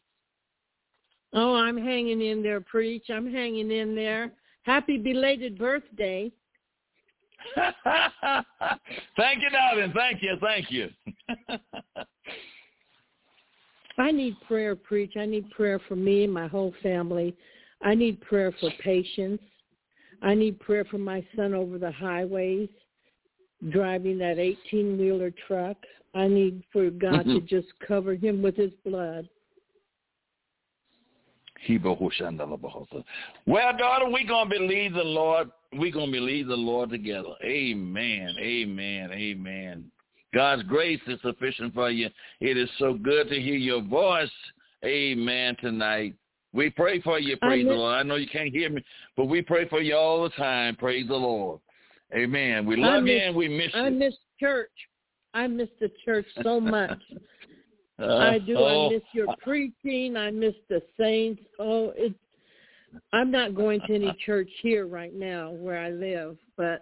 Oh, 1.31 1.55
I'm 1.55 1.77
hanging 1.77 2.19
in 2.21 2.43
there, 2.43 2.59
Preach. 2.59 3.05
I'm 3.09 3.31
hanging 3.31 3.71
in 3.71 3.95
there. 3.95 4.33
Happy 4.63 4.97
belated 4.97 5.57
birthday. 5.57 6.29
thank 7.55 7.71
you, 9.41 9.49
darling. 9.51 9.93
Thank 9.95 10.21
you. 10.21 10.35
Thank 10.41 10.69
you. 10.69 10.89
I 13.97 14.11
need 14.11 14.35
prayer, 14.45 14.75
Preach. 14.75 15.13
I 15.17 15.25
need 15.25 15.49
prayer 15.51 15.79
for 15.87 15.95
me 15.95 16.25
and 16.25 16.33
my 16.33 16.47
whole 16.47 16.73
family. 16.83 17.37
I 17.83 17.95
need 17.95 18.21
prayer 18.21 18.53
for 18.59 18.69
patience. 18.83 19.41
I 20.21 20.33
need 20.33 20.59
prayer 20.59 20.85
for 20.85 20.97
my 20.97 21.25
son 21.35 21.53
over 21.53 21.77
the 21.77 21.91
highways, 21.91 22.69
driving 23.69 24.17
that 24.19 24.37
18-wheeler 24.37 25.31
truck. 25.47 25.77
I 26.13 26.27
need 26.27 26.63
for 26.71 26.89
God 26.89 27.23
to 27.23 27.29
mm-hmm. 27.29 27.45
just 27.45 27.67
cover 27.85 28.15
him 28.15 28.41
with 28.41 28.55
his 28.55 28.71
blood. 28.85 29.27
well, 33.47 33.75
daughter, 33.77 34.05
we're 34.07 34.27
going 34.27 34.49
to 34.49 34.59
believe 34.59 34.93
the 34.93 35.03
Lord. 35.03 35.49
We're 35.73 35.91
going 35.91 36.11
to 36.11 36.19
believe 36.19 36.47
the 36.47 36.55
Lord 36.55 36.89
together. 36.89 37.33
Amen. 37.43 38.35
Amen. 38.39 39.11
Amen. 39.11 39.91
God's 40.33 40.63
grace 40.63 41.01
is 41.07 41.19
sufficient 41.21 41.73
for 41.73 41.89
you. 41.89 42.09
It 42.39 42.57
is 42.57 42.69
so 42.77 42.93
good 42.93 43.29
to 43.29 43.41
hear 43.41 43.55
your 43.55 43.81
voice. 43.81 44.29
Amen. 44.83 45.55
Tonight. 45.59 46.15
We 46.55 46.69
pray 46.69 47.01
for 47.01 47.19
you. 47.19 47.35
Praise 47.37 47.67
the 47.67 47.73
Lord. 47.73 47.95
I 47.95 48.03
know 48.03 48.15
you 48.15 48.29
can't 48.29 48.49
hear 48.49 48.69
me, 48.69 48.81
but 49.17 49.25
we 49.25 49.41
pray 49.41 49.67
for 49.67 49.81
you 49.81 49.95
all 49.95 50.23
the 50.23 50.29
time. 50.29 50.77
Praise 50.77 51.05
the 51.05 51.15
Lord. 51.15 51.59
Amen. 52.15 52.65
We 52.65 52.77
love 52.77 53.05
you 53.05 53.17
and 53.17 53.35
we 53.35 53.49
miss 53.49 53.71
you. 53.73 53.81
I 53.81 53.89
miss 53.89 54.13
church. 54.39 54.71
I 55.33 55.47
miss 55.47 55.67
the 55.81 55.91
church 56.03 56.25
so 56.41 56.59
much. 56.59 56.99
Uh, 57.97 58.17
I 58.17 58.39
do. 58.39 58.57
oh, 58.57 58.87
I 58.87 58.93
miss 58.93 59.03
your 59.13 59.33
preaching. 59.41 60.17
I 60.17 60.29
miss 60.29 60.53
the 60.67 60.81
saints. 60.99 61.41
Oh, 61.59 61.93
it's. 61.95 62.13
I'm 63.13 63.31
not 63.31 63.55
going 63.55 63.79
to 63.87 63.95
any 63.95 64.13
church 64.25 64.49
here 64.61 64.85
right 64.85 65.15
now 65.15 65.51
where 65.51 65.79
I 65.79 65.91
live, 65.91 66.35
but 66.57 66.81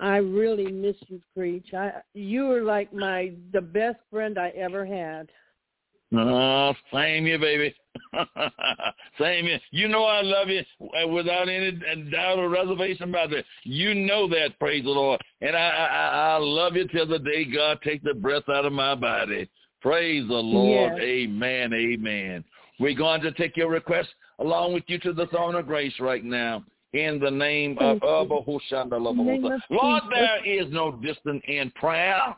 I 0.00 0.16
really 0.16 0.72
miss 0.72 0.96
you, 1.08 1.20
preach. 1.36 1.74
I 1.74 1.92
you 2.14 2.46
were 2.46 2.62
like 2.62 2.94
my 2.94 3.34
the 3.52 3.60
best 3.60 3.98
friend 4.10 4.38
I 4.38 4.48
ever 4.56 4.86
had. 4.86 5.28
Oh, 6.16 6.72
same 6.94 7.26
here, 7.26 7.38
baby. 7.38 7.74
same 9.18 9.46
here. 9.46 9.60
You 9.70 9.88
know 9.88 10.04
I 10.04 10.22
love 10.22 10.48
you 10.48 10.62
uh, 10.80 11.08
without 11.08 11.48
any 11.48 11.72
doubt 12.10 12.38
or 12.38 12.48
reservation 12.48 13.10
about 13.10 13.30
that. 13.30 13.44
You 13.64 13.94
know 13.94 14.28
that, 14.28 14.58
praise 14.58 14.84
the 14.84 14.90
Lord. 14.90 15.20
And 15.40 15.56
I, 15.56 15.68
I, 15.68 16.34
I 16.34 16.36
love 16.38 16.76
you 16.76 16.86
till 16.88 17.06
the 17.06 17.18
day 17.18 17.44
God 17.44 17.80
takes 17.82 18.04
the 18.04 18.14
breath 18.14 18.48
out 18.48 18.64
of 18.64 18.72
my 18.72 18.94
body. 18.94 19.48
Praise 19.80 20.26
the 20.28 20.34
Lord. 20.34 20.92
Yes. 20.96 21.00
Amen. 21.02 21.72
Amen. 21.72 22.44
We're 22.80 22.96
going 22.96 23.20
to 23.22 23.32
take 23.32 23.56
your 23.56 23.70
request 23.70 24.08
along 24.38 24.72
with 24.72 24.84
you 24.86 24.98
to 25.00 25.12
the 25.12 25.26
throne 25.26 25.54
of 25.54 25.66
grace 25.66 25.94
right 26.00 26.24
now. 26.24 26.64
In 26.94 27.20
the 27.20 27.30
name 27.30 27.72
of 27.80 28.00
Thank 28.00 28.02
you. 28.02 28.08
Abba 28.08 28.22
In 28.24 28.28
the 28.28 29.22
name 29.22 29.42
Hushanda 29.42 29.56
of 29.56 29.60
Lord, 29.70 30.02
there 30.10 30.46
is 30.46 30.72
no 30.72 30.92
distance 30.92 31.42
in 31.46 31.70
prayer. 31.72 32.34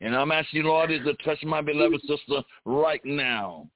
And 0.00 0.16
I'm 0.16 0.32
asking 0.32 0.62
you, 0.62 0.68
Lord, 0.68 0.90
is 0.90 1.00
to 1.04 1.14
touch 1.24 1.42
my 1.44 1.60
beloved 1.60 2.00
sister 2.02 2.42
right 2.64 3.04
now. 3.04 3.68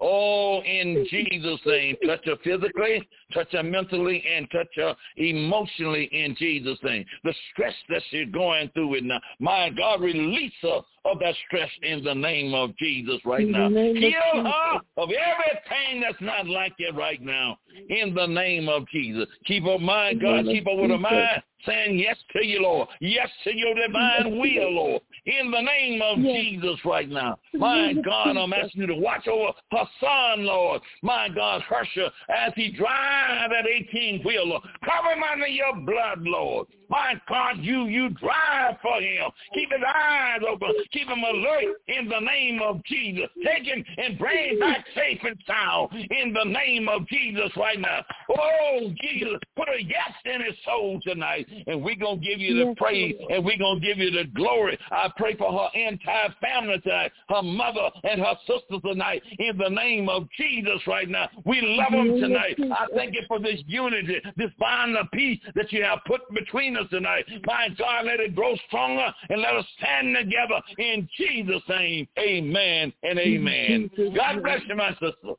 Oh, 0.00 0.62
in 0.62 1.06
Jesus' 1.10 1.60
name, 1.66 1.96
touch 2.06 2.24
her 2.26 2.36
physically, 2.44 3.08
touch 3.34 3.48
her 3.52 3.64
mentally, 3.64 4.22
and 4.32 4.48
touch 4.50 4.68
her 4.76 4.94
emotionally 5.16 6.04
in 6.12 6.36
Jesus' 6.36 6.78
name. 6.84 7.04
The 7.24 7.34
stress 7.50 7.74
that 7.88 8.02
she's 8.10 8.30
going 8.32 8.70
through 8.74 8.94
it 8.94 9.04
now, 9.04 9.20
my 9.40 9.70
God, 9.70 10.00
release 10.00 10.52
her 10.62 10.80
Oh, 11.08 11.12
of 11.12 11.20
that 11.20 11.34
stress 11.46 11.70
in 11.82 12.04
the 12.04 12.14
name 12.14 12.54
of 12.54 12.76
Jesus 12.76 13.20
right 13.24 13.42
In 13.42 13.52
now. 13.52 13.68
Heal 13.68 14.44
her 14.44 14.80
of 14.96 15.10
everything 15.10 16.00
that's 16.00 16.20
not 16.20 16.46
like 16.46 16.74
you 16.78 16.90
right 16.92 17.20
now 17.22 17.58
in 17.88 18.14
the 18.14 18.26
name 18.26 18.68
of 18.68 18.86
Jesus. 18.88 19.26
Keep 19.44 19.64
her 19.64 19.78
mind, 19.78 20.20
God, 20.20 20.44
keep 20.44 20.66
her 20.66 20.74
with 20.74 20.90
a 20.90 20.98
mind 20.98 21.42
saying 21.66 21.98
yes 21.98 22.16
to 22.32 22.44
you, 22.44 22.62
Lord. 22.62 22.88
Yes 23.00 23.28
to 23.44 23.56
your 23.56 23.74
divine 23.74 24.38
will, 24.38 24.72
Lord. 24.72 25.02
In 25.26 25.50
the 25.50 25.60
name 25.60 26.00
of 26.00 26.18
Yes. 26.18 26.42
Jesus 26.42 26.84
right 26.84 27.08
now. 27.08 27.36
My 27.52 27.92
God, 27.92 28.36
I'm 28.36 28.52
asking 28.52 28.82
you 28.82 28.86
to 28.86 28.94
watch 28.94 29.26
over 29.26 29.52
her 29.72 29.88
son, 30.00 30.46
Lord. 30.46 30.80
My 31.02 31.28
God, 31.28 31.62
Hersher, 31.62 32.10
as 32.28 32.52
he 32.54 32.70
drives 32.70 33.52
that 33.52 33.66
18-wheeler. 33.66 34.60
Cover 34.84 35.14
him 35.14 35.22
under 35.22 35.48
your 35.48 35.74
blood, 35.74 36.20
Lord. 36.22 36.68
My 36.88 37.14
God, 37.28 37.58
you 37.58 37.86
you 37.86 38.10
drive 38.10 38.76
for 38.82 39.00
him. 39.00 39.30
Keep 39.54 39.72
his 39.72 39.82
eyes 39.86 40.40
open. 40.48 40.72
Keep 40.92 41.08
him 41.08 41.22
alert 41.22 41.76
in 41.88 42.08
the 42.08 42.20
name 42.20 42.60
of 42.62 42.84
Jesus. 42.84 43.28
Take 43.44 43.64
him 43.64 43.84
and 43.96 44.18
bring 44.18 44.50
him 44.50 44.60
back 44.60 44.84
safe 44.94 45.20
and 45.22 45.36
sound 45.46 45.92
in 46.10 46.32
the 46.32 46.44
name 46.44 46.88
of 46.88 47.06
Jesus 47.08 47.50
right 47.56 47.80
now. 47.80 48.04
Oh, 48.30 48.92
Jesus, 49.00 49.38
put 49.56 49.68
a 49.68 49.82
yes 49.82 50.12
in 50.24 50.42
his 50.42 50.54
soul 50.64 51.00
tonight. 51.02 51.46
And 51.66 51.82
we're 51.82 51.96
going 51.96 52.20
to 52.20 52.26
give 52.26 52.40
you 52.40 52.54
the 52.54 52.68
Yes, 52.68 52.76
praise 52.76 53.14
and 53.30 53.44
we're 53.44 53.58
going 53.58 53.80
to 53.80 53.86
give 53.86 53.98
you 53.98 54.10
the 54.10 54.24
glory. 54.34 54.78
I 54.90 55.10
pray 55.16 55.36
for 55.36 55.52
her 55.52 55.78
entire 55.78 56.34
family 56.40 56.78
tonight, 56.80 57.12
her 57.28 57.42
mother 57.42 57.90
and 58.04 58.20
her 58.20 58.34
sisters 58.46 58.80
tonight 58.84 59.22
in 59.38 59.56
the 59.56 59.68
name 59.68 60.08
of 60.08 60.28
Jesus 60.36 60.80
right 60.86 61.08
now. 61.08 61.28
We 61.44 61.60
love 61.62 61.92
them 61.92 62.20
tonight. 62.20 62.56
I 62.72 62.86
thank 62.94 63.14
you 63.14 63.22
for 63.26 63.38
this 63.38 63.60
unity, 63.66 64.20
this 64.36 64.50
bond 64.58 64.96
of 64.96 65.10
peace 65.12 65.40
that 65.54 65.72
you 65.72 65.82
have 65.84 66.00
put 66.06 66.22
between 66.34 66.76
us 66.76 66.77
tonight. 66.90 67.24
My 67.46 67.68
God, 67.76 68.06
let 68.06 68.20
it 68.20 68.34
grow 68.34 68.56
stronger 68.66 69.12
and 69.30 69.40
let 69.40 69.54
us 69.54 69.66
stand 69.78 70.16
together 70.16 70.60
in 70.78 71.08
Jesus' 71.16 71.62
name. 71.68 72.08
Amen 72.18 72.92
and 73.02 73.18
amen. 73.18 73.90
God 74.14 74.42
bless 74.42 74.60
you, 74.66 74.76
my 74.76 74.92
sister. 74.92 75.34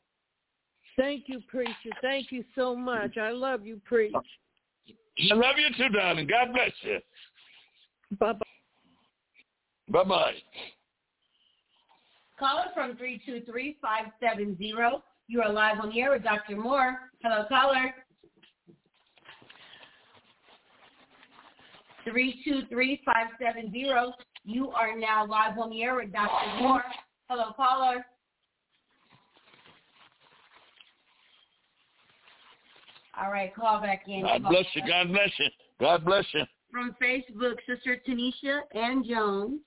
Thank 0.98 1.24
you, 1.28 1.42
preacher. 1.48 1.92
Thank 2.02 2.32
you 2.32 2.44
so 2.56 2.76
much. 2.76 3.18
I 3.18 3.32
love 3.32 3.66
you, 3.66 3.82
preach. 3.86 4.14
I 5.32 5.34
love 5.34 5.56
you 5.58 5.70
too, 5.78 5.90
darling. 5.94 6.28
God 6.28 6.54
bless 6.54 6.72
you. 6.82 7.00
Bye 8.20 8.34
bye. 8.34 8.46
Bye-bye. 9.92 10.34
Caller 12.38 12.66
from 12.74 12.98
323-570. 12.98 15.02
You 15.28 15.42
are 15.42 15.52
live 15.52 15.80
on 15.80 15.90
the 15.90 16.00
air 16.00 16.12
with 16.12 16.24
Dr. 16.24 16.56
Moore. 16.56 17.12
Hello, 17.24 17.46
caller. 17.50 17.96
323-570. 22.10 24.14
You 24.46 24.72
are 24.72 24.98
now 24.98 25.26
live 25.26 25.58
on 25.58 25.70
the 25.70 25.84
air 25.84 25.96
with 25.96 26.12
Dr. 26.12 26.62
Moore. 26.62 26.84
Hello, 27.30 27.54
caller. 27.56 28.06
All 33.22 33.32
right, 33.32 33.54
call 33.54 33.82
back 33.82 34.04
in. 34.08 34.22
God 34.22 34.44
bless 34.50 34.66
you. 34.74 34.82
God 34.88 35.10
bless 35.10 35.30
you. 35.40 35.48
God 35.80 36.06
bless 36.06 36.26
you. 36.34 36.44
From 36.72 36.96
Facebook, 37.02 37.56
Sister 37.68 38.02
Tanisha 38.08 38.62
Ann 38.74 39.04
Jones. 39.08 39.60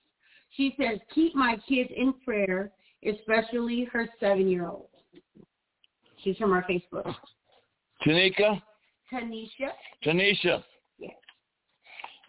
She 0.56 0.74
says, 0.80 0.98
keep 1.14 1.34
my 1.34 1.56
kids 1.68 1.90
in 1.96 2.14
prayer, 2.24 2.72
especially 3.06 3.88
her 3.92 4.08
seven-year-old. 4.20 4.88
She's 6.22 6.36
from 6.36 6.52
our 6.52 6.64
Facebook. 6.64 7.14
Tanika? 8.06 8.60
Tanisha. 9.12 9.72
Tanisha. 10.04 10.62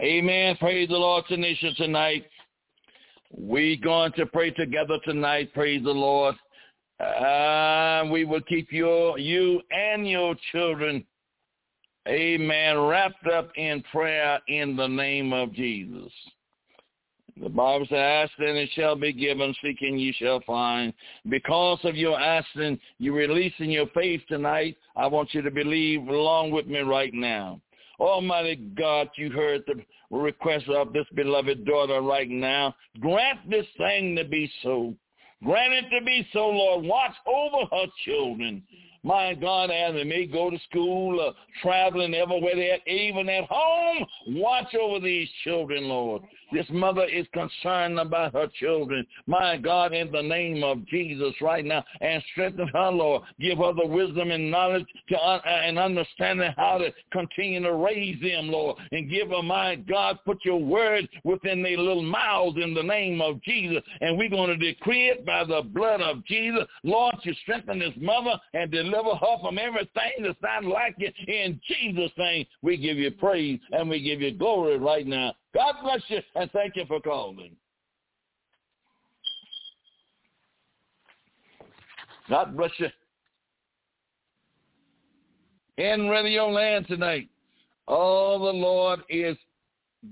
Amen. 0.01 0.57
Praise 0.59 0.89
the 0.89 0.97
Lord, 0.97 1.25
Tanisha, 1.25 1.75
tonight. 1.75 2.25
we 3.31 3.77
going 3.77 4.11
to 4.13 4.25
pray 4.25 4.49
together 4.51 4.97
tonight. 5.05 5.53
Praise 5.53 5.83
the 5.83 5.91
Lord. 5.91 6.35
Uh, 6.99 8.05
we 8.11 8.25
will 8.25 8.41
keep 8.41 8.71
your, 8.71 9.19
you 9.19 9.61
and 9.71 10.07
your 10.07 10.35
children, 10.51 11.05
amen, 12.07 12.79
wrapped 12.79 13.27
up 13.27 13.51
in 13.55 13.83
prayer 13.91 14.39
in 14.47 14.75
the 14.75 14.87
name 14.87 15.31
of 15.31 15.53
Jesus. 15.53 16.11
The 17.41 17.49
Bible 17.49 17.85
says, 17.89 17.97
ask 17.97 18.31
and 18.39 18.57
it 18.57 18.69
shall 18.73 18.95
be 18.95 19.11
given, 19.11 19.55
seeking 19.63 19.97
you 19.97 20.13
shall 20.17 20.41
find. 20.45 20.93
Because 21.29 21.79
of 21.83 21.95
your 21.95 22.19
asking, 22.19 22.79
you're 22.99 23.15
releasing 23.15 23.71
your 23.71 23.87
faith 23.87 24.21
tonight. 24.27 24.77
I 24.95 25.07
want 25.07 25.33
you 25.33 25.41
to 25.41 25.51
believe 25.51 26.07
along 26.07 26.51
with 26.51 26.67
me 26.67 26.79
right 26.79 27.13
now. 27.13 27.59
Almighty 27.99 28.55
God, 28.77 29.09
you 29.15 29.31
heard 29.31 29.63
the 29.67 29.81
request 30.09 30.67
of 30.69 30.93
this 30.93 31.05
beloved 31.15 31.65
daughter 31.65 32.01
right 32.01 32.29
now. 32.29 32.75
Grant 32.99 33.49
this 33.49 33.65
thing 33.77 34.15
to 34.15 34.23
be 34.23 34.51
so. 34.61 34.93
Grant 35.43 35.73
it 35.73 35.99
to 35.99 36.05
be 36.05 36.27
so, 36.31 36.47
Lord. 36.49 36.85
Watch 36.85 37.13
over 37.27 37.65
her 37.71 37.85
children. 38.05 38.63
My 39.05 39.33
God, 39.33 39.69
as 39.69 39.93
they 39.93 40.05
may 40.05 40.25
go 40.25 40.49
to 40.49 40.57
school, 40.69 41.19
uh, 41.19 41.33
traveling 41.61 42.13
everywhere 42.13 42.55
they're 42.55 42.75
at, 42.75 42.87
even 42.87 43.27
at 43.27 43.43
home, 43.49 44.05
watch 44.27 44.73
over 44.75 45.01
these 45.01 45.27
children, 45.43 45.89
Lord. 45.89 46.21
This 46.53 46.67
mother 46.69 47.05
is 47.05 47.25
concerned 47.33 47.99
about 47.99 48.33
her 48.33 48.47
children. 48.59 49.05
My 49.25 49.57
God, 49.57 49.91
in 49.91 50.11
the 50.11 50.21
name 50.21 50.63
of 50.63 50.85
Jesus 50.85 51.33
right 51.41 51.65
now, 51.65 51.83
and 51.99 52.23
strengthen 52.31 52.67
her, 52.67 52.91
Lord. 52.91 53.23
Give 53.39 53.57
her 53.57 53.73
the 53.73 53.87
wisdom 53.87 54.29
and 54.29 54.51
knowledge 54.51 54.85
to 55.09 55.17
uh, 55.17 55.41
and 55.45 55.79
understanding 55.79 56.51
how 56.55 56.77
to 56.77 56.93
continue 57.11 57.63
to 57.63 57.73
raise 57.73 58.21
them, 58.21 58.49
Lord. 58.49 58.77
And 58.91 59.09
give 59.09 59.29
her, 59.29 59.41
my 59.41 59.75
God, 59.75 60.19
put 60.25 60.45
your 60.45 60.61
word 60.61 61.09
within 61.23 61.63
their 61.63 61.77
little 61.77 62.03
mouths 62.03 62.57
in 62.61 62.73
the 62.73 62.83
name 62.83 63.19
of 63.19 63.41
Jesus. 63.41 63.81
And 64.01 64.17
we're 64.17 64.29
going 64.29 64.49
to 64.49 64.73
decree 64.73 65.09
it 65.09 65.25
by 65.25 65.43
the 65.45 65.63
blood 65.63 66.01
of 66.01 66.23
Jesus. 66.25 66.63
Lord, 66.83 67.15
you 67.23 67.33
strengthen 67.41 67.79
this 67.79 67.93
mother 67.97 68.39
and 68.53 68.71
deliver 68.71 69.15
her 69.15 69.37
from 69.41 69.57
everything 69.57 70.21
that's 70.21 70.37
not 70.41 70.65
like 70.65 70.95
it. 70.99 71.15
In 71.27 71.59
Jesus' 71.67 72.11
name, 72.17 72.45
we 72.61 72.77
give 72.77 72.97
you 72.97 73.09
praise 73.11 73.59
and 73.71 73.89
we 73.89 74.03
give 74.03 74.21
you 74.21 74.31
glory 74.37 74.77
right 74.77 75.07
now. 75.07 75.33
God 75.53 75.75
bless 75.83 76.01
you 76.07 76.19
and 76.35 76.49
thank 76.51 76.75
you 76.75 76.85
for 76.87 76.99
calling. 76.99 77.55
God 82.29 82.55
bless 82.57 82.71
you. 82.77 82.87
In 85.77 86.07
radio 86.07 86.49
land 86.49 86.87
tonight, 86.87 87.29
oh, 87.87 88.39
the 88.39 88.57
Lord 88.57 89.01
is 89.09 89.37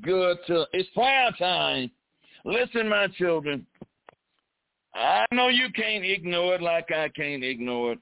good 0.01 0.37
to, 0.47 0.65
it's 0.73 0.89
prayer 0.93 1.31
time. 1.37 1.91
Listen, 2.43 2.89
my 2.89 3.07
children, 3.17 3.65
I 4.95 5.25
know 5.31 5.47
you 5.47 5.67
can't 5.75 6.03
ignore 6.03 6.55
it 6.55 6.61
like 6.61 6.91
I 6.91 7.09
can't 7.09 7.43
ignore 7.43 7.93
it. 7.93 7.99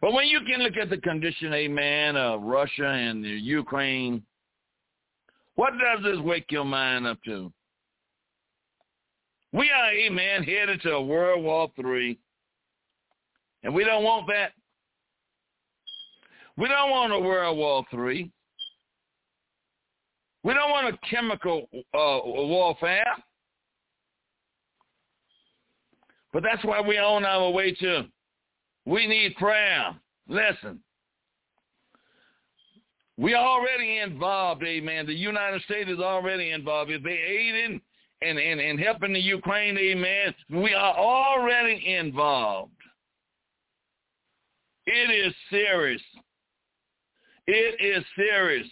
But 0.00 0.12
when 0.12 0.28
you 0.28 0.40
can 0.46 0.62
look 0.62 0.76
at 0.76 0.90
the 0.90 0.98
condition, 0.98 1.52
amen, 1.52 2.16
of 2.16 2.42
Russia 2.42 2.86
and 2.86 3.22
the 3.22 3.28
Ukraine, 3.28 4.22
what 5.58 5.72
does 5.72 6.04
this 6.04 6.20
wake 6.20 6.44
your 6.50 6.64
mind 6.64 7.04
up 7.04 7.18
to? 7.24 7.52
We 9.52 9.68
are, 9.72 9.90
amen, 9.92 10.44
headed 10.44 10.80
to 10.82 10.92
a 10.92 11.02
World 11.02 11.42
War 11.42 11.68
III, 11.76 12.16
and 13.64 13.74
we 13.74 13.82
don't 13.82 14.04
want 14.04 14.28
that. 14.28 14.52
We 16.56 16.68
don't 16.68 16.90
want 16.90 17.12
a 17.12 17.18
World 17.18 17.58
War 17.58 17.84
III. 17.92 18.30
We 20.44 20.54
don't 20.54 20.70
want 20.70 20.94
a 20.94 20.98
chemical 21.10 21.68
uh, 21.74 22.20
warfare. 22.24 23.16
But 26.32 26.44
that's 26.44 26.64
why 26.64 26.80
we're 26.80 27.02
on 27.02 27.24
our 27.24 27.50
way 27.50 27.72
to. 27.72 28.06
We 28.86 29.08
need 29.08 29.34
prayer. 29.34 29.96
Listen, 30.28 30.78
we 33.18 33.34
are 33.34 33.44
already 33.44 33.98
involved, 33.98 34.62
amen. 34.62 35.06
The 35.06 35.12
United 35.12 35.60
States 35.62 35.90
is 35.90 35.98
already 35.98 36.52
involved. 36.52 36.90
If 36.90 37.02
they 37.02 37.10
aiding 37.10 37.80
and, 38.22 38.38
and, 38.38 38.60
and 38.60 38.78
helping 38.78 39.12
the 39.12 39.20
Ukraine, 39.20 39.76
amen, 39.76 40.34
we 40.50 40.72
are 40.72 40.96
already 40.96 41.94
involved. 41.96 42.72
It 44.86 45.10
is 45.10 45.34
serious. 45.50 46.00
It 47.48 47.80
is 47.80 48.04
serious. 48.16 48.68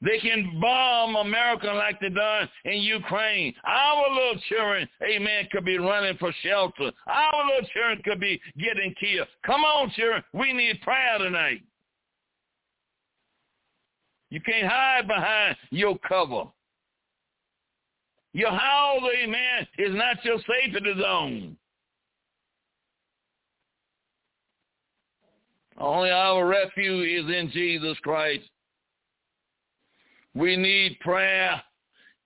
They 0.00 0.18
can 0.18 0.60
bomb 0.60 1.16
America 1.16 1.66
like 1.66 1.98
they 2.00 2.10
done 2.10 2.48
in 2.64 2.82
Ukraine. 2.82 3.52
Our 3.64 4.10
little 4.10 4.40
children, 4.48 4.88
amen, 5.02 5.48
could 5.50 5.64
be 5.64 5.78
running 5.78 6.16
for 6.18 6.32
shelter. 6.42 6.92
Our 7.06 7.46
little 7.46 7.68
children 7.70 8.00
could 8.04 8.20
be 8.20 8.40
getting 8.56 8.94
killed. 9.00 9.26
Come 9.44 9.64
on, 9.64 9.90
children. 9.90 10.22
We 10.32 10.52
need 10.52 10.80
prayer 10.82 11.18
tonight. 11.18 11.62
You 14.30 14.40
can't 14.40 14.68
hide 14.68 15.08
behind 15.08 15.56
your 15.70 15.98
cover. 15.98 16.44
Your 18.34 18.50
house, 18.50 19.02
amen, 19.20 19.66
is 19.78 19.94
not 19.94 20.24
your 20.24 20.38
safety 20.38 20.92
zone. 21.00 21.56
Only 25.78 26.10
our 26.10 26.46
refuge 26.46 27.24
is 27.24 27.34
in 27.34 27.50
Jesus 27.50 27.96
Christ. 28.02 28.48
We 30.38 30.56
need 30.56 31.00
prayer. 31.00 31.60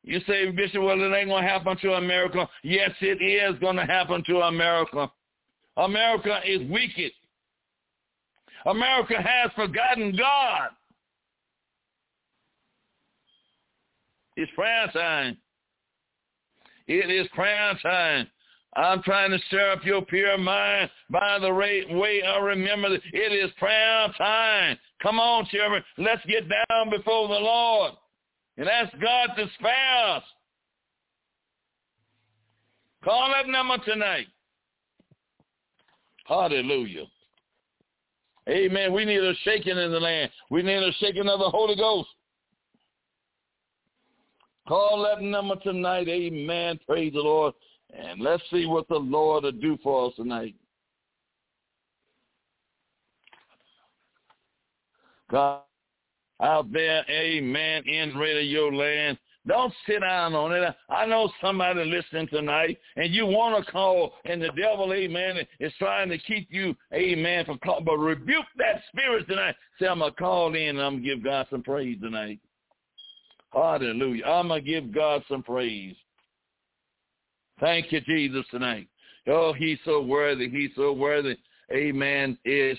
You 0.04 0.20
say, 0.26 0.50
Bishop, 0.50 0.82
well, 0.82 1.00
it 1.00 1.16
ain't 1.16 1.30
going 1.30 1.44
to 1.44 1.48
happen 1.48 1.78
to 1.78 1.94
America. 1.94 2.46
Yes, 2.62 2.90
it 3.00 3.22
is 3.22 3.58
going 3.58 3.76
to 3.76 3.86
happen 3.86 4.22
to 4.26 4.40
America. 4.40 5.10
America 5.78 6.40
is 6.44 6.60
wicked. 6.70 7.12
America 8.66 9.14
has 9.16 9.50
forgotten 9.56 10.14
God. 10.14 10.68
It's 14.36 14.52
prayer 14.54 14.90
time. 14.92 15.38
It 16.86 17.10
is 17.10 17.26
prayer 17.34 17.78
time. 17.82 18.26
I'm 18.76 19.02
trying 19.02 19.30
to 19.30 19.38
stir 19.46 19.72
up 19.72 19.84
your 19.84 20.02
pure 20.02 20.36
mind 20.36 20.90
by 21.08 21.38
the 21.38 21.52
way 21.52 22.22
I 22.22 22.38
remember 22.40 22.90
that 22.90 23.00
it 23.10 23.32
is 23.32 23.50
prayer 23.58 24.08
time. 24.18 24.76
Come 25.02 25.18
on, 25.18 25.46
children. 25.46 25.82
Let's 25.96 26.24
get 26.26 26.46
down 26.48 26.90
before 26.90 27.28
the 27.28 27.34
Lord 27.34 27.92
and 28.56 28.68
ask 28.68 28.92
God 29.00 29.30
to 29.36 29.46
spare 29.58 30.16
us. 30.16 30.22
Call 33.04 33.30
that 33.30 33.50
number 33.50 33.78
tonight. 33.84 34.26
Hallelujah. 36.26 37.04
Amen. 38.48 38.92
We 38.92 39.04
need 39.04 39.20
a 39.20 39.34
shaking 39.42 39.76
in 39.76 39.90
the 39.90 40.00
land. 40.00 40.30
We 40.50 40.62
need 40.62 40.82
a 40.82 40.92
shaking 40.98 41.28
of 41.28 41.38
the 41.38 41.50
Holy 41.50 41.76
Ghost. 41.76 42.08
Call 44.68 45.02
that 45.02 45.22
number 45.22 45.56
tonight. 45.56 46.08
Amen. 46.08 46.78
Praise 46.86 47.12
the 47.12 47.20
Lord. 47.20 47.54
And 47.92 48.20
let's 48.20 48.42
see 48.50 48.66
what 48.66 48.88
the 48.88 48.96
Lord 48.96 49.44
will 49.44 49.52
do 49.52 49.78
for 49.82 50.08
us 50.08 50.14
tonight. 50.16 50.54
God 55.30 55.62
out 56.42 56.72
there, 56.72 57.04
amen, 57.08 57.84
in 57.86 58.16
radio 58.16 58.68
land. 58.68 59.18
Don't 59.46 59.72
sit 59.86 60.00
down 60.00 60.34
on 60.34 60.52
it. 60.52 60.74
I 60.88 61.04
know 61.06 61.30
somebody 61.40 61.84
listening 61.84 62.28
tonight, 62.28 62.78
and 62.96 63.12
you 63.12 63.26
want 63.26 63.64
to 63.64 63.72
call, 63.72 64.12
and 64.24 64.40
the 64.40 64.50
devil, 64.56 64.92
amen, 64.92 65.38
is 65.58 65.72
trying 65.78 66.08
to 66.10 66.18
keep 66.18 66.46
you, 66.50 66.76
amen, 66.92 67.44
from 67.44 67.58
calling. 67.58 67.84
But 67.84 67.98
rebuke 67.98 68.44
that 68.58 68.82
spirit 68.88 69.26
tonight. 69.26 69.56
Say, 69.80 69.88
I'm 69.88 69.98
going 69.98 70.12
to 70.12 70.16
call 70.16 70.54
in, 70.54 70.68
and 70.68 70.80
I'm 70.80 70.94
going 70.94 71.02
to 71.02 71.08
give 71.08 71.24
God 71.24 71.46
some 71.50 71.62
praise 71.62 71.98
tonight. 72.00 72.38
Hallelujah. 73.52 74.24
I'm 74.24 74.48
going 74.48 74.64
to 74.64 74.70
give 74.70 74.94
God 74.94 75.24
some 75.28 75.42
praise. 75.42 75.96
Thank 77.58 77.90
you, 77.92 78.00
Jesus, 78.00 78.44
tonight. 78.50 78.88
Oh, 79.26 79.52
he's 79.52 79.78
so 79.84 80.02
worthy. 80.02 80.48
He's 80.48 80.70
so 80.76 80.92
worthy. 80.92 81.36
Amen. 81.72 82.38
Is 82.44 82.78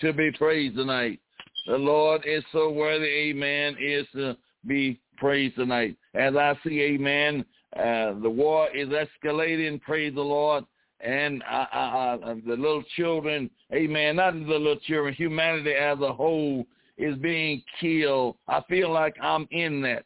to 0.00 0.12
be 0.12 0.30
praised 0.32 0.76
tonight. 0.76 1.20
The 1.66 1.76
Lord 1.76 2.22
is 2.26 2.42
so 2.52 2.70
worthy, 2.70 3.06
amen, 3.06 3.76
is 3.80 4.06
to 4.14 4.36
be 4.66 5.00
praised 5.16 5.56
tonight. 5.56 5.96
As 6.14 6.34
I 6.34 6.58
see, 6.64 6.80
amen, 6.80 7.44
uh, 7.76 8.18
the 8.20 8.30
war 8.30 8.68
is 8.74 8.88
escalating, 8.88 9.80
praise 9.82 10.14
the 10.14 10.22
Lord. 10.22 10.64
And 11.00 11.42
uh, 11.50 11.66
uh, 11.72 11.76
uh, 11.76 12.34
the 12.46 12.56
little 12.56 12.82
children, 12.96 13.48
amen, 13.72 14.16
not 14.16 14.34
the 14.34 14.38
little 14.38 14.76
children, 14.80 15.14
humanity 15.14 15.72
as 15.72 15.98
a 16.00 16.12
whole 16.12 16.66
is 16.98 17.16
being 17.16 17.62
killed. 17.80 18.36
I 18.48 18.60
feel 18.68 18.92
like 18.92 19.16
I'm 19.22 19.48
in 19.50 19.80
that 19.82 20.04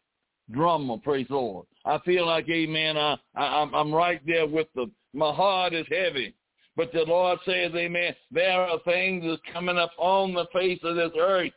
drummer, 0.53 0.97
praise 0.99 1.27
the 1.29 1.35
Lord. 1.35 1.67
I 1.85 1.99
feel 2.05 2.27
like, 2.27 2.49
amen, 2.49 2.97
I, 2.97 3.17
I, 3.35 3.69
I'm 3.73 3.93
right 3.93 4.21
there 4.25 4.47
with 4.47 4.73
them. 4.75 4.93
My 5.13 5.33
heart 5.33 5.75
is 5.75 5.87
heavy. 5.91 6.35
But 6.77 6.93
the 6.93 7.05
Lord 7.07 7.39
says, 7.45 7.73
amen, 7.75 8.15
there 8.33 8.61
are 8.61 8.79
things 8.85 9.25
that's 9.27 9.41
coming 9.53 9.79
up 9.79 9.93
on 9.97 10.35
the 10.35 10.47
face 10.53 10.81
of 10.83 10.97
this 10.97 11.13
earth. 11.19 11.53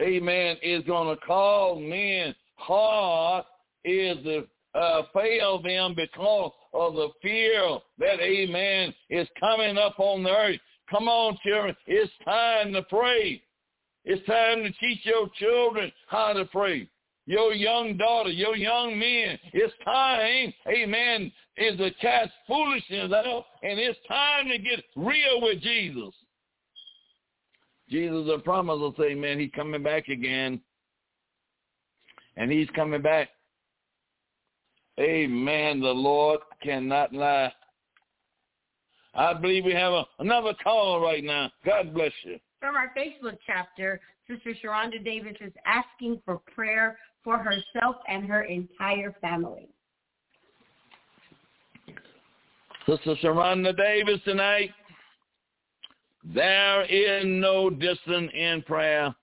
Amen, 0.00 0.56
is 0.62 0.84
going 0.84 1.14
to 1.14 1.20
cause 1.26 1.78
men 1.80 2.34
heart 2.56 3.44
is 3.84 4.16
to 4.24 4.46
uh, 4.74 5.02
fail 5.12 5.60
them 5.60 5.94
because 5.94 6.52
of 6.72 6.94
the 6.94 7.08
fear 7.20 7.78
that, 7.98 8.20
amen, 8.20 8.94
is 9.10 9.28
coming 9.38 9.76
up 9.76 9.98
on 9.98 10.22
the 10.22 10.30
earth. 10.30 10.60
Come 10.90 11.08
on, 11.08 11.36
children. 11.44 11.76
It's 11.86 12.12
time 12.24 12.72
to 12.72 12.82
pray. 12.82 13.42
It's 14.04 14.24
time 14.26 14.62
to 14.62 14.70
teach 14.72 15.04
your 15.04 15.28
children 15.38 15.92
how 16.06 16.32
to 16.32 16.44
pray 16.46 16.88
your 17.26 17.52
young 17.52 17.96
daughter, 17.96 18.30
your 18.30 18.56
young 18.56 18.98
men. 18.98 19.38
It's 19.52 19.74
time, 19.84 20.52
amen, 20.68 21.32
is 21.56 21.76
to 21.78 21.90
cast 22.00 22.30
foolishness 22.46 23.12
out, 23.12 23.44
and 23.62 23.78
it's 23.78 23.98
time 24.08 24.48
to 24.48 24.58
get 24.58 24.82
real 24.96 25.40
with 25.40 25.60
Jesus. 25.60 26.14
Jesus, 27.88 28.28
I 28.32 28.40
promise 28.42 28.78
will 28.78 28.94
say, 28.98 29.14
man, 29.14 29.38
he's 29.38 29.50
coming 29.54 29.82
back 29.82 30.08
again. 30.08 30.60
And 32.36 32.50
he's 32.50 32.68
coming 32.74 33.02
back. 33.02 33.28
Amen. 34.98 35.80
The 35.80 35.92
Lord 35.92 36.40
cannot 36.62 37.12
lie. 37.12 37.52
I 39.14 39.34
believe 39.34 39.66
we 39.66 39.74
have 39.74 39.92
a, 39.92 40.06
another 40.20 40.54
call 40.64 41.00
right 41.00 41.22
now. 41.22 41.50
God 41.66 41.92
bless 41.92 42.12
you. 42.24 42.38
From 42.60 42.76
our 42.76 42.90
Facebook 42.96 43.36
chapter, 43.46 44.00
Sister 44.26 44.54
Sharonda 44.64 45.04
Davis 45.04 45.36
is 45.40 45.52
asking 45.66 46.22
for 46.24 46.38
prayer 46.54 46.96
for 47.24 47.38
herself 47.38 47.96
and 48.08 48.26
her 48.26 48.42
entire 48.42 49.14
family. 49.20 49.68
Sister 52.86 53.14
Sharonda 53.22 53.76
Davis 53.76 54.20
tonight, 54.24 54.70
there 56.24 56.82
is 56.84 57.24
no 57.26 57.70
distance 57.70 58.30
in 58.34 58.62
prayer. 58.66 59.14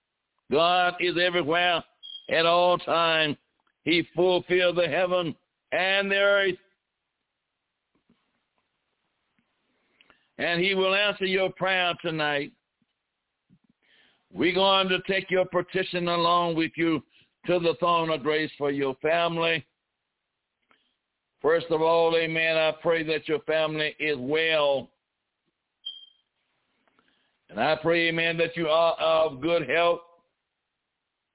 God 0.51 0.95
is 0.99 1.15
everywhere 1.21 1.83
at 2.29 2.45
all 2.45 2.77
times. 2.77 3.37
He 3.83 4.07
fulfilled 4.15 4.77
the 4.77 4.87
heaven 4.87 5.35
and 5.71 6.11
the 6.11 6.15
earth. 6.15 6.55
And 10.37 10.61
he 10.61 10.73
will 10.73 10.95
answer 10.95 11.25
your 11.25 11.51
prayer 11.51 11.93
tonight. 12.01 12.53
We're 14.31 14.53
going 14.53 14.87
to 14.89 14.99
take 15.07 15.29
your 15.29 15.45
petition 15.45 16.07
along 16.07 16.55
with 16.55 16.71
you 16.75 17.03
to 17.49 17.57
the 17.57 17.73
throne 17.79 18.11
of 18.11 18.21
grace 18.21 18.51
for 18.59 18.69
your 18.69 18.93
family. 19.01 19.65
First 21.41 21.65
of 21.71 21.81
all, 21.81 22.15
amen, 22.15 22.57
I 22.57 22.71
pray 22.79 23.01
that 23.05 23.27
your 23.27 23.39
family 23.39 23.95
is 23.99 24.17
well. 24.19 24.87
And 27.49 27.59
I 27.59 27.75
pray, 27.75 28.09
amen, 28.09 28.37
that 28.37 28.55
you 28.55 28.67
are 28.67 28.93
of 28.99 29.41
good 29.41 29.67
health 29.67 30.01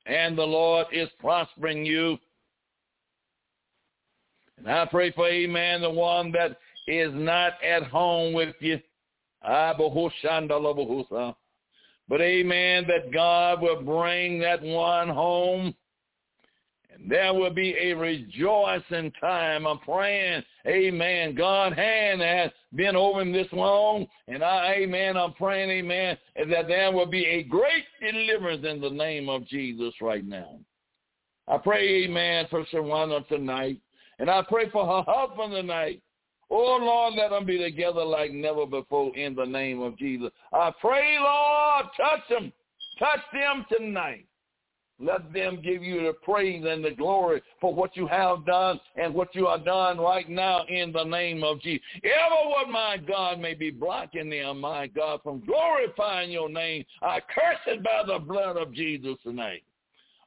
and 0.07 0.39
the 0.39 0.45
Lord 0.45 0.87
is 0.93 1.09
prospering 1.19 1.85
you. 1.85 2.17
And 4.59 4.71
I 4.71 4.87
pray 4.87 5.11
for, 5.11 5.27
amen, 5.27 5.81
the 5.81 5.91
one 5.91 6.31
that 6.31 6.59
is 6.87 7.11
not 7.13 7.55
at 7.65 7.89
home 7.89 8.35
with 8.35 8.55
you. 8.61 8.79
Ah, 9.43 9.75
but 9.77 9.91
amen, 12.21 12.87
that 12.87 13.11
God 13.13 13.61
will 13.61 13.83
bring 13.83 14.39
that 14.39 14.63
one 14.63 15.09
home 15.09 15.75
there 17.07 17.35
will 17.35 17.51
be 17.51 17.77
a 17.79 17.93
rejoicing 17.93 19.13
time. 19.21 19.67
I'm 19.67 19.79
praying, 19.81 20.43
amen. 20.67 21.35
God's 21.35 21.77
hand 21.77 22.21
has 22.21 22.51
been 22.75 22.97
over 22.97 23.21
him 23.21 23.33
this 23.33 23.47
long. 23.53 24.07
And 24.29 24.43
I, 24.43 24.75
amen, 24.79 25.17
I'm 25.17 25.33
praying, 25.35 25.71
amen, 25.71 26.17
that 26.37 26.69
there 26.69 26.93
will 26.93 27.07
be 27.07 27.25
a 27.27 27.43
great 27.43 27.85
deliverance 28.01 28.65
in 28.67 28.81
the 28.81 28.91
name 28.91 29.29
of 29.29 29.47
Jesus 29.47 29.95
right 30.01 30.27
now. 30.27 30.59
I 31.47 31.59
pray, 31.59 32.05
amen, 32.05 32.47
for 32.49 32.65
Shawana 32.67 33.27
tonight. 33.29 33.81
And 34.19 34.31
I 34.31 34.43
pray 34.49 34.71
for 34.71 34.87
her 34.87 35.05
husband 35.07 35.53
tonight. 35.53 36.01
Oh, 36.51 36.79
Lord, 36.81 37.15
let 37.17 37.31
them 37.31 37.45
be 37.45 37.59
together 37.59 38.05
like 38.05 38.33
never 38.33 38.65
before 38.65 39.15
in 39.17 39.35
the 39.35 39.45
name 39.45 39.81
of 39.81 39.99
Jesus. 39.99 40.31
I 40.53 40.73
pray, 40.81 41.17
Lord, 41.19 41.87
touch 41.97 42.21
them. 42.31 42.53
Touch 42.99 43.21
them 43.33 43.67
tonight. 43.77 44.27
Let 45.01 45.33
them 45.33 45.61
give 45.63 45.83
you 45.83 46.05
the 46.05 46.13
praise 46.23 46.65
and 46.67 46.85
the 46.85 46.93
glory 46.93 47.43
for 47.61 47.75
what 47.75 47.97
you 47.97 48.07
have 48.07 48.47
done 48.47 48.79
and 48.97 49.13
what 49.13 49.35
you 49.35 49.49
are 49.49 49.59
done 49.59 49.99
right 49.99 50.29
now 50.29 50.65
in 50.67 50.93
the 50.93 51.03
name 51.03 51.43
of 51.43 51.61
Jesus. 51.61 51.85
Ever 52.05 52.49
what 52.49 52.69
my 52.69 52.97
God 52.97 53.41
may 53.41 53.55
be 53.55 53.71
blocking 53.71 54.31
them, 54.31 54.61
my 54.61 54.87
God, 54.87 55.21
from 55.25 55.45
glorifying 55.45 56.31
your 56.31 56.49
name, 56.49 56.85
I 57.03 57.21
curse 57.21 57.59
it 57.67 57.83
by 57.83 58.03
the 58.07 58.21
blood 58.21 58.57
of 58.57 58.73
Jesus 58.73 59.17
tonight. 59.25 59.65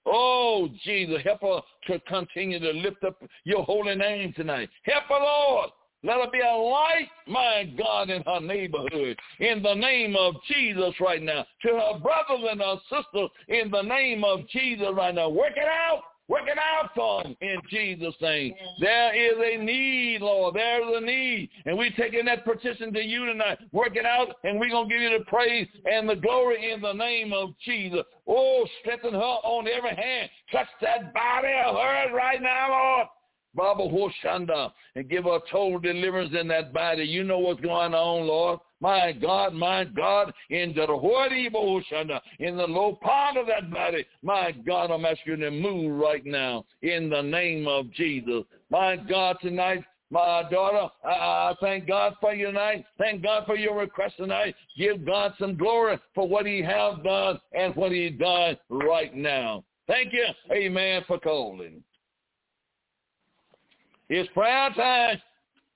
Oh, 0.06 0.70
Jesus, 0.84 1.22
help 1.24 1.42
her 1.42 1.60
to 1.88 2.00
continue 2.02 2.60
to 2.60 2.72
lift 2.72 3.04
up 3.04 3.22
your 3.44 3.64
holy 3.64 3.96
name 3.96 4.34
tonight. 4.34 4.70
Help 4.84 5.04
her, 5.10 5.20
Lord, 5.20 5.70
let 6.04 6.18
her 6.18 6.32
be 6.32 6.40
a 6.40 6.56
light, 6.56 7.10
my 7.28 7.74
God, 7.78 8.10
in 8.10 8.22
her 8.24 8.40
neighborhood. 8.40 9.18
In 9.40 9.64
the 9.64 9.74
name 9.74 10.16
of 10.16 10.36
Jesus 10.48 10.94
right 11.00 11.22
now. 11.22 11.46
To 11.64 11.70
her 11.70 12.00
brothers 12.00 12.48
and 12.50 12.62
her 12.62 12.78
sisters, 12.90 13.30
in 13.48 13.72
the 13.72 13.82
name 13.82 14.24
of 14.24 14.48
Jesus 14.50 14.90
right 14.94 15.14
now. 15.14 15.30
Work 15.30 15.54
it 15.56 15.68
out. 15.68 16.04
Work 16.28 16.44
it 16.48 16.58
out 16.58 16.90
for 16.94 17.24
them 17.24 17.38
in 17.40 17.58
Jesus' 17.70 18.14
name. 18.20 18.54
There 18.82 19.16
is 19.16 19.38
a 19.38 19.64
need, 19.64 20.20
Lord. 20.20 20.56
There 20.56 20.82
is 20.82 21.02
a 21.02 21.06
need. 21.06 21.50
And 21.66 21.78
we're 21.78 21.92
taking 21.92 22.26
that 22.26 22.44
petition 22.44 22.92
to 22.94 23.02
you 23.02 23.26
tonight. 23.26 23.60
Work 23.72 23.96
it 23.96 24.06
out, 24.06 24.36
and 24.44 24.60
we're 24.60 24.70
going 24.70 24.90
to 24.90 24.94
give 24.94 25.02
you 25.02 25.18
the 25.18 25.26
praise 25.26 25.68
and 25.86 26.08
the 26.08 26.16
glory 26.16 26.72
in 26.72 26.82
the 26.82 26.92
name 26.92 27.32
of 27.32 27.52
Jesus. 27.64 28.02
Oh, 28.28 28.68
strengthen 28.82 29.14
her 29.14 29.20
on 29.20 29.68
every 29.70 29.96
hand. 29.96 30.30
Touch 30.52 30.68
that 30.82 31.14
body 31.14 31.54
of 31.66 31.76
hers 31.76 32.12
right 32.14 32.42
now, 32.42 32.72
Lord. 32.72 33.08
Baba 33.58 33.84
Hoshanda, 33.84 34.72
and 34.96 35.10
give 35.10 35.24
her 35.24 35.40
total 35.52 35.80
deliverance 35.80 36.34
in 36.40 36.48
that 36.50 36.72
body. 36.72 37.04
You 37.04 37.24
know 37.24 37.40
what's 37.40 37.60
going 37.60 37.96
on, 37.96 38.28
Lord. 38.28 38.60
My 38.80 39.12
God, 39.12 39.56
my 39.56 39.86
God, 39.86 40.32
in 40.52 40.74
the 40.76 40.86
Hoshanda, 40.86 42.22
in 42.38 42.56
the 42.56 42.68
low 42.68 42.94
part 43.02 43.36
of 43.36 43.48
that 43.48 43.72
body, 43.72 44.06
my 44.22 44.52
God, 44.52 44.92
I'm 44.92 45.04
asking 45.04 45.34
you 45.34 45.38
to 45.38 45.52
move 45.52 46.00
right 46.00 46.24
now 46.24 46.66
in 46.84 47.10
the 47.10 47.24
name 47.24 47.68
of 47.68 47.92
Jesus. 47.92 48.44
My 48.70 48.96
God, 48.96 49.38
tonight, 49.42 49.84
my 50.12 50.44
daughter, 50.52 50.90
I, 51.04 51.56
thank 51.60 51.88
God 51.88 52.14
for 52.22 52.36
you 52.36 52.46
tonight. 52.48 52.86
Thank 53.00 53.24
God 53.24 53.46
for 53.48 53.56
your 53.56 53.76
request 53.76 54.18
tonight. 54.18 54.54
Give 54.78 55.04
God 55.04 55.34
some 55.40 55.58
glory 55.58 55.98
for 56.14 56.28
what 56.28 56.46
he 56.46 56.62
has 56.62 56.96
done 57.04 57.40
and 57.54 57.76
what 57.76 57.92
he 57.92 58.12
done 58.12 58.58
right 58.70 59.16
now. 59.16 59.64
Thank 59.88 60.14
you, 60.14 60.26
amen, 60.52 61.04
for 61.08 61.18
calling. 61.20 61.82
It's 64.10 64.30
prayer 64.34 64.70
time. 64.76 65.22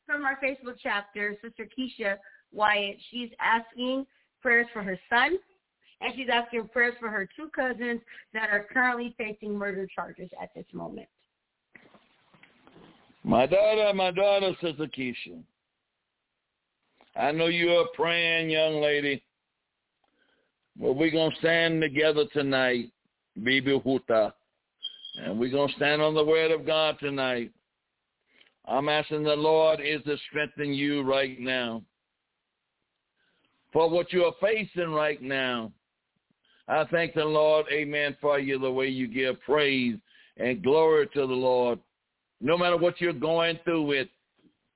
From 0.05 0.25
our 0.25 0.37
Facebook 0.43 0.75
chapter, 0.81 1.37
Sister 1.43 1.67
Keisha 1.77 2.17
Wyatt, 2.53 2.97
she's 3.09 3.29
asking 3.39 4.05
prayers 4.41 4.67
for 4.73 4.83
her 4.83 4.99
son, 5.09 5.37
and 6.01 6.13
she's 6.15 6.27
asking 6.31 6.67
prayers 6.69 6.95
for 6.99 7.09
her 7.09 7.27
two 7.35 7.49
cousins 7.55 8.01
that 8.33 8.49
are 8.49 8.65
currently 8.71 9.13
facing 9.17 9.57
murder 9.57 9.87
charges 9.93 10.29
at 10.41 10.49
this 10.55 10.65
moment. 10.73 11.07
My 13.23 13.45
daughter, 13.45 13.93
my 13.93 14.11
daughter, 14.11 14.53
Sister 14.61 14.87
Keisha. 14.87 15.41
I 17.15 17.31
know 17.31 17.47
you're 17.47 17.87
praying 17.93 18.49
young 18.49 18.81
lady. 18.81 19.23
But 20.79 20.93
we're 20.93 21.11
going 21.11 21.31
to 21.31 21.37
stand 21.37 21.81
together 21.81 22.25
tonight, 22.33 22.91
Bibi 23.43 23.79
Huta. 23.79 24.33
And 25.21 25.37
we're 25.37 25.51
going 25.51 25.67
to 25.67 25.75
stand 25.75 26.01
on 26.01 26.15
the 26.15 26.23
word 26.23 26.51
of 26.51 26.65
God 26.65 26.97
tonight. 26.99 27.51
I'm 28.65 28.89
asking 28.89 29.23
the 29.23 29.35
Lord 29.35 29.79
is 29.79 30.03
to 30.03 30.17
strengthen 30.29 30.73
you 30.73 31.01
right 31.01 31.39
now. 31.39 31.83
For 33.73 33.89
what 33.89 34.11
you 34.13 34.25
are 34.25 34.33
facing 34.41 34.91
right 34.91 35.21
now. 35.21 35.71
I 36.67 36.85
thank 36.91 37.13
the 37.13 37.25
Lord, 37.25 37.65
amen, 37.71 38.15
for 38.21 38.39
you, 38.39 38.59
the 38.59 38.71
way 38.71 38.87
you 38.87 39.07
give 39.07 39.41
praise 39.41 39.97
and 40.37 40.63
glory 40.63 41.07
to 41.07 41.21
the 41.21 41.33
Lord. 41.33 41.79
No 42.39 42.57
matter 42.57 42.77
what 42.77 43.01
you're 43.01 43.13
going 43.13 43.59
through 43.63 43.83
with, 43.83 44.07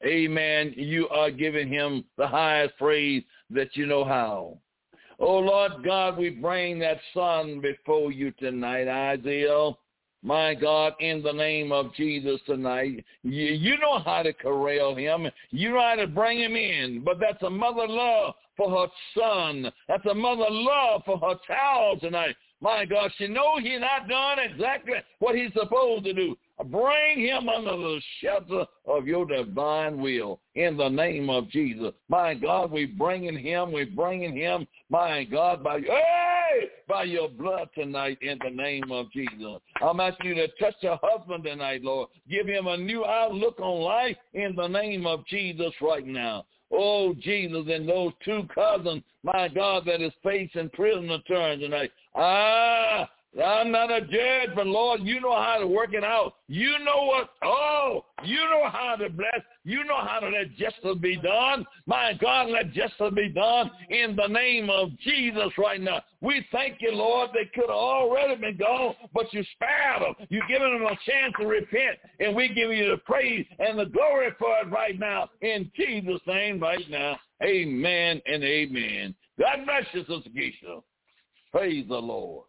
amen, 0.06 0.74
you 0.76 1.08
are 1.10 1.32
giving 1.32 1.68
him 1.68 2.04
the 2.18 2.28
highest 2.28 2.78
praise 2.78 3.24
that 3.50 3.76
you 3.76 3.86
know 3.86 4.04
how. 4.04 4.58
Oh, 5.20 5.38
Lord 5.38 5.84
God, 5.86 6.18
we 6.18 6.30
bring 6.30 6.80
that 6.80 7.00
son 7.14 7.62
before 7.62 8.12
you 8.12 8.32
tonight, 8.32 8.88
Isaiah. 8.88 9.72
My 10.26 10.56
God, 10.56 10.94
in 11.02 11.22
the 11.22 11.32
name 11.32 11.72
of 11.72 11.94
Jesus 11.94 12.42
tonight, 12.48 13.06
you, 13.22 13.46
you 13.46 13.78
know 13.78 14.00
how 14.00 14.24
to 14.24 14.34
corral 14.34 14.96
him. 14.96 15.28
You 15.52 15.70
know 15.70 15.82
how 15.82 15.94
to 15.98 16.08
bring 16.08 16.40
him 16.40 16.56
in. 16.56 17.04
But 17.06 17.20
that's 17.20 17.44
a 17.44 17.50
mother 17.50 17.88
love 17.88 18.34
for 18.58 18.72
her 18.72 18.88
son. 19.16 19.72
That's 19.88 20.06
a 20.08 20.16
mother 20.16 20.48
love 20.50 21.04
for 21.06 21.20
her 21.20 21.36
child 21.46 22.02
tonight. 22.02 22.36
My 22.60 22.86
God, 22.86 23.12
she 23.20 23.28
knows 23.28 23.60
he's 23.62 23.80
not 23.80 24.10
done 24.10 24.40
exactly 24.40 24.96
what 25.20 25.36
he's 25.36 25.54
supposed 25.54 26.06
to 26.06 26.14
do. 26.14 26.36
Bring 26.72 27.20
him 27.20 27.48
under 27.48 27.78
the 27.78 28.02
shelter 28.20 28.66
of 28.88 29.06
your 29.06 29.28
divine 29.28 30.02
will 30.02 30.40
in 30.56 30.76
the 30.76 30.90
name 30.90 31.30
of 31.30 31.52
Jesus. 31.52 31.94
My 32.10 32.34
God, 32.34 32.72
we're 32.72 32.88
bringing 32.88 33.38
him, 33.38 33.72
We're 33.72 33.86
bringing 33.86 34.36
him, 34.36 34.66
my 34.90 35.26
God, 35.26 35.64
by 35.64 35.82
hey, 35.82 36.70
by 36.96 37.04
your 37.04 37.28
blood 37.28 37.68
tonight 37.76 38.18
in 38.22 38.40
the 38.42 38.50
name 38.50 38.90
of 38.90 39.12
Jesus. 39.12 39.60
I'm 39.82 40.00
asking 40.00 40.28
you 40.28 40.36
to 40.36 40.48
touch 40.58 40.76
your 40.80 40.98
husband 41.04 41.44
tonight, 41.44 41.84
Lord. 41.84 42.08
Give 42.30 42.48
him 42.48 42.68
a 42.68 42.78
new 42.78 43.04
outlook 43.04 43.60
on 43.60 43.82
life 43.82 44.16
in 44.34 44.56
the 44.56 44.70
name 44.70 45.06
of 45.06 45.28
Jesus 45.28 45.74
right 45.82 46.08
now. 46.08 46.46
Oh, 46.72 47.14
Jesus, 47.14 47.66
and 47.70 47.90
those 47.90 48.14
two 48.24 48.48
cousins, 48.56 49.04
my 49.24 49.50
God, 49.50 49.84
that 49.88 50.02
is 50.02 50.14
facing 50.24 50.70
prison 50.70 51.22
term 51.28 51.60
tonight. 51.60 51.92
Ah, 52.16 53.10
I'm 53.44 53.70
not 53.70 53.92
a 53.92 54.00
judge, 54.00 54.56
but 54.56 54.66
Lord, 54.66 55.02
you 55.04 55.20
know 55.20 55.36
how 55.36 55.58
to 55.60 55.68
work 55.68 55.94
it 55.94 56.06
out. 56.06 56.36
You 56.48 56.80
know 56.80 57.04
what, 57.06 57.30
oh, 57.44 58.06
you 58.24 58.38
know 58.38 58.70
how 58.72 58.96
to 58.96 59.10
bless. 59.10 59.42
You 59.66 59.84
know 59.84 60.00
how 60.00 60.20
to 60.22 60.30
let 60.30 60.56
justice 60.56 60.98
be 61.02 61.18
done. 61.18 61.66
My 61.86 62.14
God, 62.14 62.50
let 62.50 62.72
justice 62.72 63.14
be 63.14 63.30
done 63.30 63.72
in 63.90 64.16
the 64.16 64.28
name 64.28 64.70
of 64.70 64.98
Jesus 65.00 65.52
right 65.58 65.82
now. 65.82 66.02
We 66.22 66.46
thank 66.52 66.78
you, 66.80 66.92
Lord. 66.94 67.32
They 67.34 67.50
could 67.54 67.70
have 67.70 67.78
already 67.78 68.36
been 68.36 68.58
gone, 68.58 68.96
but 69.14 69.34
you 69.34 69.44
spared 69.56 70.02
them. 70.02 70.28
You've 70.30 70.48
given 70.48 70.72
them 70.72 70.84
a 70.84 71.12
chance 71.12 71.34
to 71.40 71.46
repent, 71.46 71.98
and 72.22 72.36
we 72.36 72.48
give 72.48 72.72
you 72.72 72.92
the 72.92 72.98
praise 73.06 73.46
and 73.60 73.78
the 73.78 73.86
glory 73.86 74.30
for 74.40 74.56
it 74.62 74.72
right 74.72 74.98
now 74.98 75.30
in 75.42 75.70
Jesus' 75.76 76.22
name 76.26 76.62
right 76.62 76.90
now. 76.90 77.18
Amen 77.44 78.22
and 78.26 78.44
amen. 78.44 79.14
God 79.38 79.66
bless 79.66 79.84
you, 79.92 80.02
Sister 80.02 80.30
Keisha. 80.30 80.82
Praise 81.52 81.86
the 81.90 81.98
Lord. 81.98 82.46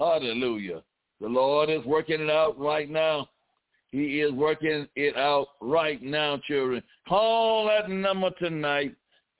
Hallelujah. 0.00 0.82
The 1.20 1.28
Lord 1.28 1.68
is 1.68 1.84
working 1.84 2.22
it 2.22 2.30
out 2.30 2.58
right 2.58 2.88
now. 2.88 3.28
He 3.92 4.20
is 4.20 4.32
working 4.32 4.88
it 4.96 5.14
out 5.14 5.48
right 5.60 6.02
now, 6.02 6.38
children. 6.48 6.82
Call 7.06 7.66
that 7.66 7.90
number 7.90 8.30
tonight. 8.38 8.94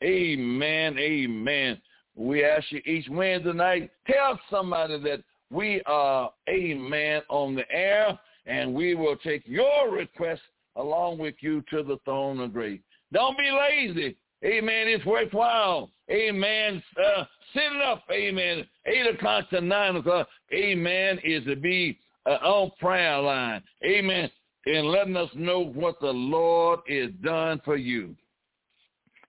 Amen. 0.04 0.98
Amen. 0.98 1.80
We 2.14 2.44
ask 2.44 2.70
you 2.70 2.82
each 2.84 3.08
Wednesday 3.08 3.54
night, 3.54 3.90
tell 4.06 4.38
somebody 4.50 5.00
that 5.00 5.22
we 5.50 5.80
are, 5.86 6.30
amen, 6.50 7.22
on 7.30 7.54
the 7.54 7.64
air, 7.70 8.18
and 8.44 8.74
we 8.74 8.94
will 8.94 9.16
take 9.16 9.42
your 9.46 9.90
request 9.90 10.42
along 10.76 11.16
with 11.16 11.36
you 11.40 11.64
to 11.70 11.82
the 11.82 11.98
throne 12.04 12.38
of 12.40 12.52
grace. 12.52 12.80
Don't 13.14 13.38
be 13.38 13.50
lazy. 13.50 14.16
Amen. 14.44 14.88
It's 14.88 15.04
worthwhile. 15.04 15.90
Amen. 16.10 16.82
Uh, 16.98 17.24
set 17.52 17.72
it 17.72 17.82
up. 17.82 18.04
Amen. 18.10 18.66
8 18.86 19.14
o'clock 19.14 19.50
to 19.50 19.60
9 19.60 19.96
o'clock. 19.96 20.28
Amen. 20.52 21.18
Is 21.22 21.44
to 21.44 21.56
be 21.56 21.98
uh, 22.26 22.38
on 22.42 22.70
prayer 22.80 23.18
line. 23.18 23.62
Amen. 23.84 24.30
And 24.66 24.86
letting 24.88 25.16
us 25.16 25.30
know 25.34 25.60
what 25.64 26.00
the 26.00 26.10
Lord 26.10 26.80
is 26.86 27.10
done 27.22 27.60
for 27.64 27.76
you. 27.76 28.14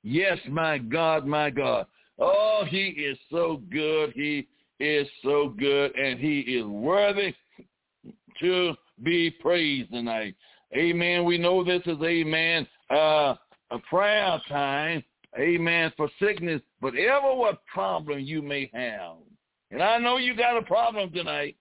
Yes, 0.04 0.38
my 0.50 0.78
God, 0.78 1.26
my 1.26 1.50
God. 1.50 1.86
Oh, 2.20 2.64
he 2.68 2.88
is 2.88 3.18
so 3.30 3.62
good. 3.72 4.14
He 4.16 4.48
is 4.80 5.08
so 5.24 5.54
good. 5.58 5.96
And 5.96 6.20
he 6.20 6.40
is 6.40 6.66
worthy 6.66 7.34
to 8.40 8.74
be 9.04 9.32
praised 9.32 9.92
tonight. 9.92 10.36
Amen. 10.76 11.26
We 11.26 11.38
know 11.38 11.64
this 11.64 11.82
is, 11.86 11.98
amen, 12.02 12.66
uh, 12.90 13.36
a 13.72 13.80
prayer 13.80 14.40
time, 14.48 15.04
amen, 15.40 15.92
for 15.96 16.10
sickness, 16.20 16.62
but 16.82 16.96
ever 16.96 17.34
what 17.34 17.66
problem 17.66 18.20
you 18.20 18.42
may 18.42 18.70
have. 18.74 19.18
And 19.72 19.82
I 19.82 19.98
know 19.98 20.18
you 20.18 20.36
got 20.36 20.58
a 20.58 20.62
problem 20.62 21.12
tonight. 21.12 21.56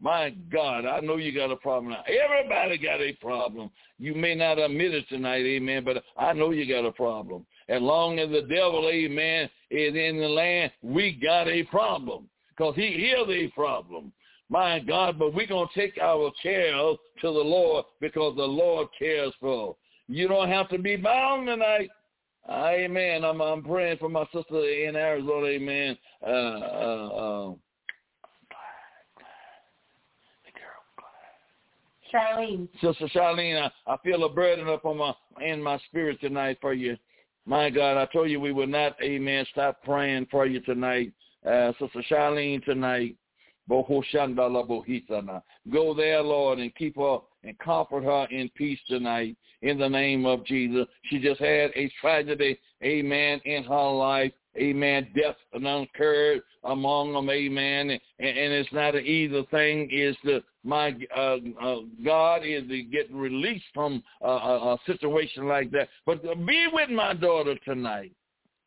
My 0.00 0.30
God, 0.52 0.84
I 0.84 1.00
know 1.00 1.16
you 1.16 1.32
got 1.32 1.52
a 1.52 1.56
problem 1.56 1.92
now. 1.92 2.02
Everybody 2.06 2.76
got 2.76 3.00
a 3.00 3.12
problem. 3.20 3.70
You 3.98 4.14
may 4.14 4.34
not 4.34 4.58
admit 4.58 4.92
it 4.92 5.08
tonight, 5.08 5.44
amen, 5.44 5.84
but 5.84 6.02
I 6.16 6.32
know 6.32 6.50
you 6.50 6.66
got 6.66 6.86
a 6.86 6.92
problem. 6.92 7.46
As 7.68 7.80
long 7.80 8.18
as 8.18 8.28
the 8.28 8.42
devil, 8.42 8.90
amen, 8.92 9.48
is 9.70 9.94
in 9.94 10.18
the 10.18 10.28
land, 10.28 10.72
we 10.82 11.12
got 11.12 11.48
a 11.48 11.62
problem 11.64 12.28
because 12.50 12.74
he 12.74 12.82
is 12.82 13.28
a 13.28 13.48
problem. 13.54 14.12
My 14.50 14.80
God, 14.80 15.18
but 15.18 15.32
we're 15.32 15.46
going 15.46 15.68
to 15.72 15.80
take 15.80 15.96
our 16.02 16.30
cares 16.42 16.98
to 17.20 17.26
the 17.28 17.30
Lord 17.30 17.86
because 18.00 18.36
the 18.36 18.42
Lord 18.42 18.88
cares 18.98 19.32
for 19.40 19.76
you 20.08 20.28
don't 20.28 20.48
have 20.48 20.68
to 20.70 20.78
be 20.78 20.96
bound 20.96 21.46
tonight. 21.46 21.90
Amen. 22.50 23.24
I'm 23.24 23.40
I'm 23.40 23.62
praying 23.62 23.98
for 23.98 24.08
my 24.08 24.24
sister 24.34 24.68
in 24.68 24.96
Arizona. 24.96 25.46
Amen. 25.46 25.96
Uh, 26.26 26.30
uh, 26.30 27.08
uh, 27.08 27.54
Charlene. 32.12 32.68
Sister 32.80 33.08
Charlene, 33.14 33.70
I, 33.86 33.92
I 33.92 33.96
feel 33.98 34.24
a 34.24 34.28
burden 34.28 34.68
up 34.68 34.84
on 34.84 34.98
my 34.98 35.14
in 35.40 35.62
my 35.62 35.78
spirit 35.88 36.20
tonight 36.20 36.58
for 36.60 36.74
you. 36.74 36.96
My 37.46 37.70
God, 37.70 37.96
I 37.96 38.06
told 38.12 38.30
you 38.30 38.38
we 38.40 38.52
would 38.52 38.68
not, 38.68 38.96
amen, 39.02 39.44
stop 39.50 39.82
praying 39.82 40.28
for 40.30 40.46
you 40.46 40.60
tonight. 40.60 41.12
Uh, 41.44 41.72
Sister 41.80 42.04
Charlene 42.08 42.64
tonight. 42.64 43.16
Go 43.68 43.84
there, 45.94 46.22
Lord, 46.22 46.58
and 46.58 46.74
keep 46.74 46.96
her 46.96 47.18
and 47.44 47.58
comfort 47.58 48.04
her 48.04 48.26
in 48.30 48.48
peace 48.50 48.80
tonight 48.88 49.36
in 49.62 49.78
the 49.78 49.88
name 49.88 50.26
of 50.26 50.44
Jesus. 50.44 50.86
She 51.04 51.18
just 51.18 51.40
had 51.40 51.70
a 51.74 51.90
tragedy, 52.00 52.58
amen, 52.82 53.40
in 53.44 53.64
her 53.64 53.90
life. 53.90 54.32
Amen. 54.56 55.08
Death 55.16 55.36
occurred 55.54 56.42
among 56.64 57.14
them. 57.14 57.30
Amen. 57.30 57.90
And, 57.90 58.00
and 58.18 58.52
it's 58.52 58.72
not 58.72 58.94
an 58.94 59.06
easy 59.06 59.46
thing. 59.50 59.88
Is 59.90 60.14
the 60.24 60.42
my 60.62 60.94
uh, 61.16 61.38
uh, 61.60 61.76
God 62.04 62.42
is 62.44 62.68
to 62.68 62.82
get 62.82 63.10
released 63.12 63.64
from 63.72 64.02
a, 64.20 64.28
a 64.28 64.78
situation 64.86 65.48
like 65.48 65.70
that. 65.70 65.88
But 66.04 66.22
be 66.22 66.66
with 66.70 66.90
my 66.90 67.14
daughter 67.14 67.56
tonight. 67.64 68.12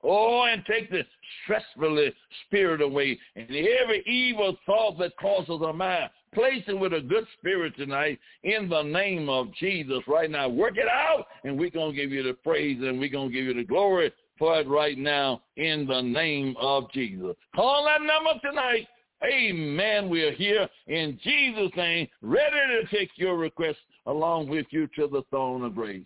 Oh, 0.08 0.44
and 0.44 0.64
take 0.66 0.92
the 0.92 1.04
stressful 1.44 2.10
spirit 2.46 2.82
away 2.82 3.18
and 3.36 3.50
every 3.50 4.04
evil 4.06 4.56
thought 4.66 5.00
that 5.00 5.16
crosses 5.18 5.62
our 5.64 5.74
mind. 5.74 6.12
Place 6.34 6.64
it 6.68 6.78
with 6.78 6.94
a 6.94 7.02
good 7.02 7.26
spirit 7.40 7.76
tonight 7.76 8.20
in 8.44 8.70
the 8.70 8.84
name 8.84 9.30
of 9.30 9.54
Jesus 9.56 10.00
right 10.08 10.30
now. 10.30 10.48
Work 10.48 10.78
it 10.78 10.88
out, 10.88 11.26
and 11.44 11.58
we're 11.58 11.70
going 11.70 11.96
to 11.96 12.00
give 12.00 12.12
you 12.12 12.22
the 12.24 12.34
praise 12.34 12.78
and 12.82 13.00
we're 13.00 13.10
going 13.10 13.30
to 13.30 13.34
give 13.34 13.46
you 13.46 13.54
the 13.54 13.64
glory 13.64 14.12
for 14.38 14.60
it 14.60 14.68
right 14.68 14.98
now 14.98 15.42
in 15.58 15.88
the 15.88 16.02
name 16.02 16.56
of 16.60 16.92
Jesus. 16.92 17.36
Call 17.56 17.86
that 17.86 18.02
number 18.02 18.40
tonight. 18.44 18.88
Amen. 19.24 20.10
We 20.10 20.24
are 20.24 20.34
here 20.34 20.68
in 20.88 21.18
Jesus' 21.24 21.72
name, 21.76 22.08
ready 22.22 22.58
to 22.82 22.96
take 22.96 23.12
your 23.16 23.38
request 23.38 23.80
along 24.06 24.50
with 24.50 24.66
you 24.70 24.88
to 24.98 25.08
the 25.08 25.24
throne 25.30 25.64
of 25.64 25.74
grace. 25.74 26.06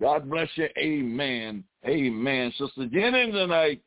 God 0.00 0.30
bless 0.30 0.48
you. 0.54 0.68
Amen. 0.78 1.62
Amen. 1.86 2.52
Sister 2.58 2.86
Jennings 2.86 3.34
tonight. 3.34 3.82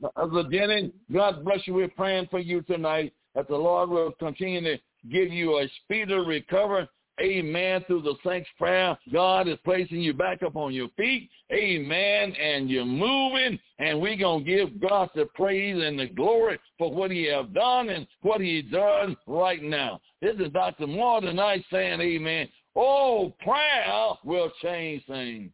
Sister 0.00 0.44
Jennings, 0.50 0.92
God 1.12 1.44
bless 1.44 1.66
you. 1.66 1.74
We're 1.74 1.88
praying 1.88 2.28
for 2.30 2.38
you 2.38 2.62
tonight 2.62 3.12
that 3.34 3.48
the 3.48 3.56
Lord 3.56 3.90
will 3.90 4.12
continue 4.12 4.60
to 4.62 4.78
give 5.10 5.32
you 5.32 5.58
a 5.58 5.68
speedy 5.84 6.14
recovery. 6.14 6.88
Amen. 7.20 7.82
Through 7.86 8.02
the 8.02 8.14
saints' 8.24 8.48
prayer, 8.58 8.96
God 9.12 9.48
is 9.48 9.58
placing 9.64 10.00
you 10.00 10.14
back 10.14 10.42
up 10.44 10.54
on 10.54 10.72
your 10.72 10.88
feet. 10.96 11.28
Amen. 11.52 12.32
And 12.32 12.70
you're 12.70 12.84
moving, 12.84 13.58
and 13.80 14.00
we're 14.00 14.16
going 14.16 14.44
to 14.44 14.50
give 14.50 14.80
God 14.80 15.10
the 15.16 15.26
praise 15.34 15.82
and 15.82 15.98
the 15.98 16.06
glory 16.06 16.58
for 16.78 16.92
what 16.92 17.10
he 17.10 17.24
have 17.24 17.52
done 17.52 17.88
and 17.88 18.06
what 18.22 18.40
he's 18.40 18.70
done 18.70 19.16
right 19.26 19.62
now. 19.62 20.00
This 20.22 20.36
is 20.38 20.52
Dr. 20.52 20.86
Moore 20.86 21.20
tonight 21.20 21.64
saying, 21.72 22.00
amen. 22.00 22.48
Oh, 22.76 23.34
prayer 23.40 24.12
will 24.24 24.52
change 24.62 25.04
things. 25.06 25.50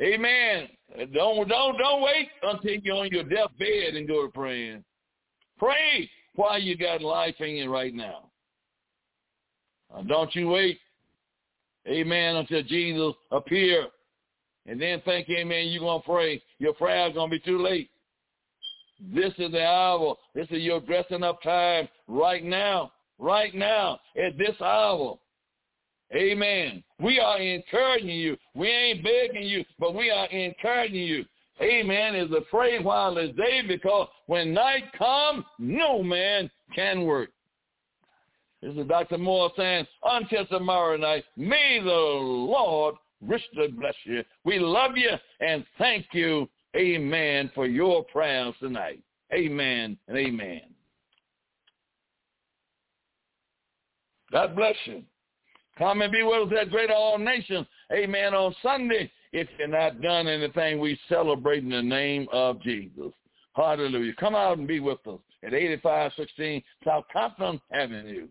Amen. 0.00 0.68
Don't 1.12 1.48
don't 1.48 1.78
don't 1.78 2.02
wait 2.02 2.28
until 2.42 2.72
you're 2.82 2.96
on 2.96 3.08
your 3.10 3.24
deathbed 3.24 3.94
and 3.94 4.08
go 4.08 4.26
to 4.26 4.32
praying. 4.32 4.82
Pray 5.58 6.08
while 6.34 6.58
you 6.58 6.76
got 6.76 7.02
life 7.02 7.34
in 7.40 7.50
you 7.50 7.70
right 7.70 7.94
now. 7.94 8.30
Uh, 9.94 10.02
don't 10.02 10.34
you 10.34 10.48
wait. 10.48 10.78
Amen. 11.86 12.36
Until 12.36 12.62
Jesus 12.62 13.14
appear. 13.30 13.86
And 14.66 14.80
then 14.80 15.00
think, 15.02 15.28
amen, 15.30 15.68
you're 15.68 15.80
going 15.80 16.00
to 16.00 16.06
pray. 16.06 16.42
Your 16.58 16.74
prayer's 16.74 17.14
going 17.14 17.30
to 17.30 17.36
be 17.36 17.40
too 17.40 17.60
late. 17.62 17.90
This 19.14 19.32
is 19.38 19.50
the 19.52 19.64
hour. 19.64 20.14
This 20.34 20.46
is 20.50 20.62
your 20.62 20.80
dressing 20.80 21.22
up 21.22 21.42
time 21.42 21.88
right 22.06 22.44
now. 22.44 22.92
Right 23.18 23.54
now. 23.54 23.98
At 24.22 24.36
this 24.38 24.60
hour. 24.60 25.18
Amen. 26.14 26.82
We 26.98 27.20
are 27.20 27.38
encouraging 27.38 28.08
you. 28.08 28.36
We 28.54 28.68
ain't 28.68 29.04
begging 29.04 29.44
you, 29.44 29.64
but 29.78 29.94
we 29.94 30.10
are 30.10 30.26
encouraging 30.26 31.02
you. 31.02 31.24
amen, 31.62 32.16
is 32.16 32.30
afraid 32.32 32.84
while 32.84 33.16
it's 33.18 33.36
day 33.36 33.62
because 33.66 34.08
when 34.26 34.52
night 34.52 34.84
comes, 34.98 35.44
no 35.58 36.02
man 36.02 36.50
can 36.74 37.02
work. 37.02 37.30
This 38.62 38.74
is 38.76 38.86
Dr. 38.88 39.18
Moore 39.18 39.50
saying, 39.56 39.86
until 40.04 40.46
tomorrow 40.46 40.96
night, 40.96 41.24
may 41.36 41.80
the 41.82 41.90
Lord 41.90 42.96
richly 43.22 43.68
bless 43.68 43.94
you. 44.04 44.24
We 44.44 44.58
love 44.58 44.96
you 44.96 45.10
and 45.40 45.64
thank 45.78 46.06
you, 46.12 46.48
amen, 46.76 47.50
for 47.54 47.66
your 47.66 48.04
prayers 48.04 48.54
tonight. 48.60 49.02
Amen 49.32 49.96
and 50.08 50.18
amen. 50.18 50.62
God 54.32 54.56
bless 54.56 54.76
you. 54.84 55.02
Come 55.80 56.02
and 56.02 56.12
be 56.12 56.22
with 56.22 56.52
us 56.52 56.58
at 56.60 56.70
Great 56.70 56.90
All 56.90 57.16
Nations, 57.16 57.66
amen, 57.90 58.34
on 58.34 58.54
Sunday. 58.62 59.10
If 59.32 59.48
you're 59.58 59.66
not 59.66 60.02
done 60.02 60.28
anything, 60.28 60.78
we 60.78 60.98
celebrate 61.08 61.64
in 61.64 61.70
the 61.70 61.80
name 61.80 62.28
of 62.32 62.60
Jesus. 62.60 63.10
Hallelujah. 63.54 64.12
Come 64.20 64.34
out 64.34 64.58
and 64.58 64.68
be 64.68 64.78
with 64.78 64.98
us 65.06 65.20
at 65.42 65.54
8516 65.54 66.62
South 66.84 67.04
Compton 67.10 67.58
Avenue. 67.72 68.28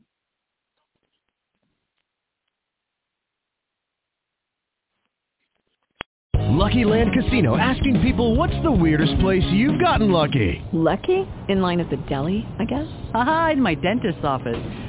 Lucky 6.35 6.85
Land 6.85 7.11
Casino 7.13 7.57
asking 7.57 7.99
people 8.01 8.35
what's 8.35 8.53
the 8.61 8.71
weirdest 8.71 9.19
place 9.21 9.43
you've 9.51 9.81
gotten 9.81 10.11
lucky? 10.11 10.61
Lucky? 10.71 11.27
In 11.47 11.61
line 11.61 11.79
at 11.79 11.89
the 11.89 11.97
deli, 12.09 12.45
I 12.59 12.65
guess? 12.65 12.87
Aha, 13.15 13.51
in 13.53 13.61
my 13.61 13.73
dentist's 13.73 14.23
office. 14.23 14.88